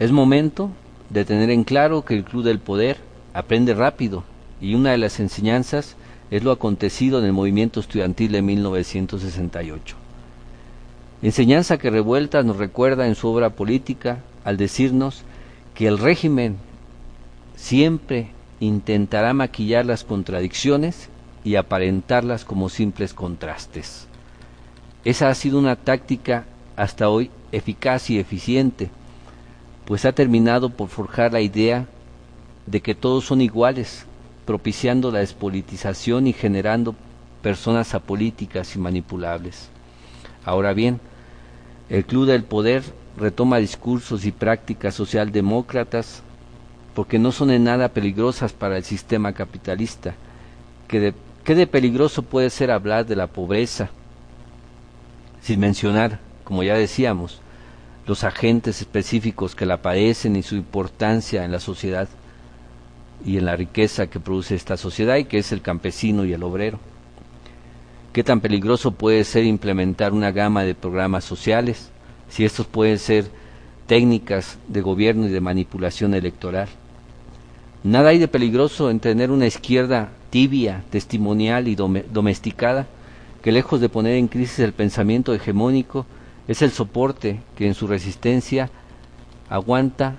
Es 0.00 0.10
momento 0.10 0.70
de 1.08 1.24
tener 1.24 1.50
en 1.50 1.62
claro 1.62 2.04
que 2.04 2.14
el 2.14 2.24
Club 2.24 2.42
del 2.42 2.58
Poder 2.58 2.98
aprende 3.32 3.74
rápido 3.74 4.24
y 4.60 4.74
una 4.74 4.90
de 4.90 4.98
las 4.98 5.20
enseñanzas 5.20 5.96
es 6.32 6.42
lo 6.42 6.50
acontecido 6.50 7.20
en 7.20 7.26
el 7.26 7.32
movimiento 7.32 7.78
estudiantil 7.78 8.32
de 8.32 8.42
1968. 8.42 9.99
Enseñanza 11.22 11.76
que 11.76 11.90
Revuelta 11.90 12.42
nos 12.42 12.56
recuerda 12.56 13.06
en 13.06 13.14
su 13.14 13.28
obra 13.28 13.50
política 13.50 14.20
al 14.44 14.56
decirnos 14.56 15.22
que 15.74 15.86
el 15.86 15.98
régimen 15.98 16.56
siempre 17.56 18.30
intentará 18.58 19.34
maquillar 19.34 19.84
las 19.84 20.02
contradicciones 20.02 21.10
y 21.44 21.56
aparentarlas 21.56 22.44
como 22.46 22.70
simples 22.70 23.12
contrastes. 23.12 24.06
Esa 25.04 25.28
ha 25.28 25.34
sido 25.34 25.58
una 25.58 25.76
táctica 25.76 26.44
hasta 26.76 27.10
hoy 27.10 27.30
eficaz 27.52 28.08
y 28.08 28.18
eficiente, 28.18 28.90
pues 29.84 30.06
ha 30.06 30.12
terminado 30.12 30.70
por 30.70 30.88
forjar 30.88 31.32
la 31.32 31.40
idea 31.42 31.86
de 32.66 32.80
que 32.80 32.94
todos 32.94 33.26
son 33.26 33.42
iguales 33.42 34.06
propiciando 34.46 35.10
la 35.10 35.18
despolitización 35.18 36.26
y 36.26 36.32
generando 36.32 36.94
personas 37.42 37.94
apolíticas 37.94 38.74
y 38.74 38.78
manipulables. 38.78 39.68
Ahora 40.44 40.72
bien, 40.72 41.00
el 41.90 42.04
Club 42.04 42.26
del 42.26 42.44
Poder 42.44 42.84
retoma 43.18 43.58
discursos 43.58 44.24
y 44.24 44.30
prácticas 44.30 44.94
socialdemócratas 44.94 46.22
porque 46.94 47.18
no 47.18 47.32
son 47.32 47.50
en 47.50 47.64
nada 47.64 47.88
peligrosas 47.88 48.52
para 48.52 48.76
el 48.76 48.84
sistema 48.84 49.32
capitalista. 49.32 50.14
¿Qué 50.88 51.00
de, 51.00 51.14
¿Qué 51.44 51.54
de 51.54 51.66
peligroso 51.66 52.22
puede 52.22 52.48
ser 52.50 52.70
hablar 52.70 53.06
de 53.06 53.16
la 53.16 53.26
pobreza? 53.26 53.90
Sin 55.42 55.60
mencionar, 55.60 56.20
como 56.44 56.62
ya 56.62 56.74
decíamos, 56.74 57.40
los 58.06 58.24
agentes 58.24 58.80
específicos 58.80 59.54
que 59.54 59.66
la 59.66 59.82
padecen 59.82 60.36
y 60.36 60.42
su 60.42 60.56
importancia 60.56 61.44
en 61.44 61.52
la 61.52 61.60
sociedad 61.60 62.08
y 63.24 63.36
en 63.38 63.44
la 63.44 63.56
riqueza 63.56 64.06
que 64.06 64.20
produce 64.20 64.54
esta 64.54 64.76
sociedad 64.76 65.16
y 65.16 65.24
que 65.24 65.38
es 65.38 65.52
el 65.52 65.60
campesino 65.60 66.24
y 66.24 66.32
el 66.32 66.42
obrero. 66.42 66.78
¿Qué 68.12 68.24
tan 68.24 68.40
peligroso 68.40 68.90
puede 68.90 69.22
ser 69.22 69.44
implementar 69.44 70.12
una 70.12 70.32
gama 70.32 70.64
de 70.64 70.74
programas 70.74 71.22
sociales 71.22 71.90
si 72.28 72.44
estos 72.44 72.66
pueden 72.66 72.98
ser 72.98 73.30
técnicas 73.86 74.58
de 74.66 74.80
gobierno 74.80 75.26
y 75.26 75.30
de 75.30 75.40
manipulación 75.40 76.14
electoral? 76.14 76.68
Nada 77.84 78.08
hay 78.08 78.18
de 78.18 78.26
peligroso 78.26 78.90
en 78.90 78.98
tener 78.98 79.30
una 79.30 79.46
izquierda 79.46 80.10
tibia, 80.30 80.82
testimonial 80.90 81.68
y 81.68 81.76
domesticada, 81.76 82.88
que 83.42 83.52
lejos 83.52 83.80
de 83.80 83.88
poner 83.88 84.16
en 84.16 84.26
crisis 84.26 84.58
el 84.58 84.72
pensamiento 84.72 85.32
hegemónico, 85.32 86.04
es 86.48 86.62
el 86.62 86.72
soporte 86.72 87.38
que 87.54 87.68
en 87.68 87.74
su 87.74 87.86
resistencia 87.86 88.70
aguanta 89.48 90.16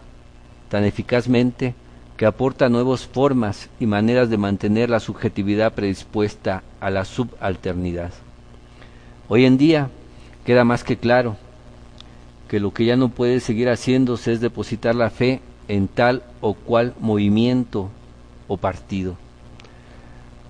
tan 0.69 0.85
eficazmente 0.85 1.75
que 2.21 2.27
aporta 2.27 2.69
nuevas 2.69 3.07
formas 3.07 3.67
y 3.79 3.87
maneras 3.87 4.29
de 4.29 4.37
mantener 4.37 4.91
la 4.91 4.99
subjetividad 4.99 5.73
predispuesta 5.73 6.61
a 6.79 6.91
la 6.91 7.03
subalternidad. 7.03 8.11
Hoy 9.27 9.45
en 9.45 9.57
día 9.57 9.89
queda 10.45 10.63
más 10.63 10.83
que 10.83 10.97
claro 10.97 11.35
que 12.47 12.59
lo 12.59 12.75
que 12.75 12.85
ya 12.85 12.95
no 12.95 13.09
puede 13.09 13.39
seguir 13.39 13.69
haciéndose 13.69 14.33
es 14.33 14.39
depositar 14.39 14.93
la 14.93 15.09
fe 15.09 15.41
en 15.67 15.87
tal 15.87 16.21
o 16.41 16.53
cual 16.53 16.93
movimiento 16.99 17.89
o 18.47 18.55
partido. 18.57 19.15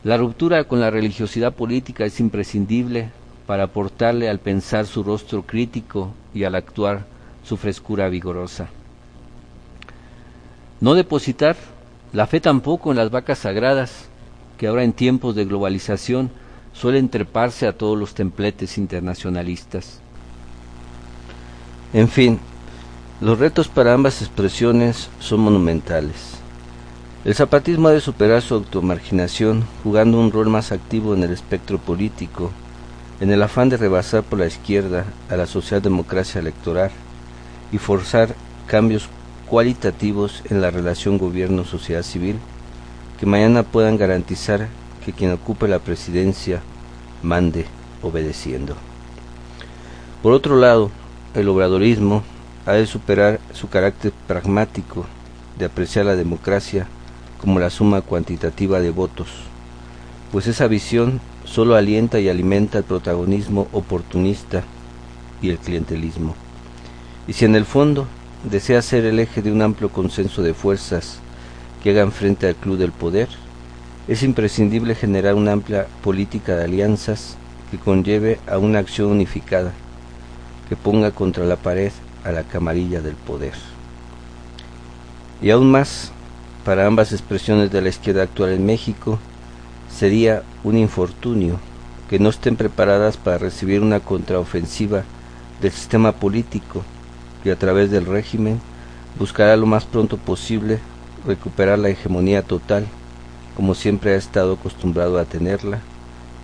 La 0.03 0.17
ruptura 0.17 0.65
con 0.65 0.81
la 0.81 0.89
religiosidad 0.89 1.53
política 1.53 2.03
es 2.03 2.19
imprescindible 2.19 3.11
para 3.47 3.63
aportarle 3.63 4.29
al 4.29 4.39
pensar 4.39 4.87
su 4.87 5.05
rostro 5.05 5.43
crítico 5.43 6.11
y 6.33 6.43
al 6.43 6.55
actuar 6.55 7.05
su 7.45 7.55
frescura 7.55 8.09
vigorosa. 8.09 8.67
No 10.81 10.95
depositar 10.95 11.55
la 12.11 12.25
fe 12.25 12.41
tampoco 12.41 12.89
en 12.89 12.97
las 12.97 13.11
vacas 13.11 13.37
sagradas, 13.37 14.07
que 14.57 14.65
ahora 14.65 14.83
en 14.83 14.93
tiempos 14.93 15.35
de 15.35 15.45
globalización 15.45 16.31
suelen 16.73 17.07
treparse 17.07 17.67
a 17.67 17.77
todos 17.77 17.97
los 17.97 18.15
templetes 18.15 18.79
internacionalistas. 18.79 19.99
En 21.93 22.09
fin, 22.09 22.39
los 23.21 23.37
retos 23.37 23.67
para 23.67 23.93
ambas 23.93 24.23
expresiones 24.23 25.09
son 25.19 25.41
monumentales. 25.41 26.37
El 27.25 27.35
zapatismo 27.35 27.89
ha 27.89 27.91
de 27.91 28.01
superar 28.01 28.41
su 28.41 28.55
automarginación 28.55 29.63
jugando 29.83 30.19
un 30.19 30.31
rol 30.31 30.49
más 30.49 30.71
activo 30.71 31.13
en 31.13 31.21
el 31.21 31.31
espectro 31.31 31.77
político, 31.77 32.49
en 33.19 33.29
el 33.29 33.43
afán 33.43 33.69
de 33.69 33.77
rebasar 33.77 34.23
por 34.23 34.39
la 34.39 34.47
izquierda 34.47 35.05
a 35.29 35.35
la 35.35 35.45
socialdemocracia 35.45 36.39
electoral 36.39 36.89
y 37.71 37.77
forzar 37.77 38.33
cambios 38.65 39.07
cualitativos 39.51 40.43
en 40.49 40.61
la 40.61 40.71
relación 40.71 41.17
gobierno-sociedad 41.17 42.03
civil 42.03 42.37
que 43.19 43.25
mañana 43.25 43.63
puedan 43.63 43.97
garantizar 43.97 44.69
que 45.03 45.11
quien 45.11 45.33
ocupe 45.33 45.67
la 45.67 45.79
presidencia 45.79 46.61
mande 47.21 47.65
obedeciendo. 48.01 48.77
Por 50.23 50.31
otro 50.31 50.55
lado, 50.55 50.89
el 51.35 51.49
obradorismo 51.49 52.23
ha 52.65 52.71
de 52.71 52.85
superar 52.85 53.41
su 53.51 53.67
carácter 53.67 54.13
pragmático 54.25 55.05
de 55.59 55.65
apreciar 55.65 56.05
la 56.05 56.15
democracia 56.15 56.87
como 57.37 57.59
la 57.59 57.69
suma 57.69 57.99
cuantitativa 57.99 58.79
de 58.79 58.91
votos, 58.91 59.27
pues 60.31 60.47
esa 60.47 60.67
visión 60.67 61.19
solo 61.43 61.75
alienta 61.75 62.21
y 62.21 62.29
alimenta 62.29 62.77
el 62.77 62.85
protagonismo 62.85 63.67
oportunista 63.73 64.63
y 65.41 65.49
el 65.49 65.57
clientelismo. 65.57 66.35
Y 67.27 67.33
si 67.33 67.43
en 67.43 67.55
el 67.55 67.65
fondo 67.65 68.07
desea 68.43 68.81
ser 68.81 69.05
el 69.05 69.19
eje 69.19 69.41
de 69.41 69.51
un 69.51 69.61
amplio 69.61 69.89
consenso 69.89 70.41
de 70.41 70.53
fuerzas 70.53 71.19
que 71.83 71.91
hagan 71.91 72.11
frente 72.11 72.47
al 72.47 72.55
club 72.55 72.77
del 72.77 72.91
poder, 72.91 73.29
es 74.07 74.23
imprescindible 74.23 74.95
generar 74.95 75.35
una 75.35 75.51
amplia 75.51 75.87
política 76.03 76.55
de 76.55 76.63
alianzas 76.63 77.37
que 77.69 77.77
conlleve 77.77 78.39
a 78.47 78.57
una 78.57 78.79
acción 78.79 79.11
unificada, 79.11 79.71
que 80.67 80.75
ponga 80.75 81.11
contra 81.11 81.45
la 81.45 81.55
pared 81.55 81.91
a 82.23 82.31
la 82.31 82.43
camarilla 82.43 83.01
del 83.01 83.15
poder. 83.15 83.53
Y 85.41 85.49
aún 85.51 85.71
más, 85.71 86.11
para 86.65 86.85
ambas 86.85 87.11
expresiones 87.11 87.71
de 87.71 87.81
la 87.81 87.89
izquierda 87.89 88.23
actual 88.23 88.51
en 88.51 88.65
México 88.65 89.19
sería 89.89 90.43
un 90.63 90.77
infortunio 90.77 91.59
que 92.09 92.19
no 92.19 92.29
estén 92.29 92.55
preparadas 92.55 93.17
para 93.17 93.37
recibir 93.37 93.81
una 93.81 93.99
contraofensiva 93.99 95.03
del 95.61 95.71
sistema 95.71 96.11
político 96.11 96.83
que 97.43 97.51
a 97.51 97.55
través 97.55 97.91
del 97.91 98.05
régimen 98.05 98.59
buscará 99.19 99.55
lo 99.55 99.65
más 99.65 99.85
pronto 99.85 100.17
posible 100.17 100.79
recuperar 101.25 101.79
la 101.79 101.89
hegemonía 101.89 102.41
total 102.41 102.87
como 103.55 103.75
siempre 103.75 104.13
ha 104.13 104.17
estado 104.17 104.53
acostumbrado 104.53 105.19
a 105.19 105.25
tenerla 105.25 105.79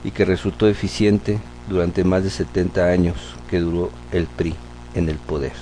y 0.04 0.12
que 0.12 0.26
resultó 0.26 0.68
eficiente 0.68 1.40
durante 1.70 2.04
más 2.04 2.24
de 2.24 2.30
70 2.30 2.86
años 2.86 3.16
que 3.50 3.60
duró 3.60 3.92
el 4.12 4.26
PRI 4.26 4.56
en 4.94 5.10
el 5.10 5.16
poder. 5.16 5.54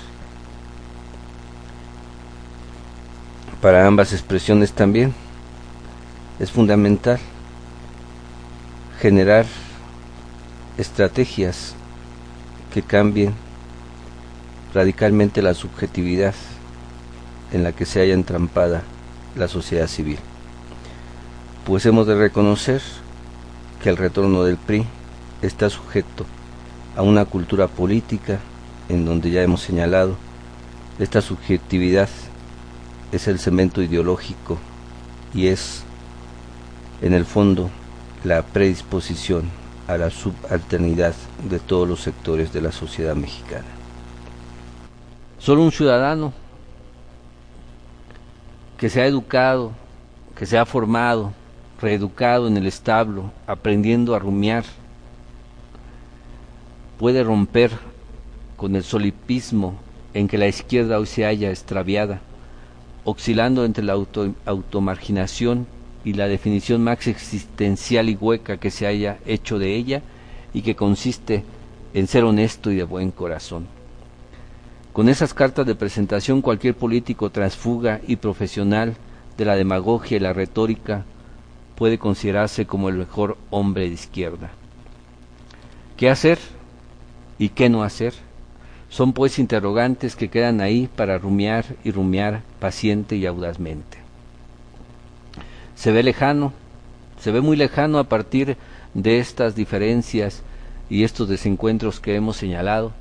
para 3.66 3.88
ambas 3.88 4.14
expresiones 4.14 4.74
también. 4.74 5.12
Es 6.40 6.52
fundamental 6.52 7.18
generar 9.00 9.48
estrategias 10.78 11.74
que 12.72 12.84
cambien 12.84 13.34
radicalmente 14.76 15.42
la 15.42 15.54
subjetividad 15.54 16.36
en 17.54 17.64
la 17.64 17.72
que 17.72 17.86
se 17.86 18.02
haya 18.02 18.14
entrampada 18.14 18.84
la 19.38 19.48
sociedad 19.48 19.88
civil. 19.88 20.20
Pues 21.66 21.86
hemos 21.86 22.06
de 22.08 22.16
reconocer 22.16 22.82
que 23.82 23.88
el 23.88 23.96
retorno 23.96 24.44
del 24.44 24.58
PRI 24.58 24.86
está 25.42 25.70
sujeto 25.70 26.26
a 26.98 27.04
una 27.04 27.24
cultura 27.24 27.70
política 27.70 28.40
en 28.90 29.06
donde 29.06 29.32
ya 29.32 29.44
hemos 29.44 29.62
señalado 29.62 30.18
esta 31.00 31.22
subjetividad 31.22 32.10
es 33.14 33.28
el 33.30 33.40
cemento 33.40 33.82
ideológico 33.82 34.58
y 35.34 35.48
es, 35.48 35.84
en 37.02 37.14
el 37.14 37.26
fondo, 37.26 37.70
la 38.26 38.42
predisposición 38.42 39.50
a 39.88 39.98
la 39.98 40.10
subalternidad 40.10 41.14
de 41.50 41.60
todos 41.60 41.88
los 41.88 42.02
sectores 42.02 42.52
de 42.52 42.62
la 42.62 42.74
sociedad 42.74 43.16
mexicana. 43.16 43.75
Solo 45.46 45.62
un 45.62 45.72
ciudadano 45.72 46.34
que 48.80 48.90
se 48.90 49.00
ha 49.00 49.06
educado, 49.06 49.74
que 50.36 50.48
se 50.48 50.58
ha 50.58 50.66
formado, 50.66 51.34
reeducado 51.80 52.48
en 52.48 52.58
el 52.58 52.66
establo, 52.66 53.30
aprendiendo 53.46 54.16
a 54.16 54.20
rumiar, 54.20 54.64
puede 56.98 57.24
romper 57.24 57.70
con 58.58 58.76
el 58.76 58.84
solipismo 58.84 59.76
en 60.16 60.28
que 60.28 60.40
la 60.40 60.48
izquierda 60.48 60.98
hoy 60.98 61.06
se 61.06 61.28
haya 61.28 61.52
extraviada 61.52 62.22
oscilando 63.04 63.66
entre 63.66 63.84
la 63.84 63.94
auto, 63.94 64.34
automarginación 64.48 65.68
y 66.04 66.14
la 66.14 66.28
definición 66.28 66.84
más 66.84 67.06
existencial 67.06 68.10
y 68.10 68.16
hueca 68.16 68.58
que 68.58 68.72
se 68.72 68.88
haya 68.88 69.20
hecho 69.28 69.60
de 69.60 69.76
ella 69.76 70.02
y 70.56 70.64
que 70.64 70.76
consiste 70.76 71.44
en 71.94 72.08
ser 72.08 72.24
honesto 72.24 72.72
y 72.72 72.78
de 72.78 72.84
buen 72.84 73.12
corazón. 73.12 73.75
Con 74.96 75.10
esas 75.10 75.34
cartas 75.34 75.66
de 75.66 75.76
presentación 75.76 76.42
cualquier 76.42 76.74
político 76.74 77.30
transfuga 77.30 78.00
y 78.08 78.16
profesional 78.16 78.96
de 79.38 79.44
la 79.44 79.58
demagogia 79.58 80.16
y 80.16 80.22
la 80.22 80.32
retórica 80.32 81.04
puede 81.76 81.98
considerarse 81.98 82.66
como 82.66 82.88
el 82.88 82.96
mejor 82.96 83.38
hombre 83.50 83.90
de 83.90 83.94
izquierda. 83.94 84.52
¿Qué 85.98 86.10
hacer 86.10 86.40
y 87.38 87.50
qué 87.50 87.68
no 87.68 87.84
hacer? 87.84 88.14
Son 88.88 89.12
pues 89.12 89.38
interrogantes 89.38 90.16
que 90.16 90.30
quedan 90.30 90.62
ahí 90.62 90.88
para 90.96 91.18
rumiar 91.18 91.66
y 91.84 91.92
rumiar 91.92 92.44
paciente 92.62 93.18
y 93.18 93.26
audazmente. 93.26 93.98
Se 95.76 95.92
ve 95.92 96.04
lejano, 96.04 96.54
se 97.20 97.32
ve 97.32 97.42
muy 97.42 97.58
lejano 97.58 98.00
a 98.00 98.06
partir 98.06 98.56
de 98.94 99.20
estas 99.20 99.56
diferencias 99.56 100.42
y 100.90 101.04
estos 101.04 101.28
desencuentros 101.28 102.00
que 102.00 102.16
hemos 102.16 102.38
señalado, 102.38 102.94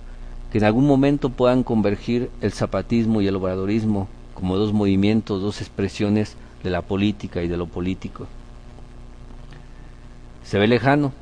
que 0.55 0.59
en 0.59 0.65
algún 0.67 0.87
momento 0.87 1.31
puedan 1.31 1.65
convergir 1.65 2.31
el 2.41 2.53
zapatismo 2.53 3.21
y 3.21 3.27
el 3.27 3.35
obradorismo 3.35 4.07
como 4.35 4.57
dos 4.57 4.73
movimientos, 4.73 5.43
dos 5.43 5.61
expresiones 5.61 6.37
de 6.63 6.71
la 6.71 6.81
política 6.81 7.43
y 7.43 7.49
de 7.49 7.57
lo 7.57 7.67
político. 7.67 8.29
Se 10.45 10.57
ve 10.61 10.69
lejano, 10.69 11.13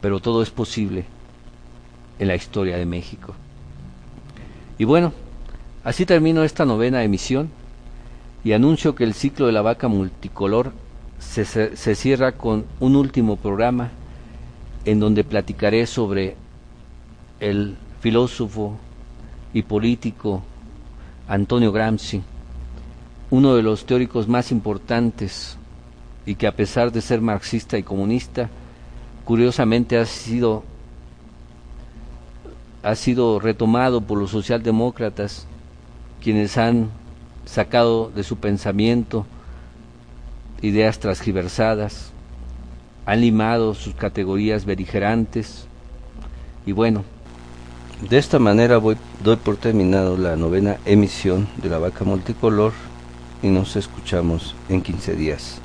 pero 0.00 0.18
todo 0.18 0.42
es 0.42 0.50
posible 0.50 1.04
en 2.18 2.26
la 2.26 2.34
historia 2.34 2.76
de 2.76 2.86
México. 2.86 3.36
Y 4.78 4.84
bueno, 4.84 5.12
así 5.84 6.04
termino 6.04 6.42
esta 6.42 6.64
novena 6.64 7.04
emisión 7.04 7.50
y 8.42 8.50
anuncio 8.50 8.96
que 8.96 9.04
el 9.04 9.14
ciclo 9.14 9.46
de 9.46 9.52
la 9.52 9.62
vaca 9.62 9.86
multicolor 9.86 10.72
se, 11.20 11.44
se, 11.44 11.94
cierra 11.94 12.32
con 12.32 12.64
un 12.80 12.96
último 12.96 13.36
programa 13.36 13.90
en 14.84 14.98
donde 14.98 15.22
platicaré 15.22 15.86
sobre 15.86 16.34
el 17.38 17.76
filósofo 18.00 18.76
y 19.52 19.62
político 19.62 20.42
Antonio 21.28 21.70
Gramsci, 21.70 22.22
uno 23.30 23.54
de 23.54 23.62
los 23.62 23.86
teóricos 23.86 24.26
más 24.26 24.50
importantes 24.50 25.56
y 26.26 26.34
que 26.34 26.46
a 26.46 26.56
pesar 26.56 26.90
de 26.90 27.00
ser 27.00 27.20
marxista 27.20 27.78
y 27.78 27.82
comunista, 27.82 28.48
curiosamente 29.24 29.98
ha 29.98 30.06
sido 30.06 30.64
ha 32.82 32.94
sido 32.94 33.38
retomado 33.38 34.00
por 34.00 34.18
los 34.18 34.30
socialdemócratas, 34.30 35.46
quienes 36.22 36.56
han 36.56 36.88
sacado 37.44 38.10
de 38.10 38.22
su 38.22 38.38
pensamiento 38.38 39.26
ideas 40.62 40.98
transgiversadas, 40.98 42.10
han 43.04 43.20
limado 43.20 43.74
sus 43.74 43.94
categorías 43.94 44.64
beligerantes 44.64 45.66
y 46.64 46.72
bueno, 46.72 47.04
de 48.08 48.18
esta 48.18 48.38
manera 48.38 48.80
doy 48.80 49.36
por 49.36 49.56
terminado 49.56 50.16
la 50.16 50.36
novena 50.36 50.78
emisión 50.86 51.48
de 51.62 51.68
la 51.68 51.78
vaca 51.78 52.04
multicolor 52.04 52.72
y 53.42 53.48
nos 53.48 53.76
escuchamos 53.76 54.54
en 54.68 54.80
15 54.80 55.14
días. 55.16 55.60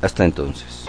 Hasta 0.00 0.24
entonces. 0.24 0.85